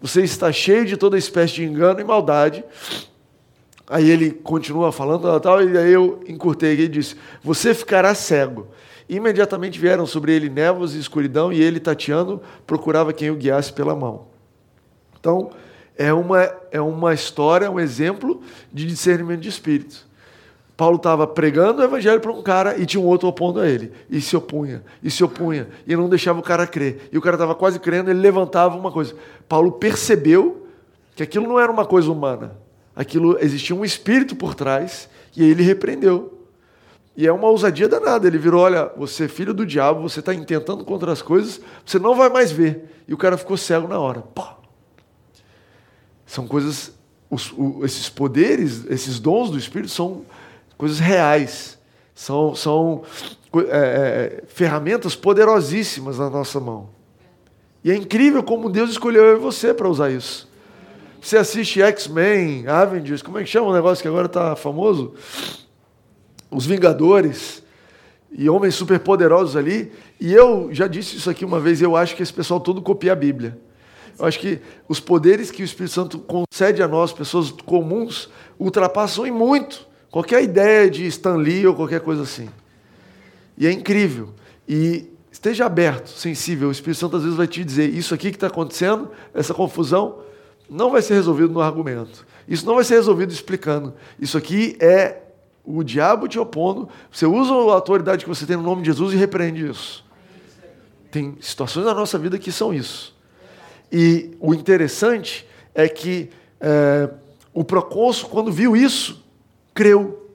você 0.00 0.22
está 0.22 0.50
cheio 0.50 0.84
de 0.84 0.96
toda 0.96 1.16
espécie 1.16 1.54
de 1.54 1.64
engano 1.64 2.00
e 2.00 2.04
maldade. 2.04 2.64
Aí 3.88 4.10
ele 4.10 4.30
continua 4.30 4.90
falando 4.90 5.38
tal, 5.40 5.62
e 5.62 5.76
aí 5.76 5.92
eu 5.92 6.20
encurtei 6.26 6.78
e 6.78 6.88
disse: 6.88 7.14
Você 7.42 7.74
ficará 7.74 8.14
cego. 8.14 8.68
Imediatamente 9.08 9.78
vieram 9.78 10.06
sobre 10.06 10.32
ele 10.34 10.48
névoas 10.48 10.94
e 10.94 10.98
escuridão, 10.98 11.52
e 11.52 11.60
ele, 11.60 11.78
tateando, 11.78 12.40
procurava 12.66 13.12
quem 13.12 13.30
o 13.30 13.36
guiasse 13.36 13.72
pela 13.72 13.94
mão. 13.94 14.28
Então, 15.20 15.50
é 15.96 16.12
uma, 16.12 16.50
é 16.70 16.80
uma 16.80 17.12
história, 17.12 17.70
um 17.70 17.78
exemplo 17.78 18.40
de 18.72 18.86
discernimento 18.86 19.40
de 19.40 19.48
espírito. 19.48 20.06
Paulo 20.76 20.96
estava 20.96 21.26
pregando 21.26 21.80
o 21.80 21.84
evangelho 21.84 22.20
para 22.20 22.32
um 22.32 22.42
cara 22.42 22.78
e 22.78 22.86
tinha 22.86 23.00
um 23.00 23.06
outro 23.06 23.28
opondo 23.28 23.60
a 23.60 23.68
ele. 23.68 23.92
E 24.08 24.20
se 24.20 24.36
opunha, 24.36 24.82
e 25.02 25.10
se 25.10 25.22
opunha, 25.22 25.68
e 25.86 25.94
não 25.94 26.08
deixava 26.08 26.38
o 26.38 26.42
cara 26.42 26.66
crer. 26.66 27.08
E 27.12 27.18
o 27.18 27.20
cara 27.20 27.36
estava 27.36 27.54
quase 27.54 27.78
crendo, 27.78 28.10
ele 28.10 28.20
levantava 28.20 28.76
uma 28.76 28.90
coisa. 28.90 29.14
Paulo 29.48 29.72
percebeu 29.72 30.66
que 31.14 31.22
aquilo 31.22 31.46
não 31.46 31.60
era 31.60 31.70
uma 31.70 31.84
coisa 31.84 32.10
humana. 32.10 32.56
Aquilo 32.96 33.38
existia 33.40 33.76
um 33.76 33.84
espírito 33.84 34.34
por 34.34 34.54
trás, 34.54 35.08
e 35.36 35.42
ele 35.42 35.62
repreendeu. 35.62 36.38
E 37.16 37.26
é 37.26 37.32
uma 37.32 37.48
ousadia 37.48 37.88
danada. 37.88 38.26
Ele 38.26 38.38
virou: 38.38 38.62
olha, 38.62 38.90
você 38.96 39.24
é 39.24 39.28
filho 39.28 39.52
do 39.52 39.66
diabo, 39.66 40.02
você 40.02 40.20
está 40.20 40.34
intentando 40.34 40.84
contra 40.84 41.12
as 41.12 41.22
coisas, 41.22 41.60
você 41.84 41.98
não 41.98 42.14
vai 42.14 42.28
mais 42.28 42.50
ver. 42.50 43.02
E 43.06 43.12
o 43.12 43.16
cara 43.16 43.36
ficou 43.36 43.56
cego 43.56 43.86
na 43.86 43.98
hora. 43.98 44.24
São 46.26 46.46
coisas, 46.46 46.92
os, 47.30 47.52
o, 47.52 47.84
esses 47.84 48.08
poderes, 48.08 48.86
esses 48.86 49.20
dons 49.20 49.50
do 49.50 49.58
Espírito 49.58 49.90
são 49.90 50.24
coisas 50.82 50.98
reais. 50.98 51.78
São, 52.12 52.56
são 52.56 53.02
é, 53.68 54.40
é, 54.40 54.42
ferramentas 54.48 55.14
poderosíssimas 55.14 56.18
na 56.18 56.28
nossa 56.28 56.58
mão. 56.58 56.88
E 57.84 57.92
é 57.92 57.94
incrível 57.94 58.42
como 58.42 58.68
Deus 58.68 58.90
escolheu 58.90 59.22
eu 59.22 59.36
e 59.36 59.38
você 59.38 59.72
para 59.72 59.88
usar 59.88 60.10
isso. 60.10 60.50
Você 61.20 61.36
assiste 61.36 61.80
X-Men, 61.80 62.66
Avengers, 62.66 63.22
como 63.22 63.38
é 63.38 63.44
que 63.44 63.48
chama 63.48 63.68
o 63.68 63.72
negócio 63.72 64.02
que 64.02 64.08
agora 64.08 64.26
está 64.26 64.56
famoso? 64.56 65.14
Os 66.50 66.66
Vingadores 66.66 67.62
e 68.32 68.50
homens 68.50 68.74
superpoderosos 68.74 69.54
ali. 69.54 69.92
E 70.18 70.34
eu 70.34 70.68
já 70.72 70.88
disse 70.88 71.16
isso 71.16 71.30
aqui 71.30 71.44
uma 71.44 71.60
vez, 71.60 71.80
eu 71.80 71.94
acho 71.94 72.16
que 72.16 72.24
esse 72.24 72.32
pessoal 72.32 72.58
todo 72.58 72.82
copia 72.82 73.12
a 73.12 73.16
Bíblia. 73.16 73.56
Eu 74.18 74.26
acho 74.26 74.40
que 74.40 74.58
os 74.88 74.98
poderes 74.98 75.52
que 75.52 75.62
o 75.62 75.64
Espírito 75.64 75.92
Santo 75.92 76.18
concede 76.18 76.82
a 76.82 76.88
nós, 76.88 77.12
pessoas 77.12 77.52
comuns, 77.52 78.28
ultrapassam 78.58 79.24
em 79.24 79.30
muito 79.30 79.91
qualquer 80.12 80.44
ideia 80.44 80.88
de 80.88 81.04
Stan 81.06 81.34
Lee 81.34 81.66
ou 81.66 81.74
qualquer 81.74 82.00
coisa 82.00 82.22
assim. 82.22 82.48
E 83.58 83.66
é 83.66 83.72
incrível. 83.72 84.28
E 84.68 85.10
esteja 85.32 85.66
aberto, 85.66 86.08
sensível. 86.08 86.68
O 86.68 86.72
Espírito 86.72 87.00
Santo 87.00 87.16
às 87.16 87.22
vezes 87.22 87.36
vai 87.36 87.48
te 87.48 87.64
dizer: 87.64 87.92
isso 87.92 88.14
aqui 88.14 88.30
que 88.30 88.36
está 88.36 88.46
acontecendo, 88.46 89.10
essa 89.34 89.52
confusão, 89.52 90.20
não 90.70 90.90
vai 90.90 91.02
ser 91.02 91.14
resolvido 91.14 91.52
no 91.52 91.60
argumento. 91.60 92.24
Isso 92.46 92.64
não 92.66 92.76
vai 92.76 92.84
ser 92.84 92.94
resolvido 92.94 93.32
explicando. 93.32 93.94
Isso 94.20 94.36
aqui 94.36 94.76
é 94.78 95.22
o 95.64 95.82
diabo 95.82 96.28
te 96.28 96.38
opondo. 96.38 96.88
Você 97.10 97.24
usa 97.24 97.52
a 97.52 97.74
autoridade 97.74 98.24
que 98.24 98.28
você 98.28 98.44
tem 98.46 98.56
no 98.56 98.62
nome 98.62 98.82
de 98.82 98.88
Jesus 98.88 99.14
e 99.14 99.16
repreende 99.16 99.66
isso. 99.68 100.04
Tem 101.10 101.36
situações 101.40 101.86
na 101.86 101.94
nossa 101.94 102.18
vida 102.18 102.38
que 102.38 102.50
são 102.50 102.72
isso. 102.72 103.14
E 103.90 104.30
o 104.40 104.54
interessante 104.54 105.46
é 105.74 105.88
que 105.88 106.30
é, 106.60 107.10
o 107.52 107.62
procônsul, 107.62 108.28
quando 108.30 108.50
viu 108.50 108.74
isso, 108.74 109.22
creu. 109.74 110.28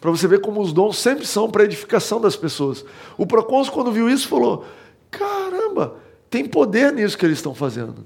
Para 0.00 0.10
você 0.10 0.26
ver 0.26 0.40
como 0.40 0.60
os 0.60 0.72
dons 0.72 0.98
sempre 0.98 1.26
são 1.26 1.48
para 1.48 1.64
edificação 1.64 2.20
das 2.20 2.34
pessoas. 2.34 2.84
O 3.16 3.26
procônsul, 3.26 3.72
quando 3.72 3.92
viu 3.92 4.08
isso, 4.10 4.28
falou: 4.28 4.64
caramba, 5.10 5.96
tem 6.28 6.44
poder 6.44 6.92
nisso 6.92 7.16
que 7.16 7.24
eles 7.24 7.38
estão 7.38 7.54
fazendo. 7.54 8.04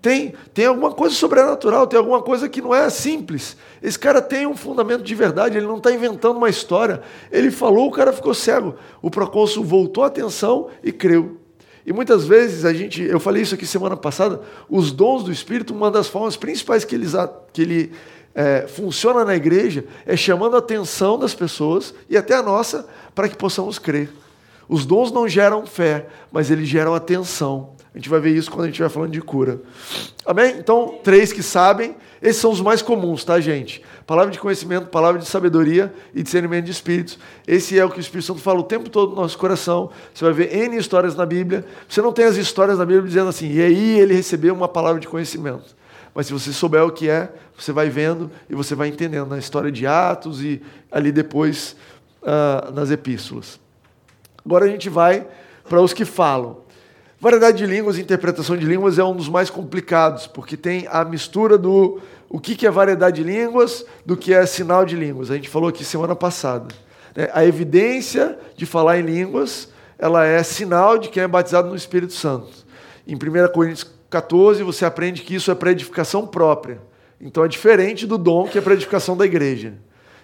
Tem, 0.00 0.32
tem 0.54 0.66
alguma 0.66 0.92
coisa 0.92 1.14
sobrenatural, 1.14 1.86
tem 1.86 1.98
alguma 1.98 2.22
coisa 2.22 2.48
que 2.48 2.62
não 2.62 2.74
é 2.74 2.88
simples. 2.88 3.56
Esse 3.82 3.98
cara 3.98 4.22
tem 4.22 4.46
um 4.46 4.56
fundamento 4.56 5.02
de 5.02 5.14
verdade, 5.14 5.56
ele 5.56 5.66
não 5.66 5.78
está 5.78 5.92
inventando 5.92 6.36
uma 6.36 6.48
história. 6.48 7.02
Ele 7.32 7.50
falou, 7.50 7.88
o 7.88 7.90
cara 7.90 8.12
ficou 8.12 8.32
cego. 8.32 8.76
O 9.02 9.10
procônsul 9.10 9.64
voltou 9.64 10.04
a 10.04 10.06
atenção 10.06 10.68
e 10.84 10.92
creu. 10.92 11.38
E 11.84 11.92
muitas 11.92 12.26
vezes 12.26 12.64
a 12.64 12.72
gente, 12.72 13.02
eu 13.02 13.18
falei 13.18 13.42
isso 13.42 13.54
aqui 13.54 13.66
semana 13.66 13.96
passada, 13.96 14.42
os 14.68 14.92
dons 14.92 15.24
do 15.24 15.32
Espírito, 15.32 15.74
uma 15.74 15.90
das 15.90 16.06
formas 16.06 16.36
principais 16.36 16.84
que, 16.84 16.94
eles, 16.94 17.12
que 17.52 17.62
ele 17.62 17.92
é, 18.38 18.68
funciona 18.68 19.24
na 19.24 19.34
igreja 19.34 19.84
é 20.06 20.16
chamando 20.16 20.54
a 20.54 20.60
atenção 20.60 21.18
das 21.18 21.34
pessoas 21.34 21.92
e 22.08 22.16
até 22.16 22.36
a 22.36 22.42
nossa 22.42 22.86
para 23.12 23.28
que 23.28 23.36
possamos 23.36 23.80
crer. 23.80 24.12
Os 24.68 24.86
dons 24.86 25.10
não 25.10 25.26
geram 25.26 25.66
fé, 25.66 26.06
mas 26.30 26.48
eles 26.48 26.68
geram 26.68 26.94
atenção. 26.94 27.70
A 27.92 27.98
gente 27.98 28.08
vai 28.08 28.20
ver 28.20 28.30
isso 28.36 28.48
quando 28.48 28.62
a 28.62 28.64
gente 28.66 28.74
estiver 28.74 28.90
falando 28.90 29.10
de 29.10 29.20
cura. 29.20 29.60
Amém? 30.24 30.54
Então, 30.56 31.00
três 31.02 31.32
que 31.32 31.42
sabem, 31.42 31.96
esses 32.22 32.40
são 32.40 32.52
os 32.52 32.60
mais 32.60 32.80
comuns, 32.80 33.24
tá, 33.24 33.40
gente? 33.40 33.82
Palavra 34.06 34.30
de 34.30 34.38
conhecimento, 34.38 34.86
palavra 34.86 35.20
de 35.20 35.26
sabedoria 35.26 35.92
e 36.14 36.22
discernimento 36.22 36.66
de 36.66 36.70
espíritos. 36.70 37.18
Esse 37.44 37.76
é 37.76 37.84
o 37.84 37.90
que 37.90 37.98
o 37.98 38.00
Espírito 38.00 38.26
Santo 38.26 38.40
fala 38.40 38.60
o 38.60 38.64
tempo 38.64 38.88
todo 38.88 39.16
no 39.16 39.22
nosso 39.22 39.36
coração. 39.36 39.90
Você 40.14 40.24
vai 40.24 40.32
ver 40.32 40.54
N 40.54 40.76
histórias 40.76 41.16
na 41.16 41.26
Bíblia. 41.26 41.64
Você 41.88 42.00
não 42.00 42.12
tem 42.12 42.26
as 42.26 42.36
histórias 42.36 42.78
na 42.78 42.84
Bíblia 42.84 43.08
dizendo 43.08 43.30
assim, 43.30 43.50
e 43.50 43.60
aí 43.60 43.98
ele 43.98 44.14
recebeu 44.14 44.54
uma 44.54 44.68
palavra 44.68 45.00
de 45.00 45.08
conhecimento. 45.08 45.76
Mas 46.18 46.26
se 46.26 46.32
você 46.32 46.52
souber 46.52 46.82
o 46.82 46.90
que 46.90 47.08
é, 47.08 47.30
você 47.56 47.70
vai 47.70 47.88
vendo 47.88 48.28
e 48.50 48.54
você 48.56 48.74
vai 48.74 48.88
entendendo 48.88 49.28
na 49.28 49.38
história 49.38 49.70
de 49.70 49.86
Atos 49.86 50.42
e 50.42 50.60
ali 50.90 51.12
depois 51.12 51.76
uh, 52.22 52.72
nas 52.72 52.90
epístolas. 52.90 53.60
Agora 54.44 54.64
a 54.64 54.68
gente 54.68 54.88
vai 54.88 55.24
para 55.68 55.80
os 55.80 55.92
que 55.92 56.04
falam. 56.04 56.56
Variedade 57.20 57.58
de 57.58 57.66
línguas 57.66 57.98
e 57.98 58.00
interpretação 58.00 58.56
de 58.56 58.66
línguas 58.66 58.98
é 58.98 59.04
um 59.04 59.14
dos 59.14 59.28
mais 59.28 59.48
complicados, 59.48 60.26
porque 60.26 60.56
tem 60.56 60.88
a 60.90 61.04
mistura 61.04 61.56
do 61.56 62.00
o 62.28 62.40
que 62.40 62.66
é 62.66 62.70
variedade 62.72 63.22
de 63.22 63.30
línguas 63.30 63.86
do 64.04 64.16
que 64.16 64.34
é 64.34 64.44
sinal 64.44 64.84
de 64.84 64.96
línguas. 64.96 65.30
A 65.30 65.36
gente 65.36 65.48
falou 65.48 65.68
aqui 65.68 65.84
semana 65.84 66.16
passada. 66.16 66.74
Né? 67.14 67.30
A 67.32 67.44
evidência 67.44 68.36
de 68.56 68.66
falar 68.66 68.98
em 68.98 69.02
línguas 69.02 69.68
ela 69.96 70.26
é 70.26 70.42
sinal 70.42 70.98
de 70.98 71.10
quem 71.10 71.22
é 71.22 71.28
batizado 71.28 71.68
no 71.68 71.76
Espírito 71.76 72.14
Santo. 72.14 72.66
Em 73.06 73.14
1 73.14 73.52
Coríntios 73.52 73.97
14, 74.10 74.62
você 74.62 74.84
aprende 74.84 75.22
que 75.22 75.34
isso 75.34 75.50
é 75.50 75.54
para 75.54 75.72
edificação 75.72 76.26
própria. 76.26 76.80
Então 77.20 77.44
é 77.44 77.48
diferente 77.48 78.06
do 78.06 78.16
dom 78.16 78.46
que 78.46 78.58
é 78.58 78.60
para 78.60 78.74
edificação 78.74 79.16
da 79.16 79.26
igreja. 79.26 79.74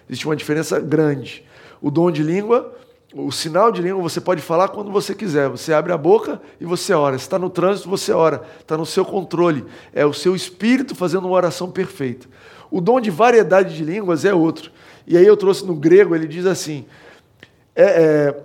Existe 0.09 0.25
uma 0.25 0.35
diferença 0.35 0.79
grande. 0.79 1.43
O 1.81 1.91
dom 1.91 2.09
de 2.09 2.23
língua 2.23 2.73
o 3.17 3.31
sinal 3.31 3.71
de 3.71 3.81
língua 3.81 4.01
você 4.01 4.19
pode 4.19 4.41
falar 4.41 4.67
quando 4.67 4.91
você 4.91 5.15
quiser. 5.15 5.47
Você 5.47 5.71
abre 5.71 5.93
a 5.93 5.97
boca 5.97 6.41
e 6.59 6.65
você 6.65 6.93
ora. 6.93 7.15
está 7.15 7.39
no 7.39 7.49
trânsito, 7.49 7.89
você 7.89 8.11
ora. 8.11 8.43
Está 8.59 8.77
no 8.77 8.85
seu 8.85 9.05
controle. 9.05 9.63
É 9.93 10.05
o 10.05 10.11
seu 10.11 10.35
espírito 10.35 10.93
fazendo 10.93 11.25
uma 11.25 11.35
oração 11.35 11.71
perfeita. 11.71 12.27
O 12.69 12.81
dom 12.81 12.99
de 12.99 13.09
variedade 13.09 13.73
de 13.73 13.85
línguas 13.85 14.25
é 14.25 14.33
outro. 14.33 14.69
E 15.07 15.17
aí 15.17 15.25
eu 15.25 15.37
trouxe 15.37 15.65
no 15.65 15.75
grego, 15.75 16.13
ele 16.13 16.27
diz 16.27 16.45
assim: 16.45 16.85
é, 17.73 17.83
é, 17.83 18.43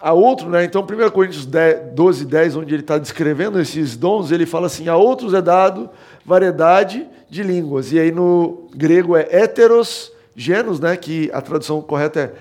há 0.00 0.12
outro, 0.12 0.48
né? 0.48 0.64
Então, 0.64 0.82
1 0.82 1.10
Coríntios 1.10 1.46
10, 1.46 1.94
12, 1.94 2.24
10, 2.24 2.56
onde 2.56 2.74
ele 2.74 2.82
está 2.82 2.98
descrevendo 2.98 3.60
esses 3.60 3.96
dons, 3.96 4.30
ele 4.30 4.46
fala 4.46 4.66
assim: 4.66 4.88
a 4.88 4.96
outros 4.96 5.34
é 5.34 5.42
dado 5.42 5.90
variedade 6.24 7.06
de 7.28 7.42
línguas. 7.42 7.92
E 7.92 7.98
aí 7.98 8.10
no 8.10 8.68
grego 8.74 9.16
é 9.16 9.26
heteros, 9.30 10.12
genos, 10.34 10.80
né? 10.80 10.96
Que 10.96 11.30
a 11.32 11.40
tradução 11.40 11.80
correta 11.80 12.20
é 12.20 12.32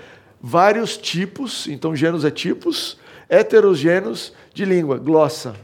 vários 0.42 0.98
tipos, 0.98 1.68
então 1.68 1.96
gêneros 1.96 2.24
é 2.24 2.32
tipos, 2.32 2.98
heterogêneos 3.30 4.34
de 4.54 4.66
língua, 4.66 4.98
glossa. 4.98 5.56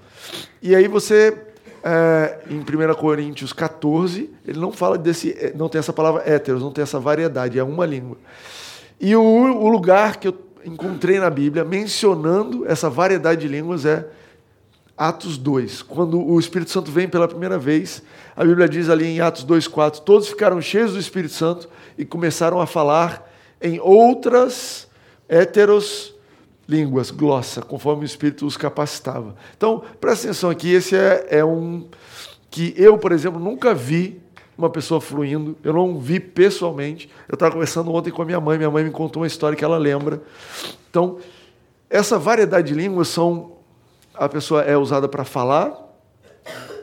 E 0.61 0.75
aí 0.75 0.87
você, 0.87 1.37
é, 1.83 2.39
em 2.49 2.59
1 2.59 2.93
Coríntios 2.95 3.53
14, 3.53 4.29
ele 4.47 4.59
não 4.59 4.71
fala 4.71 4.97
desse, 4.97 5.31
é, 5.31 5.53
não 5.55 5.69
tem 5.69 5.79
essa 5.79 5.93
palavra 5.93 6.23
héteros, 6.25 6.61
não 6.61 6.71
tem 6.71 6.81
essa 6.81 6.99
variedade, 6.99 7.59
é 7.59 7.63
uma 7.63 7.85
língua. 7.85 8.17
E 8.99 9.15
o, 9.15 9.21
o 9.21 9.67
lugar 9.67 10.17
que 10.17 10.27
eu 10.29 10.37
encontrei 10.65 11.19
na 11.19 11.29
Bíblia 11.29 11.63
mencionando 11.63 12.65
essa 12.67 12.89
variedade 12.89 13.41
de 13.41 13.47
línguas 13.47 13.85
é 13.85 14.07
Atos 14.97 15.37
2, 15.37 15.81
quando 15.81 16.23
o 16.23 16.39
Espírito 16.39 16.69
Santo 16.69 16.91
vem 16.91 17.09
pela 17.09 17.27
primeira 17.27 17.57
vez, 17.57 18.03
a 18.35 18.45
Bíblia 18.45 18.69
diz 18.69 18.89
ali 18.89 19.05
em 19.05 19.21
Atos 19.21 19.45
2,4: 19.45 19.99
todos 19.99 20.27
ficaram 20.27 20.61
cheios 20.61 20.93
do 20.93 20.99
Espírito 20.99 21.33
Santo 21.33 21.67
e 21.97 22.05
começaram 22.05 22.61
a 22.61 22.67
falar 22.67 23.27
em 23.59 23.79
outras 23.79 24.87
heteros 25.27 26.13
línguas, 26.67 27.11
glossa, 27.11 27.61
conforme 27.61 28.03
o 28.03 28.05
Espírito 28.05 28.45
os 28.45 28.55
capacitava. 28.55 29.35
Então, 29.57 29.83
presta 29.99 30.27
atenção 30.27 30.49
aqui, 30.49 30.71
esse 30.71 30.95
é, 30.95 31.27
é 31.29 31.45
um 31.45 31.87
que 32.49 32.73
eu, 32.77 32.97
por 32.97 33.11
exemplo, 33.11 33.39
nunca 33.39 33.73
vi 33.73 34.21
uma 34.57 34.69
pessoa 34.69 35.01
fluindo, 35.01 35.57
eu 35.63 35.73
não 35.73 35.99
vi 35.99 36.19
pessoalmente. 36.19 37.09
Eu 37.27 37.33
estava 37.33 37.51
conversando 37.51 37.91
ontem 37.91 38.11
com 38.11 38.21
a 38.21 38.25
minha 38.25 38.39
mãe, 38.39 38.57
minha 38.57 38.69
mãe 38.69 38.83
me 38.83 38.91
contou 38.91 39.21
uma 39.21 39.27
história 39.27 39.57
que 39.57 39.63
ela 39.63 39.77
lembra. 39.77 40.21
Então, 40.89 41.17
essa 41.89 42.17
variedade 42.17 42.69
de 42.69 42.73
línguas 42.73 43.07
são 43.07 43.53
a 44.13 44.29
pessoa 44.29 44.61
é 44.61 44.77
usada 44.77 45.07
para 45.07 45.23
falar 45.23 45.75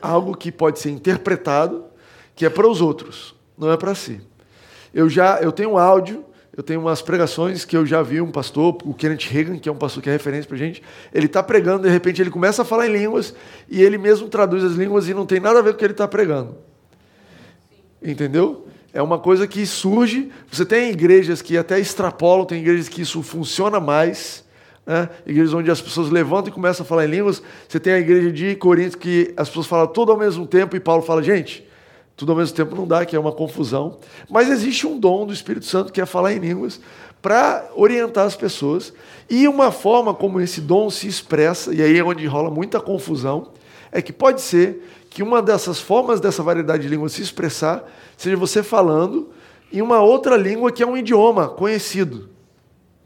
algo 0.01 0.35
que 0.35 0.51
pode 0.51 0.79
ser 0.79 0.89
interpretado, 0.89 1.85
que 2.35 2.45
é 2.45 2.49
para 2.49 2.67
os 2.67 2.81
outros, 2.81 3.35
não 3.57 3.71
é 3.71 3.77
para 3.77 3.95
si. 3.95 4.21
Eu 4.93 5.09
já 5.09 5.39
eu 5.41 5.51
tenho 5.51 5.71
um 5.71 5.77
áudio 5.77 6.25
eu 6.55 6.61
tenho 6.61 6.81
umas 6.81 7.01
pregações 7.01 7.63
que 7.63 7.77
eu 7.77 7.85
já 7.85 8.01
vi 8.01 8.19
um 8.19 8.29
pastor, 8.29 8.77
o 8.83 8.93
Kenneth 8.93 9.29
Reagan, 9.29 9.57
que 9.57 9.69
é 9.69 9.71
um 9.71 9.77
pastor 9.77 10.03
que 10.03 10.09
é 10.09 10.11
referência 10.11 10.47
para 10.47 10.57
gente, 10.57 10.83
ele 11.13 11.27
está 11.27 11.41
pregando, 11.41 11.83
de 11.83 11.89
repente 11.89 12.21
ele 12.21 12.29
começa 12.29 12.61
a 12.61 12.65
falar 12.65 12.87
em 12.87 12.91
línguas 12.91 13.33
e 13.69 13.81
ele 13.81 13.97
mesmo 13.97 14.27
traduz 14.27 14.63
as 14.63 14.73
línguas 14.73 15.07
e 15.07 15.13
não 15.13 15.25
tem 15.25 15.39
nada 15.39 15.59
a 15.59 15.61
ver 15.61 15.69
com 15.71 15.75
o 15.75 15.79
que 15.79 15.85
ele 15.85 15.93
está 15.93 16.07
pregando. 16.07 16.57
Entendeu? 18.01 18.67
É 18.93 19.01
uma 19.01 19.19
coisa 19.19 19.47
que 19.47 19.65
surge. 19.65 20.31
Você 20.51 20.65
tem 20.65 20.91
igrejas 20.91 21.41
que 21.41 21.57
até 21.57 21.79
extrapolam, 21.79 22.45
tem 22.45 22.59
igrejas 22.59 22.89
que 22.89 23.01
isso 23.01 23.21
funciona 23.23 23.79
mais. 23.79 24.43
Né? 24.85 25.07
Igrejas 25.25 25.53
onde 25.53 25.71
as 25.71 25.81
pessoas 25.81 26.09
levantam 26.09 26.49
e 26.49 26.51
começam 26.51 26.83
a 26.83 26.87
falar 26.87 27.05
em 27.05 27.09
línguas. 27.09 27.41
Você 27.67 27.79
tem 27.79 27.93
a 27.93 27.99
igreja 27.99 28.31
de 28.31 28.55
Corinto 28.55 28.97
que 28.97 29.33
as 29.37 29.47
pessoas 29.47 29.67
falam 29.67 29.87
tudo 29.87 30.11
ao 30.11 30.17
mesmo 30.17 30.45
tempo 30.45 30.75
e 30.75 30.79
Paulo 30.79 31.01
fala, 31.01 31.23
gente, 31.23 31.65
tudo 32.17 32.33
ao 32.33 32.37
mesmo 32.37 32.55
tempo 32.55 32.75
não 32.75 32.87
dá, 32.87 33.05
que 33.05 33.15
é 33.15 33.19
uma 33.19 33.31
confusão. 33.31 33.97
Mas 34.29 34.49
existe 34.49 34.85
um 34.85 34.99
dom 34.99 35.25
do 35.25 35.33
Espírito 35.33 35.65
Santo 35.65 35.93
que 35.93 36.01
é 36.01 36.05
falar 36.05 36.33
em 36.33 36.39
línguas 36.39 36.79
para 37.21 37.69
orientar 37.75 38.25
as 38.25 38.35
pessoas. 38.35 38.93
E 39.29 39.47
uma 39.47 39.71
forma 39.71 40.13
como 40.13 40.41
esse 40.41 40.59
dom 40.59 40.89
se 40.89 41.07
expressa, 41.07 41.73
e 41.73 41.81
aí 41.81 41.97
é 41.97 42.03
onde 42.03 42.25
rola 42.25 42.49
muita 42.49 42.79
confusão, 42.81 43.49
é 43.91 44.01
que 44.01 44.13
pode 44.13 44.41
ser 44.41 44.87
que 45.09 45.21
uma 45.21 45.41
dessas 45.41 45.79
formas 45.79 46.19
dessa 46.19 46.41
variedade 46.41 46.83
de 46.83 46.89
línguas 46.89 47.11
se 47.11 47.21
expressar 47.21 47.83
seja 48.15 48.37
você 48.37 48.63
falando 48.63 49.29
em 49.71 49.81
uma 49.81 49.99
outra 49.99 50.37
língua 50.37 50.71
que 50.71 50.81
é 50.81 50.87
um 50.87 50.95
idioma 50.95 51.49
conhecido. 51.49 52.29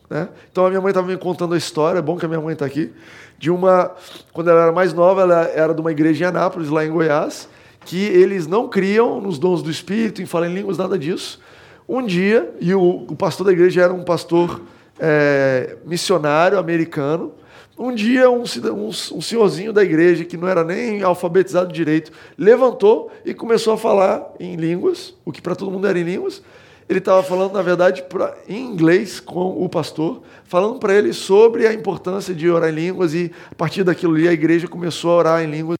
Né? 0.09 0.29
Então 0.51 0.65
a 0.65 0.69
minha 0.69 0.81
mãe 0.81 0.91
estava 0.91 1.07
me 1.07 1.17
contando 1.17 1.55
a 1.55 1.57
história, 1.57 1.99
é 1.99 2.01
bom 2.01 2.17
que 2.17 2.25
a 2.25 2.27
minha 2.27 2.41
mãe 2.41 2.53
está 2.53 2.65
aqui, 2.65 2.93
de 3.37 3.49
uma. 3.49 3.91
Quando 4.31 4.49
ela 4.49 4.63
era 4.63 4.71
mais 4.71 4.93
nova, 4.93 5.21
ela 5.21 5.43
era 5.43 5.73
de 5.73 5.81
uma 5.81 5.91
igreja 5.91 6.25
em 6.25 6.27
Anápolis, 6.27 6.69
lá 6.69 6.85
em 6.85 6.91
Goiás, 6.91 7.49
que 7.85 8.03
eles 8.05 8.47
não 8.47 8.67
criam 8.67 9.19
nos 9.19 9.37
dons 9.37 9.61
do 9.61 9.69
Espírito, 9.69 10.21
em 10.21 10.25
falar 10.25 10.47
em 10.47 10.53
línguas, 10.53 10.77
nada 10.77 10.97
disso. 10.97 11.39
Um 11.87 12.03
dia, 12.03 12.53
e 12.59 12.73
o, 12.73 13.05
o 13.07 13.15
pastor 13.15 13.45
da 13.45 13.51
igreja 13.51 13.83
era 13.83 13.93
um 13.93 14.03
pastor 14.03 14.61
é, 14.99 15.77
missionário 15.85 16.57
americano, 16.57 17.33
um 17.77 17.93
dia 17.93 18.29
um, 18.29 18.43
um, 18.43 18.87
um, 18.87 19.21
senhorzinho 19.21 19.73
da 19.73 19.83
igreja, 19.83 20.23
que 20.23 20.37
não 20.37 20.47
era 20.47 20.63
nem 20.63 21.03
alfabetizado 21.03 21.73
direito, 21.73 22.11
levantou 22.37 23.11
e 23.25 23.33
começou 23.33 23.73
a 23.73 23.77
falar 23.77 24.33
em 24.39 24.55
línguas, 24.55 25.13
o 25.25 25.31
que 25.31 25.41
para 25.41 25.55
todo 25.55 25.71
mundo 25.71 25.87
era 25.87 25.99
em 25.99 26.03
línguas. 26.03 26.41
Ele 26.87 26.99
estava 26.99 27.23
falando, 27.23 27.53
na 27.53 27.61
verdade, 27.61 28.03
pra, 28.03 28.35
em 28.47 28.63
inglês 28.63 29.19
com 29.19 29.63
o 29.63 29.67
pastor, 29.67 30.21
falando 30.43 30.79
para 30.79 30.93
ele 30.93 31.13
sobre 31.13 31.65
a 31.65 31.73
importância 31.73 32.33
de 32.33 32.49
orar 32.49 32.69
em 32.69 32.75
línguas, 32.75 33.13
e 33.13 33.31
a 33.51 33.55
partir 33.55 33.83
daquilo 33.83 34.13
ali 34.13 34.27
a 34.27 34.33
igreja 34.33 34.67
começou 34.67 35.11
a 35.11 35.15
orar 35.15 35.43
em 35.43 35.49
línguas 35.49 35.77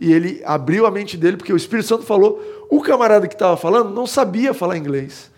e 0.00 0.12
ele 0.12 0.42
abriu 0.44 0.86
a 0.86 0.90
mente 0.90 1.16
dele, 1.16 1.36
porque 1.36 1.52
o 1.52 1.56
Espírito 1.56 1.88
Santo 1.88 2.04
falou. 2.04 2.40
O 2.70 2.80
camarada 2.80 3.28
que 3.28 3.34
estava 3.34 3.56
falando 3.56 3.90
não 3.90 4.06
sabia 4.06 4.54
falar 4.54 4.76
inglês. 4.76 5.30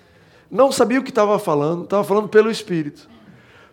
Não 0.51 0.71
sabia 0.71 1.01
o 1.01 1.03
que 1.03 1.11
estava 1.11 1.39
falando, 1.39 1.85
estava 1.85 2.05
falando 2.05 2.29
pelo 2.29 2.51
Espírito. 2.51 3.09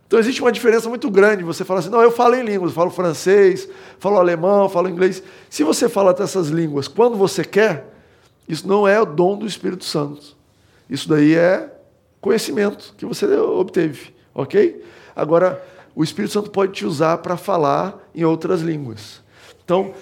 Então 0.09 0.17
existe 0.17 0.41
uma 0.41 0.51
diferença 0.51 0.89
muito 0.89 1.07
grande. 1.11 1.43
Você 1.43 1.63
fala 1.63 1.81
assim, 1.81 1.89
não, 1.89 2.01
eu 2.01 2.09
falo 2.09 2.33
em 2.33 2.41
línguas, 2.43 2.71
eu 2.71 2.75
falo 2.75 2.89
francês, 2.89 3.69
falo 3.99 4.17
alemão, 4.17 4.67
falo 4.67 4.89
inglês. 4.89 5.21
Se 5.51 5.63
você 5.63 5.87
fala 5.87 6.15
dessas 6.15 6.47
línguas 6.47 6.87
quando 6.87 7.15
você 7.15 7.43
quer, 7.45 7.93
isso 8.47 8.67
não 8.67 8.87
é 8.87 8.99
o 8.99 9.05
dom 9.05 9.37
do 9.37 9.45
Espírito 9.45 9.85
Santo. 9.85 10.35
Isso 10.89 11.07
daí 11.07 11.35
é 11.35 11.71
conhecimento 12.19 12.95
que 12.97 13.05
você 13.05 13.27
obteve, 13.37 14.11
ok? 14.33 14.83
Agora, 15.15 15.63
o 15.93 16.03
Espírito 16.03 16.33
Santo 16.33 16.49
pode 16.49 16.71
te 16.71 16.87
usar 16.87 17.19
para 17.19 17.37
falar 17.37 18.09
em 18.15 18.25
outras 18.25 18.61
línguas. 18.61 19.21
Então, 19.63 19.93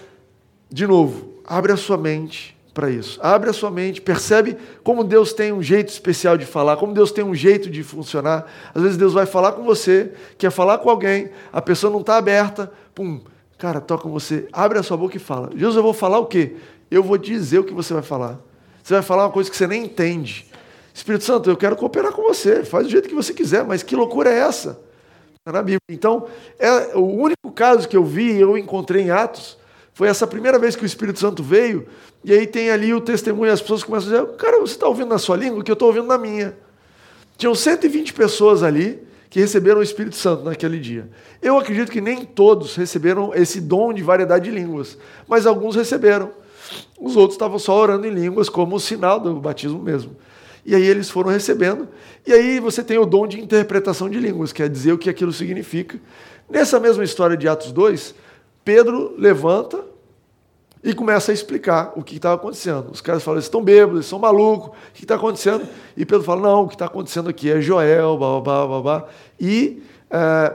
de 0.72 0.88
novo, 0.88 1.34
abre 1.46 1.74
a 1.74 1.78
sua 1.78 1.98
mente 1.98 2.57
para 2.78 2.92
isso. 2.92 3.20
Abre 3.24 3.50
a 3.50 3.54
sua 3.54 3.72
mente, 3.72 4.00
percebe 4.00 4.56
como 4.84 5.04
Deus 5.04 5.34
tem 5.34 5.52
um 5.52 5.64
jeito 5.64 5.90
especial 5.90 6.38
de 6.38 6.46
falar, 6.46 6.78
como 6.78 6.94
Deus 6.94 7.12
tem 7.12 7.24
um 7.24 7.34
jeito 7.34 7.72
de 7.72 7.82
funcionar. 7.82 8.46
Às 8.72 8.84
vezes 8.84 8.98
Deus 8.98 9.14
vai 9.14 9.26
falar 9.26 9.54
com 9.54 9.64
você, 9.64 10.12
quer 10.38 10.52
falar 10.52 10.78
com 10.78 10.88
alguém, 10.88 11.32
a 11.52 11.60
pessoa 11.60 11.92
não 11.92 12.02
está 12.02 12.18
aberta, 12.18 12.72
pum, 12.94 13.20
cara, 13.58 13.82
toca 13.82 14.08
você, 14.08 14.48
abre 14.54 14.78
a 14.78 14.84
sua 14.84 14.96
boca 14.96 15.18
e 15.18 15.20
fala. 15.20 15.50
Jesus, 15.56 15.76
eu 15.76 15.82
vou 15.82 15.92
falar 15.92 16.20
o 16.20 16.28
quê? 16.28 16.56
Eu 16.92 17.02
vou 17.02 17.18
dizer 17.18 17.58
o 17.58 17.64
que 17.64 17.74
você 17.74 17.96
vai 17.96 18.04
falar. 18.04 18.40
Você 18.84 18.94
vai 18.94 19.02
falar 19.02 19.26
uma 19.26 19.32
coisa 19.32 19.50
que 19.50 19.58
você 19.58 19.66
nem 19.66 19.86
entende. 19.86 20.46
Espírito 20.94 21.24
Santo, 21.24 21.50
eu 21.50 21.58
quero 21.58 21.76
cooperar 21.76 22.12
com 22.12 22.22
você, 22.22 22.64
faz 22.64 22.86
do 22.86 22.92
jeito 22.92 23.10
que 23.10 23.16
você 23.16 23.34
quiser, 23.34 23.64
mas 23.66 23.82
que 23.82 23.96
loucura 23.96 24.32
é 24.32 24.38
essa? 24.38 24.80
Está 25.34 25.52
na 25.52 25.64
Bíblia. 25.64 25.82
Então, 25.90 26.28
é 26.60 26.96
o 26.96 27.06
único 27.06 27.52
caso 27.52 27.88
que 27.88 27.98
eu 27.98 28.04
vi, 28.04 28.40
eu 28.40 28.56
encontrei 28.56 29.02
em 29.02 29.10
Atos, 29.10 29.58
foi 29.98 30.08
essa 30.08 30.28
primeira 30.28 30.60
vez 30.60 30.76
que 30.76 30.84
o 30.84 30.86
Espírito 30.86 31.18
Santo 31.18 31.42
veio, 31.42 31.88
e 32.24 32.32
aí 32.32 32.46
tem 32.46 32.70
ali 32.70 32.94
o 32.94 33.02
testemunho, 33.02 33.52
as 33.52 33.60
pessoas 33.60 33.84
começam 33.84 34.14
a 34.14 34.22
dizer: 34.22 34.38
Cara, 34.38 34.60
você 34.60 34.74
está 34.74 34.88
ouvindo 34.88 35.08
na 35.08 35.18
sua 35.18 35.36
língua 35.36 35.60
o 35.60 35.64
que 35.64 35.72
eu 35.72 35.74
estou 35.74 35.88
ouvindo 35.88 36.06
na 36.06 36.20
minha. 36.20 36.56
Tinham 37.36 37.56
120 37.56 38.14
pessoas 38.14 38.62
ali 38.62 39.00
que 39.28 39.40
receberam 39.40 39.80
o 39.80 39.84
Espírito 39.84 40.16
Santo 40.16 40.44
naquele 40.44 40.78
dia. 40.78 41.10
Eu 41.42 41.58
acredito 41.58 41.92
que 41.92 42.00
nem 42.00 42.24
todos 42.24 42.76
receberam 42.76 43.34
esse 43.34 43.60
dom 43.60 43.92
de 43.92 44.04
variedade 44.04 44.52
de 44.52 44.56
línguas, 44.56 45.00
mas 45.28 45.48
alguns 45.48 45.76
receberam. 45.76 46.30
Os 47.00 47.16
outros 47.16 47.34
estavam 47.34 47.58
só 47.58 47.76
orando 47.76 48.06
em 48.06 48.12
línguas, 48.12 48.50
como 48.50 48.80
sinal 48.80 49.20
do 49.20 49.34
batismo 49.40 49.80
mesmo. 49.80 50.16
E 50.64 50.76
aí 50.76 50.86
eles 50.86 51.10
foram 51.10 51.32
recebendo. 51.32 51.88
E 52.24 52.32
aí 52.32 52.60
você 52.60 52.84
tem 52.84 53.00
o 53.00 53.06
dom 53.06 53.26
de 53.26 53.42
interpretação 53.42 54.08
de 54.08 54.20
línguas, 54.20 54.54
quer 54.54 54.70
dizer 54.70 54.92
o 54.92 54.98
que 55.00 55.10
aquilo 55.10 55.34
significa. 55.34 56.00
Nessa 56.48 56.80
mesma 56.80 57.04
história 57.04 57.36
de 57.36 57.48
Atos 57.48 57.72
2, 57.72 58.27
Pedro 58.68 59.16
levanta 59.18 59.82
e 60.84 60.94
começa 60.94 61.32
a 61.32 61.34
explicar 61.34 61.94
o 61.96 62.04
que 62.04 62.18
estava 62.18 62.36
acontecendo. 62.36 62.92
Os 62.92 63.00
caras 63.00 63.24
falam, 63.24 63.38
eles 63.38 63.46
estão 63.46 63.64
bêbados, 63.64 63.96
eles 63.96 64.06
são 64.08 64.20
malucos, 64.20 64.78
o 64.90 64.92
que 64.94 65.06
está 65.06 65.16
acontecendo? 65.16 65.66
E 65.96 66.06
Pedro 66.06 66.22
fala, 66.22 66.42
não, 66.42 66.64
o 66.64 66.68
que 66.68 66.76
está 66.76 66.84
acontecendo 66.84 67.30
aqui 67.30 67.50
é 67.50 67.62
Joel, 67.62 68.18
babá, 68.18 68.68
babá. 68.68 69.06
E 69.40 69.82
é, 70.12 70.54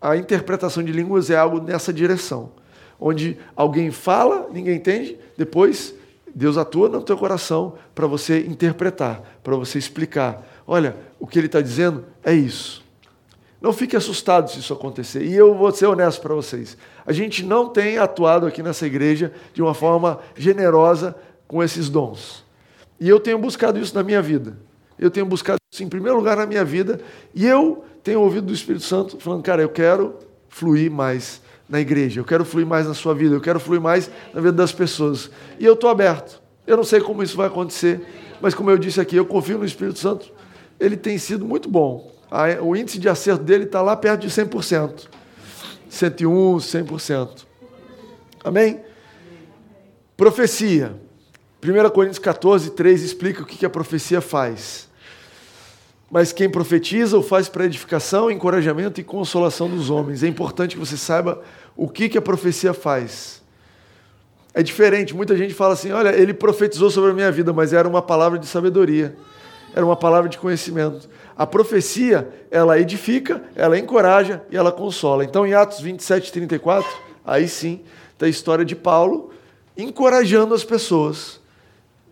a 0.00 0.16
interpretação 0.16 0.82
de 0.82 0.90
línguas 0.90 1.28
é 1.28 1.36
algo 1.36 1.60
nessa 1.60 1.92
direção, 1.92 2.50
onde 2.98 3.36
alguém 3.54 3.90
fala, 3.90 4.48
ninguém 4.50 4.76
entende, 4.76 5.18
depois 5.36 5.94
Deus 6.34 6.56
atua 6.56 6.88
no 6.88 7.02
teu 7.02 7.18
coração 7.18 7.74
para 7.94 8.06
você 8.06 8.38
interpretar, 8.40 9.20
para 9.42 9.54
você 9.54 9.76
explicar. 9.76 10.42
Olha, 10.66 10.96
o 11.20 11.26
que 11.26 11.38
ele 11.38 11.44
está 11.44 11.60
dizendo 11.60 12.06
é 12.24 12.32
isso. 12.32 12.83
Não 13.64 13.72
fique 13.72 13.96
assustado 13.96 14.50
se 14.50 14.58
isso 14.58 14.74
acontecer. 14.74 15.24
E 15.24 15.34
eu 15.34 15.54
vou 15.54 15.72
ser 15.72 15.86
honesto 15.86 16.20
para 16.20 16.34
vocês. 16.34 16.76
A 17.06 17.14
gente 17.14 17.42
não 17.42 17.66
tem 17.66 17.96
atuado 17.96 18.46
aqui 18.46 18.62
nessa 18.62 18.86
igreja 18.86 19.32
de 19.54 19.62
uma 19.62 19.72
forma 19.72 20.20
generosa 20.36 21.16
com 21.48 21.62
esses 21.62 21.88
dons. 21.88 22.44
E 23.00 23.08
eu 23.08 23.18
tenho 23.18 23.38
buscado 23.38 23.80
isso 23.80 23.94
na 23.94 24.02
minha 24.02 24.20
vida. 24.20 24.58
Eu 24.98 25.10
tenho 25.10 25.24
buscado 25.24 25.56
isso 25.72 25.82
em 25.82 25.88
primeiro 25.88 26.18
lugar 26.18 26.36
na 26.36 26.44
minha 26.44 26.62
vida. 26.62 27.00
E 27.34 27.46
eu 27.46 27.82
tenho 28.02 28.20
ouvido 28.20 28.48
do 28.48 28.52
Espírito 28.52 28.84
Santo 28.84 29.18
falando, 29.18 29.42
cara, 29.42 29.62
eu 29.62 29.70
quero 29.70 30.16
fluir 30.46 30.90
mais 30.90 31.40
na 31.66 31.80
igreja, 31.80 32.20
eu 32.20 32.24
quero 32.26 32.44
fluir 32.44 32.66
mais 32.66 32.86
na 32.86 32.92
sua 32.92 33.14
vida, 33.14 33.34
eu 33.34 33.40
quero 33.40 33.58
fluir 33.58 33.80
mais 33.80 34.10
na 34.34 34.42
vida 34.42 34.52
das 34.52 34.72
pessoas. 34.72 35.30
E 35.58 35.64
eu 35.64 35.72
estou 35.72 35.88
aberto. 35.88 36.38
Eu 36.66 36.76
não 36.76 36.84
sei 36.84 37.00
como 37.00 37.22
isso 37.22 37.34
vai 37.34 37.46
acontecer, 37.46 38.06
mas 38.42 38.52
como 38.52 38.70
eu 38.70 38.76
disse 38.76 39.00
aqui, 39.00 39.16
eu 39.16 39.24
confio 39.24 39.56
no 39.56 39.64
Espírito 39.64 39.98
Santo. 39.98 40.30
Ele 40.78 40.98
tem 40.98 41.16
sido 41.16 41.46
muito 41.46 41.66
bom 41.66 42.12
o 42.62 42.74
índice 42.74 42.98
de 42.98 43.08
acerto 43.08 43.44
dele 43.44 43.64
está 43.64 43.80
lá 43.80 43.96
perto 43.96 44.22
de 44.22 44.28
100%. 44.28 45.08
101, 45.88 46.56
100%. 46.56 47.44
Amém? 48.42 48.80
Profecia. 50.16 50.94
1 51.62 51.90
Coríntios 51.90 52.18
14, 52.18 52.70
3 52.70 53.02
explica 53.02 53.42
o 53.42 53.46
que 53.46 53.64
a 53.64 53.70
profecia 53.70 54.20
faz. 54.20 54.88
Mas 56.10 56.32
quem 56.32 56.48
profetiza 56.50 57.16
o 57.16 57.22
faz 57.22 57.48
para 57.48 57.64
edificação, 57.64 58.30
encorajamento 58.30 59.00
e 59.00 59.04
consolação 59.04 59.68
dos 59.68 59.88
homens. 59.88 60.22
É 60.22 60.28
importante 60.28 60.74
que 60.74 60.80
você 60.80 60.96
saiba 60.96 61.42
o 61.76 61.88
que 61.88 62.16
a 62.18 62.22
profecia 62.22 62.74
faz. 62.74 63.42
É 64.52 64.62
diferente. 64.62 65.14
Muita 65.14 65.36
gente 65.36 65.54
fala 65.54 65.72
assim: 65.72 65.90
olha, 65.90 66.10
ele 66.10 66.32
profetizou 66.32 66.90
sobre 66.90 67.10
a 67.10 67.14
minha 67.14 67.32
vida, 67.32 67.52
mas 67.52 67.72
era 67.72 67.88
uma 67.88 68.02
palavra 68.02 68.38
de 68.38 68.46
sabedoria, 68.46 69.16
era 69.74 69.84
uma 69.84 69.96
palavra 69.96 70.28
de 70.28 70.38
conhecimento. 70.38 71.08
A 71.36 71.46
profecia, 71.46 72.28
ela 72.50 72.78
edifica, 72.78 73.42
ela 73.56 73.78
encoraja 73.78 74.42
e 74.50 74.56
ela 74.56 74.70
consola. 74.70 75.24
Então, 75.24 75.46
em 75.46 75.52
Atos 75.52 75.80
27, 75.80 76.32
34, 76.32 76.88
aí 77.24 77.48
sim, 77.48 77.80
está 78.12 78.26
a 78.26 78.28
história 78.28 78.64
de 78.64 78.76
Paulo 78.76 79.32
encorajando 79.76 80.54
as 80.54 80.64
pessoas 80.64 81.40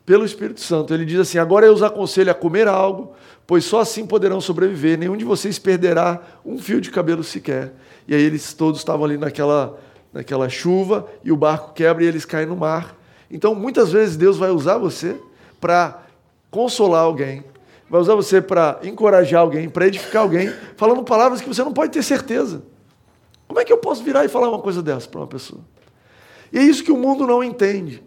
pelo 0.05 0.25
Espírito 0.25 0.61
Santo. 0.61 0.93
Ele 0.93 1.05
diz 1.05 1.21
assim: 1.21 1.39
Agora 1.39 1.67
eu 1.67 1.73
os 1.73 1.83
aconselho 1.83 2.31
a 2.31 2.35
comer 2.35 2.67
algo, 2.67 3.13
pois 3.47 3.65
só 3.65 3.81
assim 3.81 4.07
poderão 4.07 4.41
sobreviver. 4.41 4.99
Nenhum 4.99 5.17
de 5.17 5.25
vocês 5.25 5.59
perderá 5.59 6.21
um 6.45 6.59
fio 6.59 6.81
de 6.81 6.91
cabelo 6.91 7.23
sequer. 7.23 7.73
E 8.07 8.15
aí 8.15 8.23
eles 8.23 8.53
todos 8.53 8.81
estavam 8.81 9.05
ali 9.05 9.17
naquela, 9.17 9.79
naquela 10.13 10.49
chuva 10.49 11.07
e 11.23 11.31
o 11.31 11.37
barco 11.37 11.73
quebra 11.73 12.05
e 12.05 12.07
eles 12.07 12.25
caem 12.25 12.47
no 12.47 12.57
mar. 12.57 12.97
Então, 13.31 13.55
muitas 13.55 13.93
vezes 13.93 14.17
Deus 14.17 14.37
vai 14.37 14.51
usar 14.51 14.77
você 14.77 15.17
para 15.61 16.03
consolar 16.51 17.03
alguém, 17.03 17.45
vai 17.93 18.01
usar 18.01 18.15
você 18.15 18.41
para 18.41 18.81
encorajar 18.83 19.43
alguém, 19.43 19.69
para 19.69 19.87
edificar 19.87 20.23
alguém, 20.23 20.51
falando 20.79 21.05
palavras 21.05 21.43
que 21.43 21.47
você 21.47 21.63
não 21.63 21.75
pode 21.75 21.93
ter 21.93 22.03
certeza. 22.03 22.63
Como 23.47 23.61
é 23.61 23.67
que 23.67 23.71
eu 23.71 23.77
posso 23.77 24.03
virar 24.03 24.25
e 24.25 24.29
falar 24.29 24.49
uma 24.49 24.61
coisa 24.61 24.83
dessa 24.83 25.07
para 25.07 25.21
uma 25.21 25.27
pessoa? 25.27 25.61
E 26.51 26.59
é 26.59 26.63
isso 26.63 26.83
que 26.83 26.91
o 26.91 26.97
mundo 26.97 27.27
não 27.27 27.45
entende. 27.45 28.03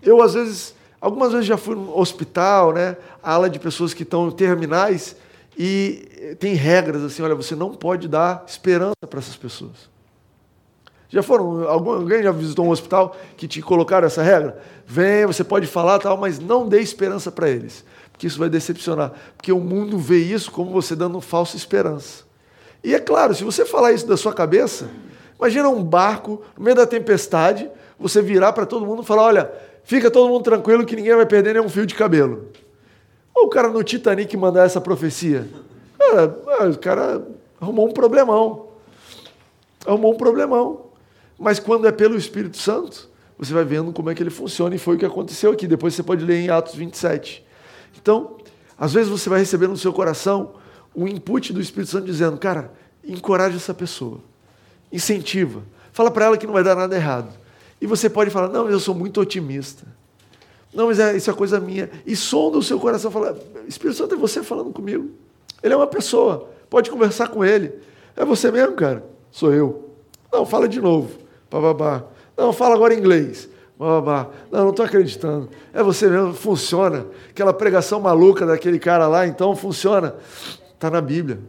Eu, 0.00 0.22
às 0.22 0.34
vezes, 0.34 0.72
algumas 1.00 1.32
vezes 1.32 1.46
já 1.46 1.56
fui 1.56 1.74
no 1.74 1.98
hospital, 1.98 2.72
né, 2.72 2.96
ala 3.20 3.50
de 3.50 3.58
pessoas 3.58 3.92
que 3.92 4.04
estão 4.04 4.30
terminais, 4.30 5.16
e 5.58 6.36
tem 6.38 6.54
regras 6.54 7.02
assim: 7.02 7.20
olha, 7.20 7.34
você 7.34 7.56
não 7.56 7.74
pode 7.74 8.06
dar 8.06 8.44
esperança 8.46 9.04
para 9.10 9.18
essas 9.18 9.34
pessoas. 9.34 9.90
Já 11.08 11.24
foram? 11.24 11.68
Alguém 11.68 12.22
já 12.22 12.30
visitou 12.30 12.66
um 12.66 12.70
hospital 12.70 13.16
que 13.36 13.48
te 13.48 13.60
colocaram 13.60 14.06
essa 14.06 14.22
regra? 14.22 14.62
Vem, 14.86 15.26
você 15.26 15.42
pode 15.42 15.66
falar, 15.66 15.98
tal, 15.98 16.16
mas 16.16 16.38
não 16.38 16.68
dê 16.68 16.80
esperança 16.80 17.32
para 17.32 17.50
eles 17.50 17.84
porque 18.14 18.28
isso 18.28 18.38
vai 18.38 18.48
decepcionar. 18.48 19.12
Porque 19.36 19.52
o 19.52 19.58
mundo 19.58 19.98
vê 19.98 20.18
isso 20.18 20.52
como 20.52 20.70
você 20.70 20.94
dando 20.94 21.20
falsa 21.20 21.56
esperança. 21.56 22.22
E 22.82 22.94
é 22.94 23.00
claro, 23.00 23.34
se 23.34 23.42
você 23.42 23.66
falar 23.66 23.90
isso 23.90 24.06
da 24.06 24.16
sua 24.16 24.32
cabeça, 24.32 24.88
imagina 25.36 25.68
um 25.68 25.82
barco 25.82 26.40
no 26.56 26.62
meio 26.62 26.76
da 26.76 26.86
tempestade, 26.86 27.68
você 27.98 28.22
virar 28.22 28.52
para 28.52 28.64
todo 28.64 28.86
mundo 28.86 29.02
e 29.02 29.04
falar: 29.04 29.24
olha, 29.24 29.52
fica 29.82 30.12
todo 30.12 30.28
mundo 30.28 30.44
tranquilo 30.44 30.86
que 30.86 30.94
ninguém 30.94 31.16
vai 31.16 31.26
perder 31.26 31.54
nenhum 31.54 31.68
fio 31.68 31.84
de 31.84 31.94
cabelo. 31.94 32.50
Ou 33.34 33.46
o 33.46 33.48
cara 33.48 33.68
no 33.68 33.82
Titanic 33.82 34.36
mandar 34.36 34.64
essa 34.64 34.80
profecia. 34.80 35.48
Cara, 35.98 36.38
ah, 36.60 36.66
o 36.66 36.78
cara 36.78 37.26
arrumou 37.60 37.88
um 37.88 37.92
problemão. 37.92 38.68
Arrumou 39.84 40.14
um 40.14 40.16
problemão. 40.16 40.86
Mas 41.36 41.58
quando 41.58 41.88
é 41.88 41.90
pelo 41.90 42.16
Espírito 42.16 42.58
Santo, 42.58 43.10
você 43.36 43.52
vai 43.52 43.64
vendo 43.64 43.92
como 43.92 44.08
é 44.08 44.14
que 44.14 44.22
ele 44.22 44.30
funciona 44.30 44.72
e 44.72 44.78
foi 44.78 44.94
o 44.94 44.98
que 44.98 45.04
aconteceu 45.04 45.50
aqui. 45.50 45.66
Depois 45.66 45.94
você 45.94 46.02
pode 46.04 46.24
ler 46.24 46.38
em 46.38 46.48
Atos 46.48 46.76
27. 46.76 47.43
Então, 48.00 48.36
às 48.78 48.92
vezes 48.92 49.10
você 49.10 49.28
vai 49.28 49.38
receber 49.38 49.68
no 49.68 49.76
seu 49.76 49.92
coração 49.92 50.54
um 50.94 51.06
input 51.08 51.52
do 51.52 51.60
Espírito 51.60 51.90
Santo 51.90 52.06
dizendo, 52.06 52.36
cara, 52.36 52.72
encoraja 53.04 53.56
essa 53.56 53.74
pessoa, 53.74 54.20
incentiva, 54.92 55.62
fala 55.92 56.10
para 56.10 56.26
ela 56.26 56.36
que 56.36 56.46
não 56.46 56.52
vai 56.52 56.64
dar 56.64 56.74
nada 56.74 56.94
errado. 56.94 57.32
E 57.80 57.86
você 57.86 58.08
pode 58.08 58.30
falar, 58.30 58.48
não, 58.48 58.68
eu 58.70 58.80
sou 58.80 58.94
muito 58.94 59.20
otimista. 59.20 59.86
Não, 60.72 60.86
mas 60.86 60.98
é, 60.98 61.16
isso 61.16 61.30
é 61.30 61.34
coisa 61.34 61.60
minha. 61.60 61.90
E 62.04 62.16
sonda 62.16 62.58
o 62.58 62.62
seu 62.62 62.80
coração, 62.80 63.10
fala, 63.10 63.38
Espírito 63.68 63.96
Santo 63.96 64.14
é 64.14 64.18
você 64.18 64.42
falando 64.42 64.72
comigo. 64.72 65.10
Ele 65.62 65.72
é 65.72 65.76
uma 65.76 65.86
pessoa, 65.86 66.50
pode 66.68 66.90
conversar 66.90 67.28
com 67.28 67.44
ele. 67.44 67.72
É 68.16 68.24
você 68.24 68.50
mesmo, 68.50 68.74
cara? 68.74 69.04
Sou 69.30 69.52
eu. 69.52 69.90
Não, 70.32 70.44
fala 70.44 70.68
de 70.68 70.80
novo. 70.80 71.10
Bababá. 71.50 72.04
Não, 72.36 72.52
fala 72.52 72.74
agora 72.74 72.94
em 72.94 72.98
inglês. 72.98 73.48
Babá. 73.78 74.28
Não, 74.50 74.64
não 74.64 74.70
estou 74.70 74.84
acreditando. 74.84 75.48
É 75.72 75.82
você 75.82 76.08
mesmo, 76.08 76.32
funciona. 76.32 77.06
Aquela 77.30 77.52
pregação 77.52 78.00
maluca 78.00 78.46
daquele 78.46 78.78
cara 78.78 79.06
lá, 79.08 79.26
então 79.26 79.54
funciona. 79.56 80.14
Está 80.74 80.90
na 80.90 81.00
Bíblia. 81.00 81.40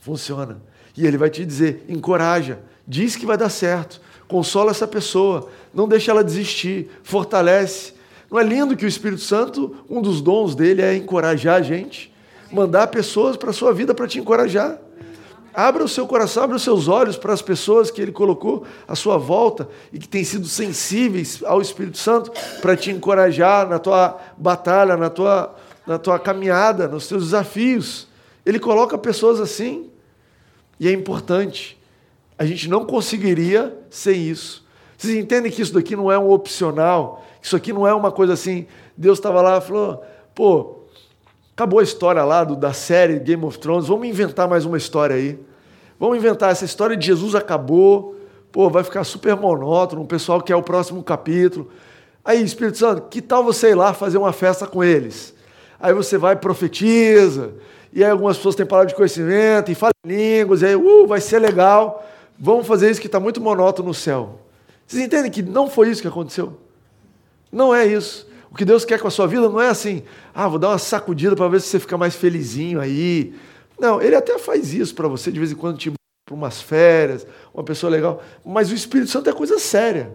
Funciona. 0.00 0.60
E 0.96 1.06
ele 1.06 1.18
vai 1.18 1.30
te 1.30 1.44
dizer: 1.44 1.84
encoraja, 1.88 2.60
diz 2.86 3.16
que 3.16 3.26
vai 3.26 3.36
dar 3.36 3.50
certo, 3.50 4.00
consola 4.26 4.70
essa 4.70 4.86
pessoa, 4.86 5.48
não 5.72 5.88
deixa 5.88 6.10
ela 6.10 6.24
desistir, 6.24 6.90
fortalece. 7.02 7.94
Não 8.30 8.38
é 8.38 8.42
lindo 8.42 8.76
que 8.76 8.84
o 8.84 8.88
Espírito 8.88 9.22
Santo, 9.22 9.76
um 9.88 10.00
dos 10.00 10.20
dons 10.20 10.54
dele 10.54 10.82
é 10.82 10.96
encorajar 10.96 11.56
a 11.56 11.62
gente, 11.62 12.12
mandar 12.50 12.86
pessoas 12.88 13.36
para 13.36 13.50
a 13.50 13.52
sua 13.52 13.72
vida 13.72 13.94
para 13.94 14.08
te 14.08 14.18
encorajar. 14.18 14.78
Abra 15.54 15.84
o 15.84 15.88
seu 15.88 16.04
coração, 16.04 16.42
abra 16.42 16.56
os 16.56 16.62
seus 16.62 16.88
olhos 16.88 17.16
para 17.16 17.32
as 17.32 17.40
pessoas 17.40 17.88
que 17.88 18.02
Ele 18.02 18.10
colocou 18.10 18.66
à 18.88 18.96
sua 18.96 19.16
volta 19.16 19.68
e 19.92 20.00
que 20.00 20.08
têm 20.08 20.24
sido 20.24 20.48
sensíveis 20.48 21.42
ao 21.44 21.62
Espírito 21.62 21.96
Santo 21.96 22.32
para 22.60 22.76
te 22.76 22.90
encorajar 22.90 23.68
na 23.68 23.78
tua 23.78 24.18
batalha, 24.36 24.96
na 24.96 25.08
tua, 25.08 25.54
na 25.86 25.96
tua 25.96 26.18
caminhada, 26.18 26.88
nos 26.88 27.06
teus 27.06 27.26
desafios. 27.26 28.08
Ele 28.44 28.58
coloca 28.58 28.98
pessoas 28.98 29.40
assim. 29.40 29.88
E 30.80 30.88
é 30.88 30.92
importante. 30.92 31.78
A 32.36 32.44
gente 32.44 32.68
não 32.68 32.84
conseguiria 32.84 33.78
sem 33.88 34.28
isso. 34.28 34.64
Vocês 34.98 35.16
entendem 35.16 35.52
que 35.52 35.62
isso 35.62 35.72
daqui 35.72 35.94
não 35.94 36.10
é 36.10 36.18
um 36.18 36.30
opcional? 36.30 37.24
Isso 37.40 37.54
aqui 37.54 37.72
não 37.72 37.86
é 37.86 37.94
uma 37.94 38.10
coisa 38.10 38.32
assim. 38.32 38.66
Deus 38.96 39.18
estava 39.18 39.40
lá 39.40 39.58
e 39.58 39.60
falou: 39.60 40.04
pô, 40.34 40.83
acabou 41.54 41.78
a 41.78 41.84
história 41.84 42.24
lá 42.24 42.42
do, 42.42 42.56
da 42.56 42.72
série 42.72 43.18
Game 43.20 43.44
of 43.44 43.58
Thrones, 43.58 43.86
vamos 43.86 44.08
inventar 44.08 44.48
mais 44.48 44.64
uma 44.64 44.76
história 44.76 45.14
aí. 45.14 45.38
Vamos 46.00 46.16
inventar, 46.16 46.50
essa 46.50 46.64
história 46.64 46.96
de 46.96 47.06
Jesus 47.06 47.36
acabou, 47.36 48.16
pô, 48.50 48.68
vai 48.68 48.82
ficar 48.82 49.04
super 49.04 49.36
monótono, 49.36 50.02
o 50.02 50.06
pessoal 50.06 50.42
quer 50.42 50.56
o 50.56 50.62
próximo 50.62 51.00
capítulo. 51.04 51.70
Aí, 52.24 52.42
Espírito 52.42 52.78
Santo, 52.78 53.02
que 53.02 53.22
tal 53.22 53.44
você 53.44 53.70
ir 53.70 53.74
lá 53.76 53.94
fazer 53.94 54.18
uma 54.18 54.32
festa 54.32 54.66
com 54.66 54.82
eles? 54.82 55.32
Aí 55.78 55.94
você 55.94 56.18
vai 56.18 56.34
e 56.34 56.36
profetiza, 56.36 57.54
e 57.92 58.02
aí 58.02 58.10
algumas 58.10 58.36
pessoas 58.36 58.56
têm 58.56 58.66
palavra 58.66 58.88
de 58.88 58.96
conhecimento, 58.96 59.70
e 59.70 59.76
falam 59.76 59.92
línguas, 60.04 60.60
e 60.62 60.66
aí, 60.66 60.74
uh, 60.74 61.06
vai 61.06 61.20
ser 61.20 61.38
legal. 61.38 62.04
Vamos 62.36 62.66
fazer 62.66 62.90
isso 62.90 63.00
que 63.00 63.06
está 63.06 63.20
muito 63.20 63.40
monótono 63.40 63.88
no 63.88 63.94
céu. 63.94 64.40
Vocês 64.84 65.00
entendem 65.00 65.30
que 65.30 65.42
não 65.42 65.70
foi 65.70 65.88
isso 65.88 66.02
que 66.02 66.08
aconteceu? 66.08 66.58
Não 67.52 67.72
é 67.72 67.86
isso. 67.86 68.26
O 68.54 68.56
que 68.56 68.64
Deus 68.64 68.84
quer 68.84 69.00
com 69.00 69.08
a 69.08 69.10
sua 69.10 69.26
vida 69.26 69.48
não 69.48 69.60
é 69.60 69.68
assim, 69.68 70.04
ah, 70.32 70.46
vou 70.46 70.60
dar 70.60 70.68
uma 70.68 70.78
sacudida 70.78 71.34
para 71.34 71.48
ver 71.48 71.60
se 71.60 71.66
você 71.66 71.80
fica 71.80 71.98
mais 71.98 72.14
felizinho 72.14 72.80
aí. 72.80 73.34
Não, 73.76 74.00
ele 74.00 74.14
até 74.14 74.38
faz 74.38 74.72
isso 74.72 74.94
para 74.94 75.08
você 75.08 75.32
de 75.32 75.40
vez 75.40 75.50
em 75.50 75.56
quando, 75.56 75.76
te 75.76 75.92
para 76.24 76.34
umas 76.36 76.62
férias, 76.62 77.26
uma 77.52 77.64
pessoa 77.64 77.90
legal. 77.90 78.22
Mas 78.46 78.70
o 78.70 78.74
Espírito 78.76 79.10
Santo 79.10 79.28
é 79.28 79.32
coisa 79.32 79.58
séria. 79.58 80.12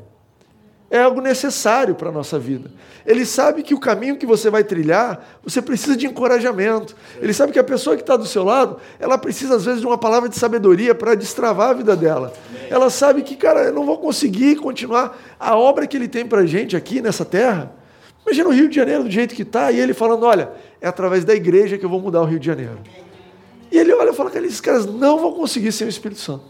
É 0.89 1.01
algo 1.01 1.19
necessário 1.19 1.95
para 1.95 2.07
a 2.07 2.11
nossa 2.13 2.39
vida. 2.39 2.71
Ele 3.05 3.25
sabe 3.25 3.61
que 3.61 3.73
o 3.73 3.79
caminho 3.79 4.15
que 4.15 4.25
você 4.25 4.49
vai 4.49 4.63
trilhar, 4.63 5.41
você 5.43 5.61
precisa 5.61 5.97
de 5.97 6.07
encorajamento. 6.07 6.95
Ele 7.21 7.33
sabe 7.33 7.51
que 7.51 7.59
a 7.59 7.63
pessoa 7.63 7.97
que 7.97 8.03
está 8.03 8.15
do 8.15 8.25
seu 8.25 8.45
lado, 8.45 8.77
ela 9.01 9.17
precisa, 9.17 9.57
às 9.57 9.65
vezes, 9.65 9.81
de 9.81 9.85
uma 9.85 9.97
palavra 9.97 10.29
de 10.29 10.37
sabedoria 10.37 10.95
para 10.95 11.13
destravar 11.13 11.71
a 11.71 11.73
vida 11.73 11.93
dela. 11.93 12.31
Ela 12.69 12.89
sabe 12.89 13.21
que, 13.21 13.35
cara, 13.35 13.65
eu 13.65 13.73
não 13.73 13.85
vou 13.85 13.97
conseguir 13.97 14.55
continuar 14.55 15.19
a 15.37 15.57
obra 15.57 15.85
que 15.85 15.97
ele 15.97 16.07
tem 16.07 16.25
para 16.25 16.39
a 16.39 16.45
gente 16.45 16.77
aqui 16.77 17.01
nessa 17.01 17.25
terra. 17.25 17.77
Imagina 18.29 18.47
o 18.47 18.51
Rio 18.51 18.69
de 18.69 18.75
Janeiro 18.75 19.03
do 19.05 19.09
jeito 19.09 19.33
que 19.33 19.41
está, 19.41 19.71
e 19.71 19.79
ele 19.79 19.91
falando: 19.91 20.23
olha, 20.23 20.51
é 20.79 20.87
através 20.87 21.25
da 21.25 21.33
igreja 21.33 21.79
que 21.79 21.85
eu 21.85 21.89
vou 21.89 21.99
mudar 21.99 22.21
o 22.21 22.25
Rio 22.25 22.39
de 22.39 22.45
Janeiro. 22.45 22.77
E 23.71 23.77
ele 23.77 23.91
olha 23.91 24.11
e 24.11 24.13
fala: 24.13 24.31
esses 24.37 24.61
caras 24.61 24.85
não 24.85 25.17
vão 25.17 25.33
conseguir 25.33 25.71
sem 25.71 25.87
o 25.87 25.89
Espírito 25.89 26.21
Santo. 26.21 26.45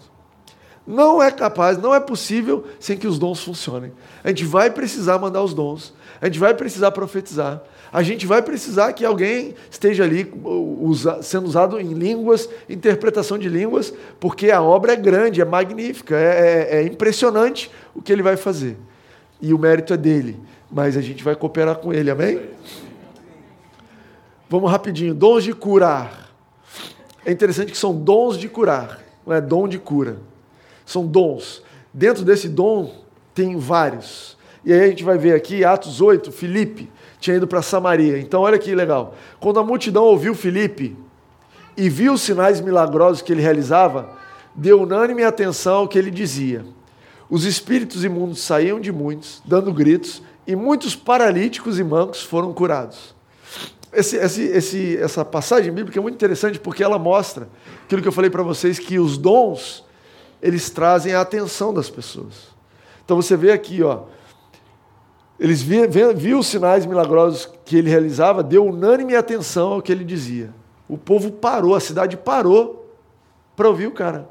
Não 0.86 1.24
é 1.24 1.32
capaz, 1.32 1.78
não 1.78 1.96
é 1.96 2.00
possível 2.00 2.66
sem 2.82 2.98
que 2.98 3.08
os 3.08 3.18
dons 3.18 3.42
funcionem. 3.42 3.94
A 4.24 4.28
gente 4.28 4.44
vai 4.44 4.70
precisar 4.70 5.18
mandar 5.20 5.42
os 5.42 5.54
dons, 5.54 5.94
a 6.20 6.26
gente 6.26 6.40
vai 6.40 6.54
precisar 6.54 6.92
profetizar, 6.92 7.62
a 7.94 8.04
gente 8.04 8.26
vai 8.26 8.42
precisar 8.42 8.92
que 8.92 9.06
alguém 9.06 9.56
esteja 9.72 10.04
ali 10.04 10.30
usa, 10.44 11.22
sendo 11.22 11.46
usado 11.48 11.80
em 11.80 11.94
línguas, 11.94 12.50
interpretação 12.68 13.38
de 13.38 13.48
línguas, 13.48 13.94
porque 14.20 14.52
a 14.52 14.62
obra 14.62 14.94
é 14.94 14.96
grande, 14.98 15.40
é 15.40 15.46
magnífica, 15.46 16.18
é, 16.18 16.68
é, 16.72 16.78
é 16.80 16.84
impressionante 16.84 17.72
o 17.96 18.02
que 18.02 18.12
ele 18.12 18.24
vai 18.24 18.36
fazer. 18.36 18.76
E 19.40 19.54
o 19.54 19.60
mérito 19.60 19.94
é 19.94 19.98
dele, 19.98 20.38
mas 20.72 20.96
a 20.98 21.02
gente 21.02 21.24
vai 21.24 21.36
cooperar 21.36 21.78
com 21.78 21.94
ele, 21.94 22.10
amém? 22.10 22.42
Vamos 24.50 24.70
rapidinho. 24.72 25.14
Dons 25.14 25.44
de 25.44 25.54
curar. 25.54 26.30
É 27.26 27.32
interessante 27.32 27.72
que 27.72 27.78
são 27.78 27.96
dons 27.96 28.38
de 28.38 28.48
curar, 28.48 29.02
não 29.26 29.36
é 29.36 29.42
dom 29.42 29.68
de 29.68 29.78
cura 29.78 30.18
são 30.90 31.06
dons. 31.06 31.62
Dentro 31.94 32.26
desse 32.26 32.50
dom 32.50 32.92
tem 33.34 33.56
vários. 33.58 34.38
E 34.66 34.74
aí 34.74 34.82
a 34.82 34.88
gente 34.88 35.04
vai 35.04 35.18
ver 35.18 35.36
aqui, 35.36 35.64
Atos 35.64 36.02
8, 36.02 36.32
Filipe 36.32 36.90
tinha 37.20 37.38
ido 37.38 37.48
para 37.48 37.62
Samaria. 37.62 38.18
Então 38.18 38.42
olha 38.42 38.58
que 38.58 38.74
legal. 38.74 39.16
Quando 39.40 39.60
a 39.60 39.64
multidão 39.64 40.04
ouviu 40.06 40.34
Filipe 40.34 40.98
e 41.78 41.90
viu 41.90 42.14
os 42.14 42.22
sinais 42.22 42.60
milagrosos 42.60 43.22
que 43.22 43.32
ele 43.32 43.42
realizava, 43.42 44.10
deu 44.56 44.82
unânime 44.82 45.24
atenção 45.24 45.80
ao 45.80 45.88
que 45.88 45.98
ele 45.98 46.10
dizia. 46.10 46.66
Os 47.30 47.46
espíritos 47.46 48.04
imundos 48.04 48.42
saíam 48.42 48.80
de 48.80 48.92
muitos, 48.92 49.42
dando 49.46 49.72
gritos, 49.72 50.24
e 50.50 50.56
muitos 50.56 50.96
paralíticos 50.96 51.78
e 51.78 51.84
mancos 51.84 52.24
foram 52.24 52.52
curados. 52.52 53.14
Esse, 53.94 54.16
esse, 54.16 54.42
esse, 54.46 54.98
essa 54.98 55.24
passagem 55.24 55.72
bíblica 55.72 56.00
é 56.00 56.02
muito 56.02 56.16
interessante 56.16 56.60
porque 56.60 56.84
ela 56.84 56.98
mostra 56.98 57.48
aquilo 57.84 58.02
que 58.02 58.08
eu 58.08 58.12
falei 58.12 58.32
para 58.32 58.42
vocês, 58.42 58.80
que 58.80 58.98
os 58.98 59.16
dons 59.16 59.86
eles 60.42 60.72
trazem 60.72 61.14
a 61.14 61.22
atenção 61.22 61.72
das 61.72 61.88
pessoas. 61.88 62.48
Então 63.06 63.16
você 63.16 63.38
vê 63.38 63.52
aqui, 63.52 63.84
ó, 63.84 64.06
eles 65.40 65.62
viam, 65.62 65.88
viam 66.16 66.40
os 66.40 66.48
sinais 66.48 66.84
milagrosos 66.84 67.48
que 67.64 67.78
ele 67.78 67.92
realizava, 67.92 68.42
deu 68.42 68.66
unânime 68.66 69.16
atenção 69.16 69.74
ao 69.74 69.84
que 69.84 69.92
ele 69.92 70.04
dizia. 70.04 70.52
O 70.88 70.98
povo 70.98 71.32
parou, 71.32 71.76
a 71.76 71.80
cidade 71.80 72.18
parou 72.18 72.92
para 73.56 73.70
ouvir 73.70 73.86
o 73.86 73.92
cara. 73.92 74.28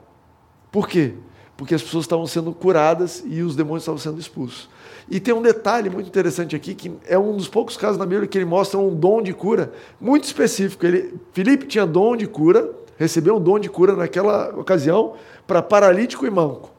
Por 0.72 0.88
quê? 0.88 1.14
Porque 1.56 1.76
as 1.76 1.82
pessoas 1.82 2.06
estavam 2.06 2.26
sendo 2.26 2.52
curadas 2.52 3.22
e 3.24 3.40
os 3.40 3.54
demônios 3.54 3.84
estavam 3.84 4.00
sendo 4.00 4.18
expulsos. 4.18 4.68
E 5.10 5.18
tem 5.18 5.32
um 5.32 5.40
detalhe 5.40 5.88
muito 5.88 6.06
interessante 6.06 6.54
aqui, 6.54 6.74
que 6.74 6.92
é 7.06 7.18
um 7.18 7.36
dos 7.36 7.48
poucos 7.48 7.76
casos 7.76 7.96
na 7.96 8.04
Bíblia 8.04 8.28
que 8.28 8.36
ele 8.36 8.44
mostra 8.44 8.78
um 8.78 8.94
dom 8.94 9.22
de 9.22 9.32
cura 9.32 9.72
muito 10.00 10.24
específico. 10.24 10.84
Ele, 10.84 11.14
Filipe 11.32 11.66
tinha 11.66 11.86
dom 11.86 12.14
de 12.14 12.26
cura, 12.26 12.70
recebeu 12.98 13.36
um 13.36 13.40
dom 13.40 13.58
de 13.58 13.70
cura 13.70 13.94
naquela 13.94 14.50
ocasião 14.50 15.14
para 15.46 15.62
paralítico 15.62 16.26
e 16.26 16.30
manco. 16.30 16.70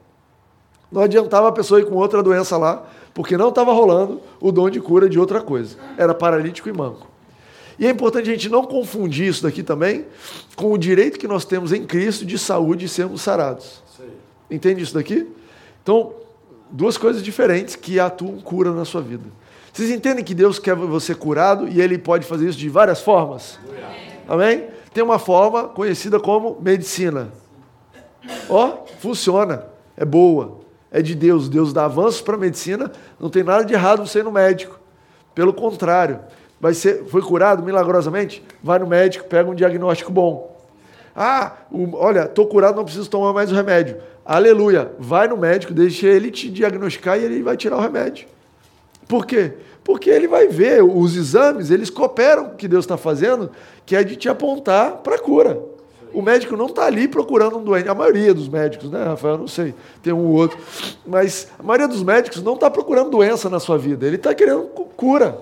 Não 0.92 1.02
adiantava 1.02 1.48
a 1.48 1.52
pessoa 1.52 1.80
ir 1.80 1.86
com 1.86 1.96
outra 1.96 2.22
doença 2.22 2.56
lá, 2.56 2.86
porque 3.12 3.36
não 3.36 3.48
estava 3.48 3.72
rolando 3.72 4.20
o 4.40 4.52
dom 4.52 4.70
de 4.70 4.80
cura 4.80 5.08
de 5.08 5.18
outra 5.18 5.40
coisa. 5.40 5.76
Era 5.96 6.14
paralítico 6.14 6.68
e 6.68 6.72
manco. 6.72 7.08
E 7.78 7.86
é 7.86 7.90
importante 7.90 8.28
a 8.28 8.32
gente 8.32 8.48
não 8.48 8.62
confundir 8.62 9.26
isso 9.26 9.42
daqui 9.42 9.62
também 9.62 10.04
com 10.54 10.70
o 10.70 10.78
direito 10.78 11.18
que 11.18 11.26
nós 11.26 11.44
temos 11.44 11.72
em 11.72 11.84
Cristo 11.84 12.26
de 12.26 12.38
saúde 12.38 12.84
e 12.84 12.88
sermos 12.88 13.22
sarados. 13.22 13.82
Entende 14.50 14.82
isso 14.82 14.94
daqui? 14.94 15.26
Então, 15.82 16.12
duas 16.70 16.96
coisas 16.96 17.22
diferentes 17.22 17.76
que 17.76 17.98
atuam 17.98 18.38
cura 18.38 18.72
na 18.72 18.84
sua 18.84 19.00
vida. 19.00 19.24
Vocês 19.72 19.90
entendem 19.90 20.24
que 20.24 20.34
Deus 20.34 20.58
quer 20.58 20.74
você 20.74 21.14
curado 21.14 21.68
e 21.68 21.80
Ele 21.80 21.96
pode 21.96 22.26
fazer 22.26 22.48
isso 22.48 22.58
de 22.58 22.68
várias 22.68 23.00
formas? 23.00 23.58
Amém? 24.28 24.68
tem 24.92 25.02
uma 25.02 25.18
forma 25.18 25.68
conhecida 25.68 26.18
como 26.18 26.60
medicina. 26.60 27.28
Ó, 28.48 28.66
oh, 28.66 28.86
funciona, 28.98 29.64
é 29.96 30.04
boa, 30.04 30.60
é 30.90 31.00
de 31.00 31.14
Deus. 31.14 31.48
Deus 31.48 31.72
dá 31.72 31.84
avanços 31.84 32.20
para 32.20 32.34
a 32.34 32.38
medicina, 32.38 32.90
não 33.18 33.30
tem 33.30 33.42
nada 33.42 33.64
de 33.64 33.72
errado 33.72 34.06
você 34.06 34.18
ir 34.18 34.24
no 34.24 34.32
médico. 34.32 34.78
Pelo 35.34 35.54
contrário, 35.54 36.20
vai 36.60 36.74
ser, 36.74 37.04
foi 37.04 37.22
curado 37.22 37.62
milagrosamente? 37.62 38.42
Vai 38.62 38.78
no 38.78 38.86
médico, 38.86 39.26
pega 39.26 39.48
um 39.48 39.54
diagnóstico 39.54 40.12
bom. 40.12 40.59
Ah, 41.14 41.52
o, 41.70 41.96
olha, 41.96 42.24
estou 42.24 42.46
curado, 42.46 42.76
não 42.76 42.84
preciso 42.84 43.10
tomar 43.10 43.32
mais 43.32 43.50
o 43.50 43.54
remédio. 43.54 43.96
Aleluia. 44.24 44.92
Vai 44.98 45.28
no 45.28 45.36
médico, 45.36 45.72
deixa 45.72 46.06
ele 46.06 46.30
te 46.30 46.50
diagnosticar 46.50 47.18
e 47.18 47.24
ele 47.24 47.42
vai 47.42 47.56
tirar 47.56 47.76
o 47.76 47.80
remédio. 47.80 48.26
Por 49.08 49.26
quê? 49.26 49.54
Porque 49.82 50.08
ele 50.08 50.28
vai 50.28 50.46
ver, 50.46 50.84
os 50.84 51.16
exames, 51.16 51.70
eles 51.70 51.90
cooperam 51.90 52.44
com 52.44 52.52
o 52.52 52.56
que 52.56 52.68
Deus 52.68 52.84
está 52.84 52.96
fazendo, 52.96 53.50
que 53.84 53.96
é 53.96 54.04
de 54.04 54.14
te 54.14 54.28
apontar 54.28 54.98
para 54.98 55.16
a 55.16 55.18
cura. 55.18 55.60
O 56.12 56.22
médico 56.22 56.56
não 56.56 56.66
está 56.66 56.86
ali 56.86 57.06
procurando 57.06 57.58
um 57.58 57.62
doente. 57.64 57.88
A 57.88 57.94
maioria 57.94 58.34
dos 58.34 58.48
médicos, 58.48 58.90
né, 58.90 59.02
Rafael? 59.04 59.38
Não 59.38 59.48
sei, 59.48 59.74
tem 60.02 60.12
um 60.12 60.26
ou 60.26 60.34
outro. 60.34 60.58
Mas 61.06 61.48
a 61.58 61.62
maioria 61.62 61.88
dos 61.88 62.02
médicos 62.02 62.42
não 62.42 62.54
está 62.54 62.70
procurando 62.70 63.10
doença 63.10 63.48
na 63.48 63.60
sua 63.60 63.78
vida, 63.78 64.06
ele 64.06 64.16
está 64.16 64.34
querendo 64.34 64.62
cura. 64.96 65.38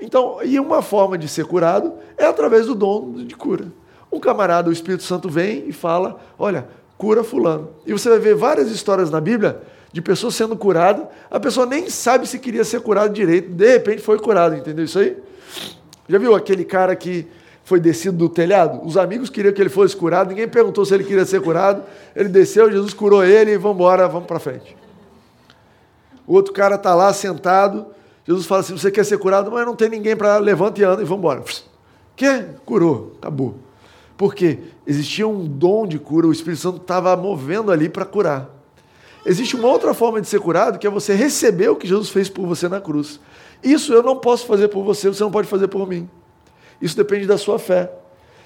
Então, 0.00 0.38
e 0.44 0.60
uma 0.60 0.80
forma 0.80 1.18
de 1.18 1.28
ser 1.28 1.44
curado 1.44 1.92
é 2.16 2.24
através 2.24 2.66
do 2.66 2.74
dom 2.74 3.12
de 3.14 3.34
cura. 3.34 3.66
Um 4.10 4.18
camarada, 4.18 4.70
o 4.70 4.72
Espírito 4.72 5.02
Santo 5.02 5.28
vem 5.28 5.68
e 5.68 5.72
fala: 5.72 6.18
Olha, 6.38 6.66
cura 6.96 7.22
Fulano. 7.22 7.70
E 7.86 7.92
você 7.92 8.08
vai 8.08 8.18
ver 8.18 8.34
várias 8.34 8.70
histórias 8.70 9.10
na 9.10 9.20
Bíblia 9.20 9.62
de 9.92 10.02
pessoas 10.02 10.34
sendo 10.34 10.56
curadas, 10.56 11.06
a 11.30 11.40
pessoa 11.40 11.64
nem 11.64 11.88
sabe 11.88 12.26
se 12.26 12.38
queria 12.38 12.64
ser 12.64 12.80
curado 12.80 13.12
direito, 13.12 13.50
de 13.50 13.72
repente 13.72 14.02
foi 14.02 14.18
curado, 14.18 14.54
entendeu 14.54 14.84
isso 14.84 14.98
aí? 14.98 15.16
Já 16.08 16.18
viu 16.18 16.34
aquele 16.34 16.64
cara 16.64 16.94
que 16.94 17.26
foi 17.64 17.80
descido 17.80 18.16
do 18.16 18.28
telhado? 18.28 18.84
Os 18.86 18.96
amigos 18.96 19.30
queriam 19.30 19.52
que 19.52 19.60
ele 19.60 19.70
fosse 19.70 19.96
curado, 19.96 20.28
ninguém 20.28 20.46
perguntou 20.46 20.84
se 20.84 20.94
ele 20.94 21.04
queria 21.04 21.24
ser 21.24 21.40
curado, 21.40 21.82
ele 22.14 22.28
desceu, 22.28 22.70
Jesus 22.70 22.92
curou 22.92 23.24
ele 23.24 23.52
e 23.52 23.56
vamos 23.56 23.76
embora, 23.76 24.06
vamos 24.08 24.26
para 24.26 24.38
frente. 24.38 24.76
O 26.26 26.34
outro 26.34 26.52
cara 26.52 26.74
está 26.74 26.94
lá 26.94 27.12
sentado, 27.12 27.86
Jesus 28.26 28.46
fala 28.46 28.60
assim: 28.60 28.76
você 28.76 28.90
quer 28.90 29.04
ser 29.04 29.18
curado? 29.18 29.50
Mas 29.50 29.64
não 29.64 29.74
tem 29.74 29.88
ninguém 29.88 30.14
para 30.14 30.36
levanta 30.36 30.80
e 30.80 30.84
anda 30.84 31.00
e 31.00 31.04
vamos 31.06 31.20
embora. 31.20 31.42
Que? 32.14 32.44
Curou, 32.66 33.14
acabou. 33.18 33.56
Por 34.18 34.34
quê? 34.34 34.58
Existia 34.84 35.28
um 35.28 35.46
dom 35.46 35.86
de 35.86 35.96
cura, 35.96 36.26
o 36.26 36.32
Espírito 36.32 36.60
Santo 36.60 36.78
estava 36.78 37.16
movendo 37.16 37.70
ali 37.70 37.88
para 37.88 38.04
curar. 38.04 38.50
Existe 39.24 39.54
uma 39.54 39.68
outra 39.68 39.94
forma 39.94 40.20
de 40.20 40.26
ser 40.26 40.40
curado, 40.40 40.76
que 40.76 40.86
é 40.88 40.90
você 40.90 41.14
receber 41.14 41.68
o 41.68 41.76
que 41.76 41.86
Jesus 41.86 42.10
fez 42.10 42.28
por 42.28 42.44
você 42.44 42.68
na 42.68 42.80
cruz. 42.80 43.20
Isso 43.62 43.94
eu 43.94 44.02
não 44.02 44.16
posso 44.16 44.44
fazer 44.44 44.68
por 44.68 44.82
você, 44.82 45.08
você 45.08 45.22
não 45.22 45.30
pode 45.30 45.46
fazer 45.46 45.68
por 45.68 45.88
mim. 45.88 46.10
Isso 46.82 46.96
depende 46.96 47.28
da 47.28 47.38
sua 47.38 47.60
fé. 47.60 47.92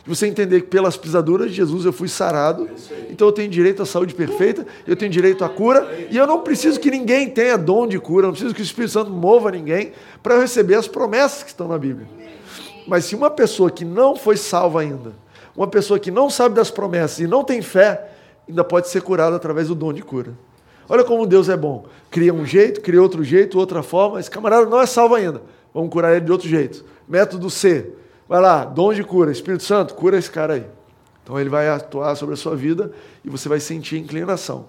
De 0.05 0.11
você 0.11 0.27
entender 0.27 0.61
que 0.61 0.67
pelas 0.67 0.97
pisaduras 0.97 1.49
de 1.49 1.57
Jesus 1.57 1.87
eu 1.87 1.93
fui 1.93 2.09
sarado, 2.09 2.69
então 3.09 3.29
eu 3.29 3.33
tenho 3.33 3.49
direito 3.49 3.81
à 3.81 3.87
saúde 3.87 4.15
perfeita, 4.15 4.67
eu 4.87 4.95
tenho 4.95 5.11
direito 5.11 5.43
à 5.43 5.49
cura, 5.49 5.89
e 6.11 6.19
eu 6.19 6.27
não 6.27 6.41
preciso 6.41 6.79
que 6.81 6.91
ninguém 6.91 7.31
tenha 7.31 7.57
dom 7.57 7.87
de 7.87 7.99
cura, 7.99 8.27
não 8.27 8.33
preciso 8.33 8.55
que 8.55 8.61
o 8.61 8.65
Espírito 8.65 8.91
Santo 8.91 9.11
mova 9.11 9.51
ninguém 9.51 9.93
para 10.23 10.35
eu 10.35 10.41
receber 10.43 10.75
as 10.75 10.87
promessas 10.87 11.43
que 11.43 11.51
estão 11.51 11.69
na 11.69 11.79
Bíblia. 11.79 12.07
Mas 12.87 13.07
se 13.07 13.15
uma 13.15 13.31
pessoa 13.31 13.71
que 13.71 13.87
não 13.87 14.17
foi 14.17 14.37
salva 14.37 14.81
ainda, 14.81 15.13
uma 15.57 15.67
pessoa 15.67 15.99
que 15.99 16.11
não 16.11 16.31
sabe 16.31 16.55
das 16.55 16.71
promessas 16.71 17.21
e 17.21 17.27
não 17.27 17.45
tem 17.45 17.61
fé, 17.63 18.11
ainda 18.49 18.65
pode 18.65 18.89
ser 18.89 19.03
curada 19.03 19.37
através 19.37 19.69
do 19.69 19.75
dom 19.75 19.93
de 19.93 20.03
cura. 20.03 20.33
Olha 20.89 21.05
como 21.05 21.27
Deus 21.27 21.49
é 21.49 21.57
bom. 21.57 21.87
Cria 22.11 22.35
um 22.35 22.45
jeito, 22.45 22.81
cria 22.81 23.01
outro 23.01 23.23
jeito, 23.23 23.59
outra 23.59 23.83
forma. 23.83 24.21
Esse 24.21 24.31
camarada 24.31 24.67
não 24.67 24.81
é 24.81 24.87
salvo 24.87 25.15
ainda. 25.15 25.43
Vamos 25.73 25.91
curar 25.91 26.13
ele 26.15 26.25
de 26.25 26.33
outro 26.33 26.49
jeito. 26.49 26.85
Método 27.09 27.49
C. 27.49 27.93
Vai 28.29 28.41
lá, 28.41 28.65
dom 28.65 28.93
de 28.93 29.03
cura. 29.03 29.31
Espírito 29.31 29.65
Santo, 29.65 29.95
cura 29.95 30.19
esse 30.19 30.31
cara 30.31 30.55
aí. 30.55 30.67
Então 31.23 31.39
ele 31.39 31.49
vai 31.49 31.69
atuar 31.69 32.15
sobre 32.17 32.35
a 32.35 32.37
sua 32.37 32.57
vida 32.57 32.93
e 33.25 33.31
você 33.31 33.49
vai 33.49 33.61
sentir 33.61 33.99
inclinação. 33.99 34.67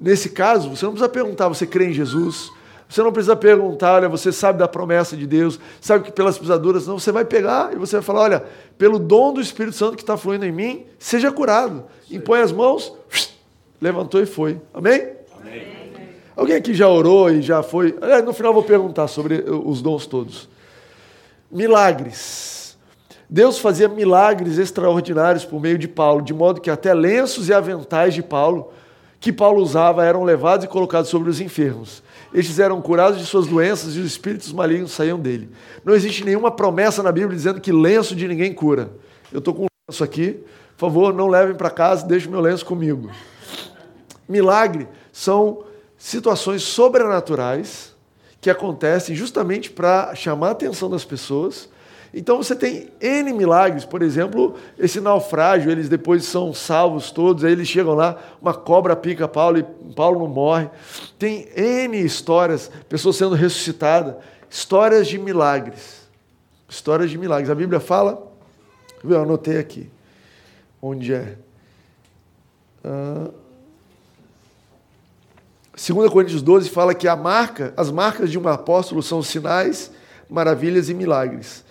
Nesse 0.00 0.30
caso, 0.30 0.70
você 0.70 0.84
não 0.84 0.92
precisa 0.92 1.08
perguntar, 1.08 1.48
você 1.48 1.66
crê 1.66 1.86
em 1.86 1.92
Jesus? 1.92 2.50
Você 2.92 3.02
não 3.02 3.10
precisa 3.10 3.34
perguntar, 3.34 3.94
olha, 3.94 4.08
você 4.08 4.30
sabe 4.30 4.58
da 4.58 4.68
promessa 4.68 5.16
de 5.16 5.26
Deus, 5.26 5.58
sabe 5.80 6.04
que 6.04 6.12
pelas 6.12 6.36
pisaduras, 6.36 6.86
não, 6.86 6.98
você 6.98 7.10
vai 7.10 7.24
pegar 7.24 7.72
e 7.72 7.76
você 7.76 7.96
vai 7.96 8.02
falar, 8.02 8.20
olha, 8.20 8.44
pelo 8.76 8.98
dom 8.98 9.32
do 9.32 9.40
Espírito 9.40 9.74
Santo 9.74 9.96
que 9.96 10.02
está 10.02 10.18
fluindo 10.18 10.44
em 10.44 10.52
mim, 10.52 10.84
seja 10.98 11.32
curado. 11.32 11.84
Impõe 12.10 12.40
as 12.40 12.52
mãos, 12.52 12.92
levantou 13.80 14.20
e 14.20 14.26
foi. 14.26 14.60
Amém? 14.74 15.08
Amém. 15.40 15.66
Alguém 16.36 16.54
aqui 16.54 16.74
já 16.74 16.86
orou 16.86 17.30
e 17.30 17.40
já 17.40 17.62
foi? 17.62 17.96
No 18.26 18.34
final 18.34 18.50
eu 18.50 18.56
vou 18.56 18.62
perguntar 18.62 19.08
sobre 19.08 19.42
os 19.48 19.80
dons 19.80 20.04
todos. 20.04 20.46
Milagres. 21.50 22.76
Deus 23.26 23.58
fazia 23.58 23.88
milagres 23.88 24.58
extraordinários 24.58 25.46
por 25.46 25.62
meio 25.62 25.78
de 25.78 25.88
Paulo, 25.88 26.20
de 26.20 26.34
modo 26.34 26.60
que 26.60 26.68
até 26.68 26.92
lenços 26.92 27.48
e 27.48 27.54
aventais 27.54 28.12
de 28.12 28.22
Paulo, 28.22 28.70
que 29.18 29.32
Paulo 29.32 29.62
usava, 29.62 30.04
eram 30.04 30.24
levados 30.24 30.66
e 30.66 30.68
colocados 30.68 31.08
sobre 31.08 31.30
os 31.30 31.40
enfermos. 31.40 32.02
Estes 32.34 32.58
eram 32.58 32.80
curados 32.80 33.18
de 33.18 33.26
suas 33.26 33.46
doenças 33.46 33.94
e 33.94 34.00
os 34.00 34.06
espíritos 34.06 34.52
malignos 34.52 34.92
saíam 34.92 35.18
dele. 35.18 35.50
Não 35.84 35.94
existe 35.94 36.24
nenhuma 36.24 36.50
promessa 36.50 37.02
na 37.02 37.12
Bíblia 37.12 37.36
dizendo 37.36 37.60
que 37.60 37.70
lenço 37.70 38.16
de 38.16 38.26
ninguém 38.26 38.54
cura. 38.54 38.90
Eu 39.30 39.38
estou 39.38 39.54
com 39.54 39.64
um 39.64 39.66
lenço 39.88 40.02
aqui, 40.02 40.40
por 40.76 40.88
favor, 40.88 41.12
não 41.12 41.28
levem 41.28 41.54
para 41.54 41.70
casa, 41.70 42.06
deixem 42.06 42.30
meu 42.30 42.40
lenço 42.40 42.64
comigo. 42.64 43.10
Milagre 44.28 44.88
são 45.12 45.64
situações 45.98 46.62
sobrenaturais 46.62 47.94
que 48.40 48.50
acontecem 48.50 49.14
justamente 49.14 49.70
para 49.70 50.14
chamar 50.14 50.48
a 50.48 50.52
atenção 50.52 50.88
das 50.88 51.04
pessoas 51.04 51.68
então 52.14 52.36
você 52.36 52.54
tem 52.54 52.90
N 53.00 53.32
milagres, 53.32 53.86
por 53.86 54.02
exemplo, 54.02 54.56
esse 54.78 55.00
naufrágio, 55.00 55.70
eles 55.70 55.88
depois 55.88 56.24
são 56.26 56.52
salvos 56.52 57.10
todos, 57.10 57.42
aí 57.42 57.52
eles 57.52 57.66
chegam 57.66 57.94
lá, 57.94 58.18
uma 58.40 58.52
cobra 58.52 58.94
pica 58.94 59.26
Paulo 59.26 59.58
e 59.58 59.62
Paulo 59.94 60.18
não 60.20 60.28
morre. 60.28 60.68
Tem 61.18 61.48
N 61.56 61.98
histórias, 62.04 62.70
pessoas 62.86 63.16
sendo 63.16 63.34
ressuscitadas, 63.34 64.16
histórias 64.50 65.08
de 65.08 65.18
milagres. 65.18 66.02
Histórias 66.68 67.10
de 67.10 67.16
milagres. 67.16 67.48
A 67.48 67.54
Bíblia 67.54 67.80
fala, 67.80 68.30
eu 69.02 69.22
anotei 69.22 69.58
aqui, 69.58 69.88
onde 70.82 71.14
é? 71.14 71.36
Uh, 72.84 73.32
2 75.74 76.10
Coríntios 76.10 76.42
12 76.42 76.68
fala 76.68 76.94
que 76.94 77.08
a 77.08 77.16
marca, 77.16 77.72
as 77.74 77.90
marcas 77.90 78.30
de 78.30 78.38
um 78.38 78.46
apóstolo 78.46 79.02
são 79.02 79.22
sinais, 79.22 79.90
maravilhas 80.28 80.90
e 80.90 80.94
milagres. 80.94 81.61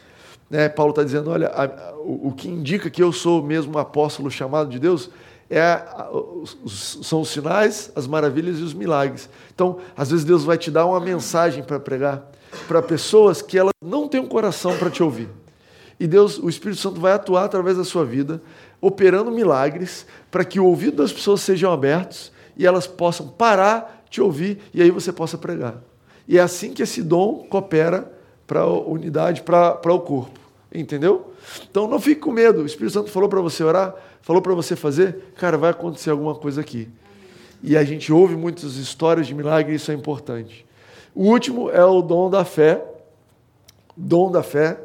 Né? 0.51 0.67
Paulo 0.67 0.91
está 0.91 1.03
dizendo: 1.03 1.31
olha, 1.31 1.47
a, 1.47 1.63
a, 1.63 1.93
o, 1.93 2.27
o, 2.27 2.31
que 2.33 2.49
indica 2.49 2.89
que 2.89 3.01
eu 3.01 3.13
sou 3.13 3.41
mesmo 3.41 3.77
um 3.77 3.79
apóstolo 3.79 4.29
chamado 4.29 4.69
de 4.69 4.77
Deus 4.77 5.09
é 5.49 5.61
a, 5.61 6.09
os, 6.11 6.99
são 7.03 7.21
os 7.21 7.29
sinais, 7.29 7.89
as 7.95 8.05
maravilhas 8.05 8.59
e 8.59 8.61
os 8.61 8.73
milagres. 8.73 9.29
Então, 9.55 9.77
às 9.95 10.11
vezes, 10.11 10.25
Deus 10.25 10.43
vai 10.43 10.57
te 10.57 10.69
dar 10.69 10.85
uma 10.85 10.99
mensagem 10.99 11.63
para 11.63 11.79
pregar 11.79 12.29
para 12.67 12.81
pessoas 12.81 13.41
que 13.41 13.57
elas 13.57 13.71
não 13.81 14.09
têm 14.09 14.19
um 14.19 14.27
coração 14.27 14.77
para 14.77 14.89
te 14.89 15.01
ouvir. 15.01 15.29
E 15.97 16.05
Deus, 16.05 16.37
o 16.37 16.49
Espírito 16.49 16.81
Santo 16.81 16.99
vai 16.99 17.13
atuar 17.13 17.45
através 17.45 17.77
da 17.77 17.85
sua 17.85 18.03
vida, 18.03 18.41
operando 18.81 19.31
milagres, 19.31 20.05
para 20.29 20.43
que 20.43 20.59
o 20.59 20.65
ouvido 20.65 20.97
das 20.97 21.13
pessoas 21.13 21.39
sejam 21.39 21.71
abertos 21.71 22.29
e 22.57 22.65
elas 22.65 22.87
possam 22.87 23.25
parar, 23.29 24.03
te 24.09 24.19
ouvir 24.19 24.59
e 24.73 24.81
aí 24.81 24.91
você 24.91 25.13
possa 25.13 25.37
pregar. 25.37 25.75
E 26.27 26.37
é 26.37 26.41
assim 26.41 26.73
que 26.73 26.83
esse 26.83 27.01
dom 27.01 27.45
coopera 27.49 28.11
para 28.45 28.61
a 28.61 28.67
unidade, 28.67 29.43
para 29.43 29.93
o 29.93 29.99
corpo. 30.01 30.40
Entendeu? 30.73 31.33
Então 31.69 31.87
não 31.87 31.99
fique 31.99 32.21
com 32.21 32.31
medo. 32.31 32.61
O 32.61 32.65
Espírito 32.65 32.93
Santo 32.93 33.11
falou 33.11 33.27
para 33.27 33.41
você 33.41 33.63
orar, 33.63 33.93
falou 34.21 34.41
para 34.41 34.53
você 34.53 34.75
fazer, 34.75 35.33
cara, 35.35 35.57
vai 35.57 35.71
acontecer 35.71 36.09
alguma 36.09 36.33
coisa 36.33 36.61
aqui. 36.61 36.87
E 37.61 37.75
a 37.75 37.83
gente 37.83 38.11
ouve 38.11 38.35
muitas 38.35 38.75
histórias 38.75 39.27
de 39.27 39.35
milagre, 39.35 39.75
isso 39.75 39.91
é 39.91 39.93
importante. 39.93 40.65
O 41.13 41.25
último 41.25 41.69
é 41.69 41.83
o 41.83 42.01
dom 42.01 42.29
da 42.29 42.45
fé. 42.45 42.83
Dom 43.97 44.31
da 44.31 44.41
fé. 44.41 44.79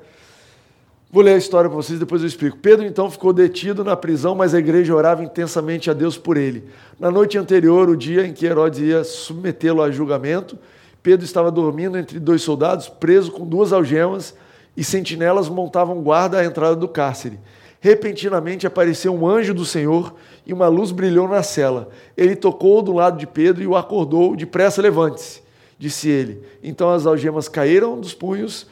Vou 1.09 1.23
ler 1.23 1.35
a 1.35 1.39
história 1.39 1.71
para 1.71 1.77
vocês, 1.77 2.01
depois 2.01 2.21
eu 2.21 2.27
explico. 2.27 2.59
Pedro 2.59 2.85
então 2.85 3.09
ficou 3.09 3.33
detido 3.33 3.85
na 3.85 3.97
prisão, 3.97 4.35
mas 4.35 4.55
a 4.55 4.59
igreja 4.59 4.95
orava 4.95 5.23
intensamente 5.23 5.89
a 5.89 5.95
Deus 5.95 6.19
por 6.19 6.37
ele. 6.37 6.65
Na 6.99 7.13
noite 7.13 7.39
anterior, 7.39 7.89
o 7.89 7.97
dia 7.97 8.27
em 8.27 8.33
que 8.33 8.45
Herodes 8.45 8.81
ia 8.81 9.05
submetê-lo 9.05 9.81
a 9.83 9.91
julgamento, 9.91 10.59
Pedro 11.01 11.25
estava 11.25 11.51
dormindo 11.53 11.97
entre 11.97 12.19
dois 12.19 12.43
soldados, 12.43 12.89
preso 12.89 13.31
com 13.31 13.47
duas 13.47 13.73
algemas 13.73 14.35
e 14.77 14.85
sentinelas 14.85 15.49
montavam 15.49 16.03
guarda 16.03 16.39
à 16.39 16.45
entrada 16.45 16.77
do 16.77 16.87
cárcere. 16.87 17.41
Repentinamente 17.81 18.67
apareceu 18.67 19.15
um 19.15 19.27
anjo 19.27 19.55
do 19.55 19.65
Senhor 19.65 20.15
e 20.45 20.53
uma 20.53 20.69
luz 20.69 20.91
brilhou 20.91 21.29
na 21.29 21.43
cela. 21.43 21.89
Ele 22.17 22.35
tocou 22.35 22.83
do 22.83 22.93
lado 22.93 23.19
de 23.19 23.27
Pedro 23.27 23.63
e 23.63 23.67
o 23.67 23.77
acordou. 23.77 24.35
Depressa, 24.37 24.83
levante-se, 24.83 25.43
disse 25.79 26.09
ele. 26.09 26.43
Então 26.63 26.91
as 26.91 27.07
algemas 27.07 27.49
caíram 27.49 27.99
dos 28.01 28.13
punhos 28.13 28.67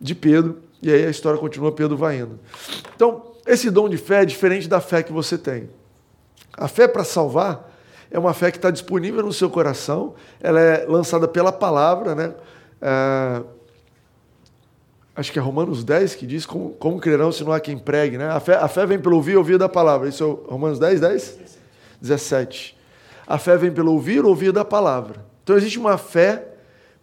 de 0.00 0.14
Pedro 0.14 0.58
e 0.82 0.90
aí 0.90 1.06
a 1.06 1.10
história 1.10 1.38
continua, 1.38 1.72
Pedro 1.72 1.96
vai 1.96 2.18
indo. 2.18 2.38
Então, 2.94 3.22
esse 3.46 3.70
dom 3.70 3.88
de 3.88 3.96
fé 3.96 4.22
é 4.22 4.24
diferente 4.24 4.68
da 4.68 4.80
fé 4.80 5.02
que 5.02 5.12
você 5.12 5.38
tem. 5.38 5.68
A 6.56 6.68
fé 6.68 6.86
para 6.86 7.04
salvar 7.04 7.72
é 8.10 8.18
uma 8.18 8.34
fé 8.34 8.50
que 8.50 8.58
está 8.58 8.70
disponível 8.70 9.22
no 9.22 9.32
seu 9.32 9.50
coração, 9.50 10.14
ela 10.40 10.60
é 10.60 10.84
lançada 10.86 11.26
pela 11.26 11.50
palavra, 11.50 12.14
né? 12.14 12.34
É 12.80 13.42
acho 15.14 15.32
que 15.32 15.38
é 15.38 15.42
Romanos 15.42 15.84
10 15.84 16.14
que 16.14 16.26
diz 16.26 16.44
como, 16.44 16.70
como 16.70 17.00
crerão 17.00 17.30
se 17.30 17.44
não 17.44 17.52
há 17.52 17.60
quem 17.60 17.78
pregue, 17.78 18.18
né? 18.18 18.28
A 18.28 18.40
fé, 18.40 18.56
a 18.56 18.68
fé 18.68 18.84
vem 18.86 18.98
pelo 18.98 19.16
ouvir, 19.16 19.36
ouvir 19.36 19.58
da 19.58 19.68
palavra. 19.68 20.08
Isso 20.08 20.24
é 20.24 20.50
Romanos 20.50 20.78
10, 20.78 21.00
10? 21.00 21.38
17. 22.00 22.76
A 23.26 23.38
fé 23.38 23.56
vem 23.56 23.72
pelo 23.72 23.92
ouvir, 23.92 24.24
ouvir 24.24 24.52
da 24.52 24.64
palavra. 24.64 25.24
Então 25.42 25.56
existe 25.56 25.78
uma 25.78 25.96
fé 25.96 26.48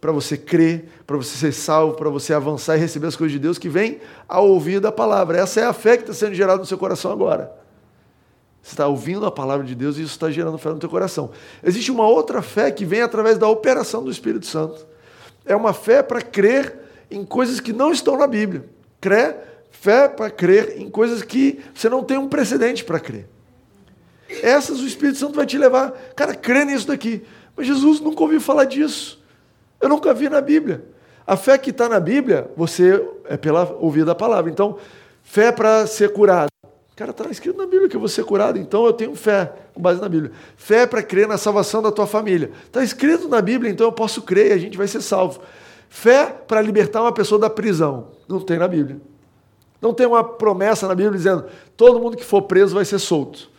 para 0.00 0.12
você 0.12 0.36
crer, 0.36 0.88
para 1.06 1.16
você 1.16 1.36
ser 1.36 1.52
salvo, 1.52 1.94
para 1.94 2.10
você 2.10 2.34
avançar 2.34 2.76
e 2.76 2.80
receber 2.80 3.06
as 3.06 3.16
coisas 3.16 3.32
de 3.32 3.38
Deus 3.38 3.56
que 3.56 3.68
vem 3.68 4.00
ao 4.28 4.48
ouvir 4.48 4.80
da 4.80 4.90
palavra. 4.90 5.38
Essa 5.38 5.60
é 5.60 5.64
a 5.64 5.72
fé 5.72 5.96
que 5.96 6.02
está 6.02 6.12
sendo 6.12 6.34
gerada 6.34 6.58
no 6.58 6.66
seu 6.66 6.76
coração 6.76 7.12
agora. 7.12 7.52
Você 8.60 8.74
está 8.74 8.86
ouvindo 8.86 9.24
a 9.26 9.30
palavra 9.30 9.66
de 9.66 9.74
Deus 9.74 9.96
e 9.96 10.02
isso 10.02 10.12
está 10.12 10.30
gerando 10.30 10.58
fé 10.58 10.70
no 10.70 10.78
teu 10.78 10.88
coração. 10.88 11.30
Existe 11.62 11.90
uma 11.90 12.06
outra 12.06 12.42
fé 12.42 12.70
que 12.70 12.84
vem 12.84 13.00
através 13.00 13.38
da 13.38 13.48
operação 13.48 14.04
do 14.04 14.10
Espírito 14.10 14.46
Santo. 14.46 14.86
É 15.44 15.54
uma 15.56 15.72
fé 15.72 16.02
para 16.02 16.20
crer 16.20 16.81
em 17.12 17.24
coisas 17.24 17.60
que 17.60 17.72
não 17.72 17.92
estão 17.92 18.16
na 18.16 18.26
Bíblia. 18.26 18.64
Crê, 19.00 19.34
fé 19.70 20.08
para 20.08 20.30
crer 20.30 20.80
em 20.80 20.88
coisas 20.88 21.22
que 21.22 21.60
você 21.74 21.88
não 21.88 22.02
tem 22.02 22.18
um 22.18 22.28
precedente 22.28 22.84
para 22.84 22.98
crer. 22.98 23.28
Essas 24.42 24.80
o 24.80 24.86
Espírito 24.86 25.18
Santo 25.18 25.34
vai 25.34 25.44
te 25.44 25.58
levar. 25.58 25.92
Cara, 26.16 26.34
crê 26.34 26.64
nisso 26.64 26.86
daqui. 26.86 27.22
Mas 27.56 27.66
Jesus 27.66 28.00
nunca 28.00 28.22
ouviu 28.22 28.40
falar 28.40 28.64
disso. 28.64 29.22
Eu 29.80 29.88
nunca 29.88 30.14
vi 30.14 30.28
na 30.28 30.40
Bíblia. 30.40 30.84
A 31.26 31.36
fé 31.36 31.58
que 31.58 31.70
está 31.70 31.88
na 31.88 32.00
Bíblia, 32.00 32.50
você 32.56 33.04
é 33.26 33.36
pela 33.36 33.76
ouvir 33.78 34.04
da 34.04 34.14
palavra. 34.14 34.50
Então, 34.50 34.78
fé 35.22 35.52
para 35.52 35.86
ser 35.86 36.12
curado. 36.12 36.48
Cara, 36.96 37.10
está 37.10 37.28
escrito 37.30 37.56
na 37.56 37.66
Bíblia 37.66 37.88
que 37.88 37.96
eu 37.96 38.00
vou 38.00 38.08
ser 38.08 38.22
curado, 38.24 38.58
então 38.58 38.84
eu 38.84 38.92
tenho 38.92 39.14
fé, 39.14 39.50
com 39.72 39.80
base 39.80 40.00
na 40.00 40.08
Bíblia. 40.08 40.30
Fé 40.56 40.86
para 40.86 41.02
crer 41.02 41.26
na 41.26 41.38
salvação 41.38 41.82
da 41.82 41.90
tua 41.90 42.06
família. 42.06 42.50
Está 42.66 42.84
escrito 42.84 43.28
na 43.28 43.40
Bíblia, 43.40 43.70
então 43.70 43.86
eu 43.86 43.92
posso 43.92 44.22
crer 44.22 44.50
e 44.50 44.52
a 44.52 44.58
gente 44.58 44.76
vai 44.76 44.86
ser 44.86 45.00
salvo. 45.00 45.40
Fé 45.94 46.34
para 46.48 46.62
libertar 46.62 47.02
uma 47.02 47.12
pessoa 47.12 47.38
da 47.38 47.50
prisão. 47.50 48.06
Não 48.26 48.40
tem 48.40 48.58
na 48.58 48.66
Bíblia. 48.66 48.98
Não 49.78 49.92
tem 49.92 50.06
uma 50.06 50.24
promessa 50.24 50.88
na 50.88 50.94
Bíblia 50.94 51.18
dizendo 51.18 51.44
todo 51.76 52.00
mundo 52.00 52.16
que 52.16 52.24
for 52.24 52.40
preso 52.40 52.74
vai 52.74 52.86
ser 52.86 52.98
solto. 52.98 53.50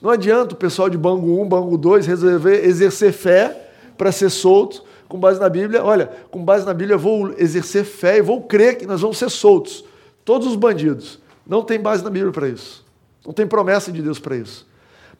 Não 0.00 0.08
adianta 0.08 0.54
o 0.54 0.56
pessoal 0.56 0.88
de 0.88 0.96
Bangu 0.96 1.42
1, 1.42 1.48
Bangu 1.48 1.76
2 1.76 2.06
resolver 2.06 2.64
exercer 2.64 3.12
fé 3.12 3.68
para 3.98 4.12
ser 4.12 4.30
solto 4.30 4.84
com 5.08 5.18
base 5.18 5.40
na 5.40 5.48
Bíblia. 5.48 5.82
Olha, 5.82 6.08
com 6.30 6.44
base 6.44 6.64
na 6.64 6.72
Bíblia 6.72 6.94
eu 6.94 7.00
vou 7.00 7.34
exercer 7.36 7.84
fé 7.84 8.18
e 8.18 8.22
vou 8.22 8.42
crer 8.42 8.78
que 8.78 8.86
nós 8.86 9.00
vamos 9.00 9.18
ser 9.18 9.28
soltos. 9.28 9.84
Todos 10.24 10.46
os 10.46 10.54
bandidos. 10.54 11.18
Não 11.44 11.62
tem 11.62 11.80
base 11.80 12.04
na 12.04 12.10
Bíblia 12.10 12.30
para 12.30 12.48
isso. 12.48 12.86
Não 13.26 13.32
tem 13.32 13.44
promessa 13.44 13.90
de 13.90 14.00
Deus 14.00 14.20
para 14.20 14.36
isso. 14.36 14.64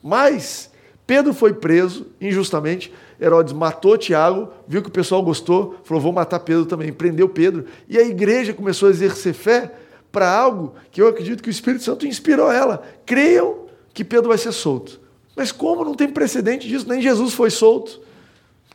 Mas 0.01 0.71
Pedro 1.05 1.33
foi 1.33 1.53
preso 1.53 2.07
injustamente 2.21 2.93
Herodes 3.19 3.53
matou 3.53 3.97
Tiago, 3.97 4.49
viu 4.67 4.81
que 4.81 4.89
o 4.89 4.91
pessoal 4.91 5.23
gostou, 5.23 5.75
falou: 5.83 6.01
vou 6.01 6.13
matar 6.13 6.39
Pedro 6.39 6.65
também. 6.65 6.93
Prendeu 6.93 7.27
Pedro. 7.27 7.65
E 7.89 7.97
a 7.97 8.01
igreja 8.01 8.53
começou 8.53 8.87
a 8.87 8.91
exercer 8.91 9.33
fé 9.33 9.73
para 10.11 10.31
algo 10.31 10.73
que 10.91 11.01
eu 11.01 11.07
acredito 11.07 11.41
que 11.43 11.49
o 11.49 11.51
Espírito 11.51 11.83
Santo 11.83 12.05
inspirou 12.05 12.51
ela. 12.51 12.83
Creiam 13.05 13.65
que 13.93 14.03
Pedro 14.03 14.29
vai 14.29 14.37
ser 14.37 14.51
solto. 14.51 14.99
Mas 15.35 15.51
como 15.51 15.83
não 15.83 15.93
tem 15.93 16.07
precedente 16.07 16.67
disso? 16.67 16.87
Nem 16.87 17.01
Jesus 17.01 17.33
foi 17.33 17.49
solto. 17.49 18.01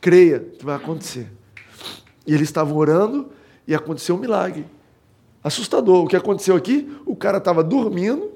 Creia 0.01 0.41
que 0.41 0.65
vai 0.65 0.77
acontecer. 0.77 1.27
E 2.27 2.35
eles 2.35 2.49
estavam 2.49 2.77
orando 2.77 3.31
e 3.67 3.75
aconteceu 3.75 4.15
um 4.15 4.19
milagre. 4.19 4.67
Assustador. 5.43 6.05
O 6.05 6.09
que 6.09 6.17
aconteceu 6.17 6.55
aqui? 6.55 6.97
O 7.05 7.17
cara 7.17 7.39
estava 7.39 7.65
dormindo, 7.65 8.31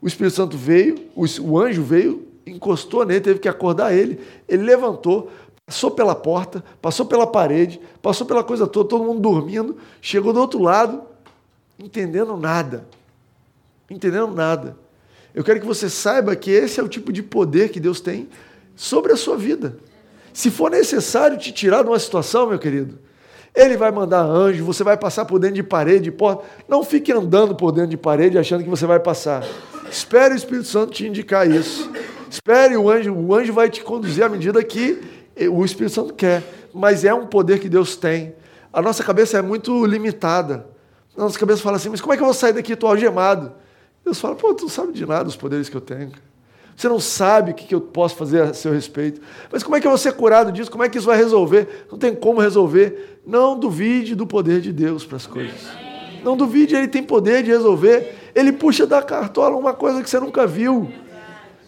o 0.00 0.06
Espírito 0.06 0.36
Santo 0.36 0.56
veio, 0.56 0.96
o 1.16 1.58
anjo 1.58 1.82
veio, 1.82 2.26
encostou 2.46 3.04
nele, 3.04 3.20
teve 3.20 3.40
que 3.40 3.48
acordar 3.48 3.92
ele. 3.92 4.20
Ele 4.48 4.62
levantou, 4.62 5.30
passou 5.72 5.90
pela 5.90 6.14
porta, 6.14 6.62
passou 6.82 7.06
pela 7.06 7.26
parede, 7.26 7.80
passou 8.02 8.26
pela 8.26 8.44
coisa 8.44 8.66
toda, 8.66 8.90
todo 8.90 9.04
mundo 9.04 9.20
dormindo, 9.20 9.78
chegou 10.02 10.30
do 10.30 10.38
outro 10.38 10.60
lado, 10.60 11.00
entendendo 11.78 12.36
nada. 12.36 12.86
Entendendo 13.90 14.34
nada. 14.34 14.76
Eu 15.34 15.42
quero 15.42 15.60
que 15.60 15.66
você 15.66 15.88
saiba 15.88 16.36
que 16.36 16.50
esse 16.50 16.78
é 16.78 16.82
o 16.82 16.88
tipo 16.88 17.10
de 17.10 17.22
poder 17.22 17.70
que 17.70 17.80
Deus 17.80 18.02
tem 18.02 18.28
sobre 18.76 19.12
a 19.12 19.16
sua 19.16 19.34
vida. 19.34 19.78
Se 20.30 20.50
for 20.50 20.70
necessário 20.70 21.38
te 21.38 21.50
tirar 21.52 21.82
de 21.82 21.88
uma 21.88 21.98
situação, 21.98 22.50
meu 22.50 22.58
querido, 22.58 22.98
ele 23.54 23.78
vai 23.78 23.90
mandar 23.90 24.20
anjo, 24.22 24.62
você 24.66 24.84
vai 24.84 24.98
passar 24.98 25.24
por 25.24 25.38
dentro 25.38 25.56
de 25.56 25.62
parede, 25.62 26.10
porta. 26.10 26.44
Não 26.68 26.84
fique 26.84 27.10
andando 27.10 27.54
por 27.54 27.72
dentro 27.72 27.90
de 27.90 27.96
parede 27.96 28.36
achando 28.36 28.62
que 28.62 28.68
você 28.68 28.84
vai 28.84 29.00
passar. 29.00 29.42
Espere 29.90 30.34
o 30.34 30.36
Espírito 30.36 30.68
Santo 30.68 30.92
te 30.92 31.06
indicar 31.06 31.50
isso. 31.50 31.90
Espere 32.28 32.76
o 32.76 32.90
anjo, 32.90 33.14
o 33.14 33.34
anjo 33.34 33.54
vai 33.54 33.70
te 33.70 33.82
conduzir 33.82 34.22
à 34.22 34.28
medida 34.28 34.62
que 34.62 35.21
o 35.48 35.64
Espírito 35.64 35.94
Santo 35.94 36.14
quer. 36.14 36.42
Mas 36.72 37.04
é 37.04 37.12
um 37.12 37.26
poder 37.26 37.58
que 37.58 37.68
Deus 37.68 37.96
tem. 37.96 38.34
A 38.72 38.80
nossa 38.80 39.04
cabeça 39.04 39.38
é 39.38 39.42
muito 39.42 39.84
limitada. 39.84 40.66
A 41.16 41.20
nossa 41.20 41.38
cabeça 41.38 41.62
fala 41.62 41.76
assim: 41.76 41.90
mas 41.90 42.00
como 42.00 42.12
é 42.12 42.16
que 42.16 42.22
eu 42.22 42.26
vou 42.26 42.34
sair 42.34 42.52
daqui? 42.52 42.72
Estou 42.72 42.88
algemado. 42.88 43.52
Deus 44.04 44.18
fala: 44.18 44.34
pô, 44.34 44.54
tu 44.54 44.62
não 44.62 44.68
sabe 44.70 44.92
de 44.92 45.04
nada 45.04 45.28
os 45.28 45.36
poderes 45.36 45.68
que 45.68 45.76
eu 45.76 45.80
tenho. 45.80 46.12
Você 46.74 46.88
não 46.88 46.98
sabe 46.98 47.50
o 47.50 47.54
que 47.54 47.74
eu 47.74 47.80
posso 47.80 48.16
fazer 48.16 48.42
a 48.42 48.54
seu 48.54 48.72
respeito. 48.72 49.20
Mas 49.50 49.62
como 49.62 49.76
é 49.76 49.80
que 49.80 49.86
eu 49.86 49.90
vou 49.90 49.98
ser 49.98 50.12
curado 50.12 50.50
disso? 50.50 50.70
Como 50.70 50.82
é 50.82 50.88
que 50.88 50.96
isso 50.96 51.06
vai 51.06 51.16
resolver? 51.16 51.86
Não 51.90 51.98
tem 51.98 52.14
como 52.14 52.40
resolver. 52.40 53.20
Não 53.26 53.58
duvide 53.58 54.14
do 54.14 54.26
poder 54.26 54.60
de 54.60 54.72
Deus 54.72 55.04
para 55.04 55.16
as 55.16 55.26
coisas. 55.26 55.60
Não 56.24 56.36
duvide, 56.36 56.74
ele 56.74 56.88
tem 56.88 57.02
poder 57.02 57.42
de 57.42 57.50
resolver. 57.50 58.14
Ele 58.34 58.52
puxa 58.52 58.86
da 58.86 59.02
cartola 59.02 59.56
uma 59.56 59.74
coisa 59.74 60.02
que 60.02 60.08
você 60.08 60.18
nunca 60.18 60.46
viu. 60.46 60.90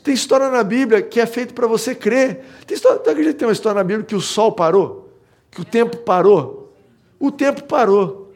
Tem 0.05 0.13
história 0.13 0.51
na 0.51 0.63
Bíblia 0.63 1.01
que 1.01 1.19
é 1.19 1.25
feito 1.25 1.55
para 1.55 1.67
você 1.67 1.95
crer. 1.95 2.45
Tem 2.67 2.75
história, 2.75 3.01
tem 3.01 3.49
uma 3.49 3.53
história 3.53 3.79
na 3.79 3.83
Bíblia 3.83 4.05
que 4.05 4.15
o 4.15 4.21
sol 4.21 4.53
parou? 4.53 5.09
Que 5.51 5.63
o 5.63 5.65
tempo 5.65 5.97
parou? 5.97 6.75
O 7.19 7.33
tempo 7.33 7.65
parou. 7.65 8.31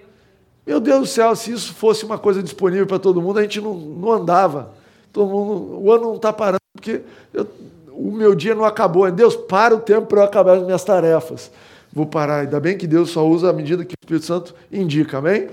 Meu 0.67 0.81
Deus 0.81 1.01
do 1.01 1.07
céu, 1.07 1.37
se 1.37 1.53
isso 1.53 1.75
fosse 1.75 2.07
uma 2.07 2.19
coisa 2.19 2.43
disponível 2.43 2.87
para 2.87 2.99
todo 2.99 3.21
mundo, 3.21 3.39
a 3.39 3.43
gente 3.43 3.61
não, 3.61 3.75
não 3.75 4.13
andava. 4.13 4.73
Todo 5.13 5.29
mundo, 5.29 5.79
o 5.83 5.93
ano 5.93 6.05
não 6.05 6.17
está 6.17 6.33
parando, 6.33 6.61
porque 6.73 7.03
eu, 7.35 7.47
o 7.91 8.13
meu 8.13 8.35
dia 8.35 8.55
não 8.55 8.65
acabou. 8.65 9.11
Deus, 9.11 9.37
para 9.37 9.75
o 9.75 9.81
tempo 9.81 10.07
para 10.07 10.21
eu 10.21 10.25
acabar 10.25 10.57
as 10.57 10.63
minhas 10.63 10.83
tarefas. 10.83 11.51
Vou 11.93 12.07
parar. 12.07 12.41
Ainda 12.41 12.59
bem 12.59 12.79
que 12.79 12.87
Deus 12.87 13.11
só 13.11 13.27
usa 13.27 13.51
a 13.51 13.53
medida 13.53 13.85
que 13.85 13.93
o 13.93 14.01
Espírito 14.03 14.25
Santo 14.25 14.55
indica, 14.73 15.19
amém? 15.19 15.51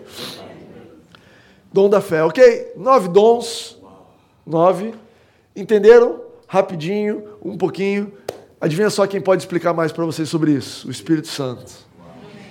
Dom 1.73 1.89
da 1.89 1.99
fé, 1.99 2.23
ok? 2.23 2.71
Nove 2.77 3.09
dons. 3.09 3.77
Nove. 4.47 4.93
Entenderam? 5.55 6.21
Rapidinho, 6.47 7.23
um 7.43 7.57
pouquinho. 7.57 8.11
Adivinha 8.59 8.89
só 8.89 9.07
quem 9.07 9.21
pode 9.21 9.43
explicar 9.43 9.73
mais 9.73 9.91
para 9.91 10.05
vocês 10.05 10.27
sobre 10.29 10.51
isso? 10.51 10.87
O 10.87 10.91
Espírito 10.91 11.27
Santo. 11.27 11.71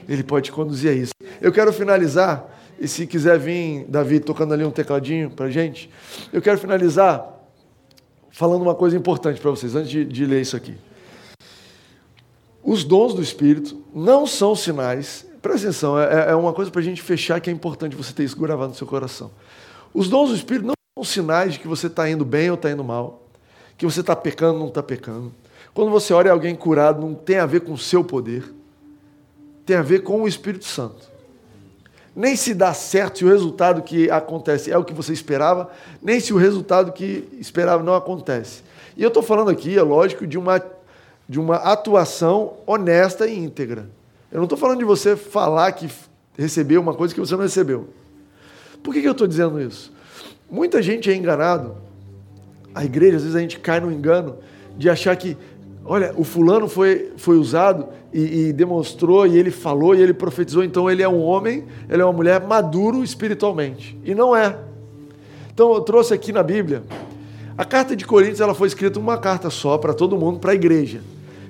Ele 0.08 0.22
pode 0.22 0.50
conduzir 0.50 0.90
a 0.90 0.94
isso. 0.94 1.12
Eu 1.40 1.52
quero 1.52 1.72
finalizar, 1.72 2.46
e 2.78 2.86
se 2.88 3.06
quiser 3.06 3.38
vir, 3.38 3.84
Davi, 3.88 4.20
tocando 4.20 4.54
ali 4.54 4.64
um 4.64 4.70
tecladinho 4.70 5.30
para 5.30 5.48
gente, 5.50 5.90
eu 6.32 6.42
quero 6.42 6.58
finalizar 6.58 7.30
falando 8.30 8.62
uma 8.62 8.74
coisa 8.74 8.96
importante 8.96 9.40
para 9.40 9.50
vocês, 9.50 9.74
antes 9.76 9.90
de, 9.90 10.04
de 10.04 10.26
ler 10.26 10.40
isso 10.42 10.56
aqui. 10.56 10.74
Os 12.62 12.82
dons 12.82 13.14
do 13.14 13.22
Espírito 13.22 13.84
não 13.94 14.26
são 14.26 14.56
sinais, 14.56 15.24
presta 15.40 15.68
atenção, 15.68 15.98
é, 15.98 16.30
é 16.30 16.34
uma 16.34 16.52
coisa 16.52 16.70
para 16.70 16.80
a 16.80 16.84
gente 16.84 17.00
fechar 17.00 17.40
que 17.40 17.48
é 17.48 17.52
importante 17.52 17.94
você 17.94 18.12
ter 18.12 18.24
isso 18.24 18.36
gravado 18.36 18.70
no 18.70 18.74
seu 18.74 18.86
coração. 18.86 19.30
Os 19.92 20.08
dons 20.08 20.30
do 20.30 20.34
Espírito 20.34 20.66
não 20.66 20.73
são 20.94 21.04
sinais 21.04 21.54
de 21.54 21.58
que 21.58 21.66
você 21.66 21.88
está 21.88 22.08
indo 22.08 22.24
bem 22.24 22.50
ou 22.50 22.54
está 22.54 22.70
indo 22.70 22.84
mal, 22.84 23.22
que 23.76 23.84
você 23.84 24.00
está 24.00 24.14
pecando 24.14 24.54
ou 24.54 24.60
não 24.60 24.68
está 24.68 24.82
pecando. 24.82 25.32
Quando 25.72 25.90
você 25.90 26.12
olha 26.12 26.30
alguém 26.30 26.54
curado, 26.54 27.00
não 27.00 27.14
tem 27.14 27.38
a 27.38 27.46
ver 27.46 27.60
com 27.60 27.72
o 27.72 27.78
seu 27.78 28.04
poder, 28.04 28.54
tem 29.66 29.76
a 29.76 29.82
ver 29.82 30.02
com 30.02 30.22
o 30.22 30.28
Espírito 30.28 30.64
Santo 30.64 31.14
nem 32.14 32.36
se 32.36 32.54
dá 32.54 32.72
certo 32.72 33.18
se 33.18 33.24
o 33.24 33.28
resultado 33.28 33.82
que 33.82 34.08
acontece 34.10 34.70
é 34.70 34.78
o 34.78 34.84
que 34.84 34.94
você 34.94 35.12
esperava, 35.12 35.70
nem 36.00 36.20
se 36.20 36.32
o 36.32 36.36
resultado 36.36 36.92
que 36.92 37.28
esperava 37.40 37.82
não 37.82 37.94
acontece. 37.94 38.62
E 38.96 39.02
eu 39.02 39.08
estou 39.08 39.22
falando 39.22 39.50
aqui, 39.50 39.76
é 39.76 39.82
lógico, 39.82 40.26
de 40.26 40.38
uma, 40.38 40.62
de 41.28 41.40
uma 41.40 41.56
atuação 41.56 42.54
honesta 42.66 43.26
e 43.26 43.36
íntegra. 43.36 43.88
Eu 44.30 44.36
não 44.36 44.44
estou 44.44 44.58
falando 44.58 44.78
de 44.78 44.84
você 44.84 45.16
falar 45.16 45.72
que 45.72 45.90
recebeu 46.38 46.80
uma 46.80 46.94
coisa 46.94 47.12
que 47.12 47.20
você 47.20 47.34
não 47.34 47.42
recebeu. 47.42 47.88
Por 48.82 48.94
que, 48.94 49.00
que 49.00 49.08
eu 49.08 49.12
estou 49.12 49.26
dizendo 49.26 49.60
isso? 49.60 49.92
Muita 50.50 50.82
gente 50.82 51.10
é 51.10 51.14
enganado. 51.14 51.76
A 52.74 52.84
igreja, 52.84 53.16
às 53.16 53.22
vezes 53.22 53.36
a 53.36 53.40
gente 53.40 53.58
cai 53.58 53.80
no 53.80 53.90
engano 53.90 54.36
de 54.76 54.90
achar 54.90 55.14
que 55.16 55.36
olha, 55.84 56.14
o 56.16 56.24
fulano 56.24 56.66
foi, 56.66 57.12
foi 57.16 57.36
usado 57.36 57.88
e, 58.12 58.48
e, 58.48 58.52
demonstrou, 58.52 59.26
e 59.26 59.36
ele 59.38 59.50
falou, 59.50 59.94
e 59.94 60.00
ele 60.00 60.14
profetizou, 60.14 60.64
então 60.64 60.90
ele 60.90 61.02
é 61.02 61.08
um 61.08 61.20
homem, 61.20 61.64
ele 61.88 62.00
é 62.00 62.04
uma 62.04 62.12
mulher 62.12 62.40
maduro 62.40 63.04
espiritualmente. 63.04 63.98
E 64.04 64.14
não 64.14 64.34
é. 64.34 64.56
Então 65.52 65.72
eu 65.74 65.80
trouxe 65.82 66.14
aqui 66.14 66.32
na 66.32 66.42
Bíblia, 66.42 66.82
a 67.56 67.64
carta 67.64 67.94
de 67.94 68.04
Coríntios 68.04 68.40
ela 68.40 68.54
foi 68.54 68.66
escrita 68.66 68.98
uma 68.98 69.18
carta 69.18 69.50
só 69.50 69.78
para 69.78 69.92
todo 69.92 70.16
mundo, 70.16 70.40
para 70.40 70.52
a 70.52 70.54
igreja. 70.54 71.00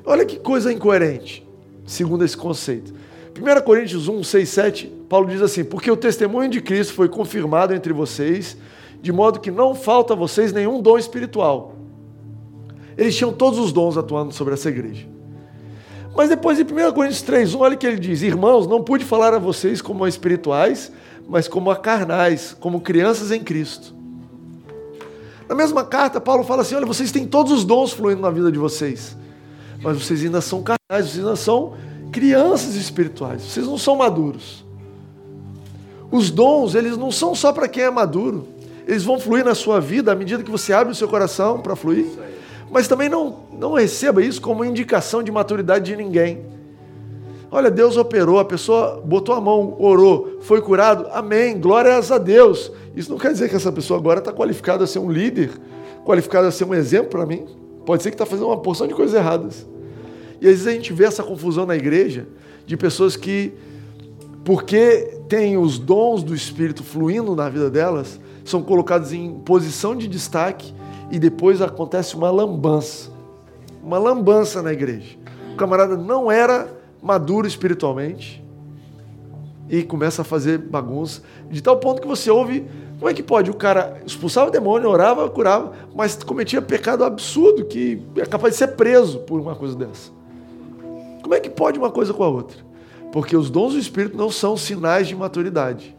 Olha 0.04 0.24
que 0.24 0.38
coisa 0.38 0.72
incoerente, 0.72 1.46
segundo 1.86 2.24
esse 2.24 2.36
conceito. 2.36 2.92
1 3.36 3.62
Coríntios 3.62 4.06
1, 4.06 4.22
6, 4.22 4.48
7, 4.48 4.86
Paulo 5.08 5.28
diz 5.28 5.40
assim: 5.40 5.64
Porque 5.64 5.90
o 5.90 5.96
testemunho 5.96 6.50
de 6.50 6.60
Cristo 6.60 6.92
foi 6.92 7.08
confirmado 7.08 7.74
entre 7.74 7.92
vocês, 7.92 8.56
de 9.04 9.12
modo 9.12 9.38
que 9.38 9.50
não 9.50 9.74
falta 9.74 10.14
a 10.14 10.16
vocês 10.16 10.52
nenhum 10.52 10.82
dom 10.82 10.98
espiritual 10.98 11.74
eles 12.96 13.16
tinham 13.16 13.32
todos 13.32 13.58
os 13.58 13.72
dons 13.72 13.96
atuando 13.96 14.32
sobre 14.32 14.54
essa 14.54 14.68
igreja. 14.68 15.06
Mas 16.16 16.28
depois, 16.28 16.58
em 16.60 16.62
1 16.62 16.92
Coríntios 16.92 17.22
3, 17.22 17.54
1, 17.54 17.58
olha 17.58 17.74
o 17.74 17.78
que 17.78 17.86
ele 17.86 17.98
diz: 17.98 18.22
Irmãos, 18.22 18.66
não 18.66 18.82
pude 18.82 19.04
falar 19.04 19.34
a 19.34 19.38
vocês 19.38 19.82
como 19.82 20.04
a 20.04 20.08
espirituais, 20.08 20.92
mas 21.28 21.48
como 21.48 21.70
a 21.70 21.76
carnais, 21.76 22.56
como 22.60 22.80
crianças 22.80 23.32
em 23.32 23.40
Cristo. 23.40 23.92
Na 25.48 25.54
mesma 25.54 25.84
carta, 25.84 26.20
Paulo 26.20 26.44
fala 26.44 26.62
assim: 26.62 26.76
olha, 26.76 26.86
vocês 26.86 27.10
têm 27.10 27.26
todos 27.26 27.52
os 27.52 27.64
dons 27.64 27.92
fluindo 27.92 28.22
na 28.22 28.30
vida 28.30 28.50
de 28.50 28.58
vocês, 28.58 29.16
mas 29.82 30.00
vocês 30.00 30.24
ainda 30.24 30.40
são 30.40 30.62
carnais, 30.62 31.10
vocês 31.10 31.18
ainda 31.18 31.36
são 31.36 31.74
crianças 32.12 32.76
espirituais, 32.76 33.42
vocês 33.42 33.66
não 33.66 33.76
são 33.76 33.96
maduros. 33.96 34.64
Os 36.12 36.30
dons, 36.30 36.76
eles 36.76 36.96
não 36.96 37.10
são 37.10 37.34
só 37.34 37.52
para 37.52 37.66
quem 37.66 37.82
é 37.82 37.90
maduro, 37.90 38.46
eles 38.86 39.02
vão 39.02 39.18
fluir 39.18 39.44
na 39.44 39.54
sua 39.54 39.80
vida 39.80 40.12
à 40.12 40.14
medida 40.14 40.42
que 40.42 40.50
você 40.50 40.72
abre 40.72 40.92
o 40.92 40.96
seu 40.96 41.08
coração 41.08 41.60
para 41.60 41.74
fluir. 41.74 42.06
Mas 42.70 42.88
também 42.88 43.08
não, 43.08 43.40
não 43.52 43.74
receba 43.74 44.22
isso 44.22 44.40
como 44.40 44.64
indicação 44.64 45.22
de 45.22 45.30
maturidade 45.30 45.86
de 45.86 45.96
ninguém. 45.96 46.44
Olha, 47.50 47.70
Deus 47.70 47.96
operou, 47.96 48.40
a 48.40 48.44
pessoa 48.44 49.00
botou 49.04 49.32
a 49.32 49.40
mão, 49.40 49.76
orou, 49.78 50.38
foi 50.40 50.60
curado, 50.60 51.06
amém, 51.12 51.58
glórias 51.58 52.10
a 52.10 52.18
Deus. 52.18 52.72
Isso 52.96 53.10
não 53.10 53.16
quer 53.16 53.30
dizer 53.30 53.48
que 53.48 53.54
essa 53.54 53.70
pessoa 53.70 53.98
agora 53.98 54.18
está 54.18 54.32
qualificada 54.32 54.82
a 54.82 54.86
ser 54.88 54.98
um 54.98 55.08
líder, 55.08 55.50
qualificada 56.04 56.48
a 56.48 56.50
ser 56.50 56.64
um 56.64 56.74
exemplo 56.74 57.10
para 57.10 57.24
mim. 57.24 57.46
Pode 57.86 58.02
ser 58.02 58.10
que 58.10 58.14
está 58.14 58.26
fazendo 58.26 58.48
uma 58.48 58.56
porção 58.56 58.88
de 58.88 58.94
coisas 58.94 59.14
erradas. 59.14 59.66
E 60.40 60.46
às 60.46 60.54
vezes 60.54 60.66
a 60.66 60.72
gente 60.72 60.92
vê 60.92 61.04
essa 61.04 61.22
confusão 61.22 61.64
na 61.64 61.76
igreja 61.76 62.26
de 62.66 62.76
pessoas 62.76 63.14
que, 63.16 63.52
porque 64.44 65.18
têm 65.28 65.56
os 65.56 65.78
dons 65.78 66.24
do 66.24 66.34
Espírito 66.34 66.82
fluindo 66.82 67.36
na 67.36 67.48
vida 67.48 67.70
delas, 67.70 68.18
são 68.44 68.62
colocadas 68.62 69.12
em 69.12 69.32
posição 69.40 69.96
de 69.96 70.06
destaque 70.06 70.74
e 71.10 71.18
depois 71.18 71.62
acontece 71.62 72.14
uma 72.14 72.30
lambança. 72.30 73.10
Uma 73.82 73.98
lambança 73.98 74.62
na 74.62 74.72
igreja. 74.72 75.16
O 75.52 75.56
camarada 75.56 75.96
não 75.96 76.30
era 76.30 76.68
maduro 77.02 77.46
espiritualmente 77.46 78.42
e 79.68 79.82
começa 79.82 80.22
a 80.22 80.24
fazer 80.24 80.58
bagunça, 80.58 81.22
de 81.50 81.62
tal 81.62 81.78
ponto 81.78 82.02
que 82.02 82.08
você 82.08 82.30
ouve, 82.30 82.66
como 82.98 83.10
é 83.10 83.14
que 83.14 83.22
pode? 83.22 83.50
O 83.50 83.54
cara 83.54 84.00
expulsava 84.06 84.48
o 84.48 84.50
demônio, 84.50 84.88
orava, 84.88 85.28
curava, 85.28 85.72
mas 85.94 86.22
cometia 86.22 86.62
pecado 86.62 87.04
absurdo 87.04 87.64
que 87.64 88.02
é 88.16 88.24
capaz 88.24 88.54
de 88.54 88.58
ser 88.58 88.68
preso 88.68 89.18
por 89.20 89.40
uma 89.40 89.54
coisa 89.54 89.76
dessa. 89.76 90.10
Como 91.22 91.34
é 91.34 91.40
que 91.40 91.50
pode 91.50 91.78
uma 91.78 91.90
coisa 91.90 92.12
com 92.12 92.22
a 92.22 92.28
outra? 92.28 92.58
Porque 93.12 93.36
os 93.36 93.50
dons 93.50 93.72
do 93.72 93.78
Espírito 93.78 94.16
não 94.16 94.30
são 94.30 94.56
sinais 94.56 95.08
de 95.08 95.16
maturidade. 95.16 95.96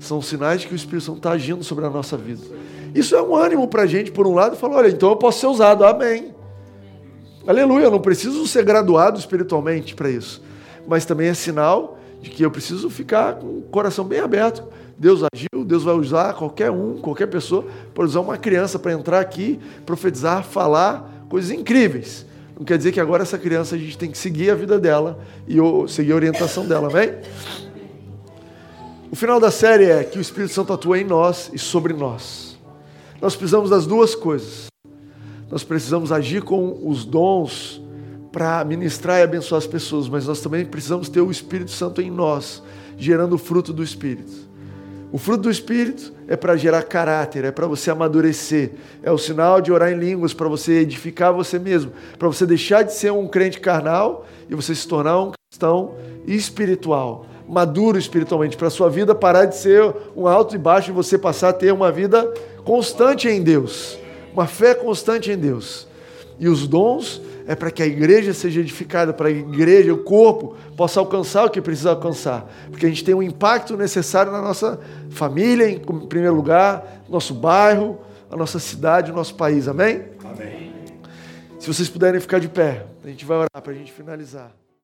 São 0.00 0.22
sinais 0.22 0.64
que 0.64 0.72
o 0.72 0.76
Espírito 0.76 1.04
Santo 1.04 1.18
está 1.18 1.32
agindo 1.32 1.64
sobre 1.64 1.84
a 1.84 1.90
nossa 1.90 2.16
vida. 2.16 2.42
Isso 2.94 3.14
é 3.14 3.22
um 3.22 3.34
ânimo 3.34 3.66
para 3.68 3.82
a 3.82 3.86
gente, 3.86 4.10
por 4.10 4.26
um 4.26 4.34
lado, 4.34 4.56
falar: 4.56 4.76
olha, 4.76 4.88
então 4.88 5.10
eu 5.10 5.16
posso 5.16 5.40
ser 5.40 5.46
usado, 5.46 5.84
amém. 5.84 6.34
Aleluia, 7.46 7.84
eu 7.84 7.90
não 7.90 8.00
preciso 8.00 8.46
ser 8.46 8.64
graduado 8.64 9.18
espiritualmente 9.18 9.94
para 9.94 10.10
isso. 10.10 10.42
Mas 10.86 11.04
também 11.04 11.28
é 11.28 11.34
sinal 11.34 11.98
de 12.20 12.30
que 12.30 12.44
eu 12.44 12.50
preciso 12.50 12.90
ficar 12.90 13.34
com 13.34 13.46
o 13.46 13.62
coração 13.70 14.04
bem 14.04 14.20
aberto. 14.20 14.64
Deus 14.98 15.22
agiu, 15.32 15.64
Deus 15.64 15.84
vai 15.84 15.94
usar 15.94 16.34
qualquer 16.34 16.70
um, 16.70 16.98
qualquer 16.98 17.26
pessoa, 17.28 17.64
pode 17.94 18.10
usar 18.10 18.20
uma 18.20 18.36
criança 18.36 18.78
para 18.78 18.92
entrar 18.92 19.20
aqui, 19.20 19.60
profetizar, 19.86 20.42
falar 20.42 21.24
coisas 21.28 21.50
incríveis. 21.50 22.26
Não 22.58 22.64
quer 22.64 22.76
dizer 22.76 22.90
que 22.90 23.00
agora 23.00 23.22
essa 23.22 23.38
criança 23.38 23.76
a 23.76 23.78
gente 23.78 23.96
tem 23.96 24.10
que 24.10 24.18
seguir 24.18 24.50
a 24.50 24.54
vida 24.54 24.78
dela 24.78 25.20
e 25.46 25.56
seguir 25.88 26.12
a 26.12 26.16
orientação 26.16 26.66
dela, 26.66 26.88
amém? 26.88 27.14
O 29.10 29.16
final 29.16 29.40
da 29.40 29.50
série 29.50 29.86
é 29.86 30.04
que 30.04 30.18
o 30.18 30.20
Espírito 30.20 30.52
Santo 30.52 30.70
atua 30.70 30.98
em 30.98 31.04
nós 31.04 31.50
e 31.52 31.58
sobre 31.58 31.94
nós. 31.94 32.58
Nós 33.22 33.34
precisamos 33.34 33.70
das 33.70 33.86
duas 33.86 34.14
coisas. 34.14 34.66
Nós 35.50 35.64
precisamos 35.64 36.12
agir 36.12 36.42
com 36.42 36.78
os 36.86 37.06
dons 37.06 37.82
para 38.30 38.62
ministrar 38.66 39.18
e 39.18 39.22
abençoar 39.22 39.60
as 39.60 39.66
pessoas, 39.66 40.10
mas 40.10 40.26
nós 40.26 40.42
também 40.42 40.66
precisamos 40.66 41.08
ter 41.08 41.22
o 41.22 41.30
Espírito 41.30 41.70
Santo 41.70 42.02
em 42.02 42.10
nós, 42.10 42.62
gerando 42.98 43.32
o 43.32 43.38
fruto 43.38 43.72
do 43.72 43.82
Espírito. 43.82 44.46
O 45.10 45.16
fruto 45.16 45.44
do 45.44 45.50
Espírito 45.50 46.12
é 46.28 46.36
para 46.36 46.54
gerar 46.54 46.82
caráter, 46.82 47.46
é 47.46 47.50
para 47.50 47.66
você 47.66 47.90
amadurecer, 47.90 48.72
é 49.02 49.10
o 49.10 49.16
sinal 49.16 49.62
de 49.62 49.72
orar 49.72 49.90
em 49.90 49.98
línguas 49.98 50.34
para 50.34 50.48
você 50.48 50.80
edificar 50.80 51.32
você 51.32 51.58
mesmo, 51.58 51.92
para 52.18 52.28
você 52.28 52.44
deixar 52.44 52.82
de 52.82 52.92
ser 52.92 53.10
um 53.10 53.26
crente 53.26 53.58
carnal 53.58 54.26
e 54.50 54.54
você 54.54 54.74
se 54.74 54.86
tornar 54.86 55.18
um 55.18 55.32
cristão 55.50 55.94
espiritual, 56.26 57.24
maduro 57.48 57.98
espiritualmente, 57.98 58.56
para 58.56 58.68
a 58.68 58.70
sua 58.70 58.90
vida 58.90 59.14
parar 59.14 59.46
de 59.46 59.56
ser 59.56 59.94
um 60.14 60.28
alto 60.28 60.54
e 60.54 60.58
baixo 60.58 60.90
e 60.90 60.92
você 60.92 61.16
passar 61.16 61.48
a 61.48 61.52
ter 61.52 61.72
uma 61.72 61.90
vida 61.90 62.32
constante 62.64 63.28
em 63.28 63.42
Deus, 63.42 63.98
uma 64.32 64.46
fé 64.46 64.74
constante 64.74 65.30
em 65.30 65.36
Deus. 65.36 65.88
E 66.38 66.48
os 66.48 66.68
dons 66.68 67.20
é 67.46 67.54
para 67.54 67.70
que 67.70 67.82
a 67.82 67.86
igreja 67.86 68.34
seja 68.34 68.60
edificada, 68.60 69.12
para 69.12 69.28
a 69.28 69.30
igreja, 69.30 69.92
o 69.92 69.98
corpo, 70.04 70.54
possa 70.76 71.00
alcançar 71.00 71.46
o 71.46 71.50
que 71.50 71.62
precisa 71.62 71.90
alcançar. 71.90 72.46
Porque 72.70 72.84
a 72.84 72.88
gente 72.88 73.02
tem 73.02 73.14
um 73.14 73.22
impacto 73.22 73.76
necessário 73.76 74.30
na 74.30 74.42
nossa 74.42 74.78
família, 75.08 75.68
em 75.68 75.78
primeiro 75.80 76.36
lugar, 76.36 77.02
nosso 77.08 77.32
bairro, 77.32 77.98
a 78.30 78.36
nossa 78.36 78.58
cidade, 78.58 79.10
o 79.10 79.14
nosso 79.14 79.34
país. 79.34 79.66
Amém? 79.66 80.04
Amém. 80.22 80.72
Se 81.58 81.66
vocês 81.66 81.88
puderem 81.88 82.20
ficar 82.20 82.38
de 82.38 82.48
pé, 82.48 82.84
a 83.02 83.08
gente 83.08 83.24
vai 83.24 83.38
orar 83.38 83.62
para 83.62 83.72
a 83.72 83.74
gente 83.74 83.90
finalizar. 83.90 84.52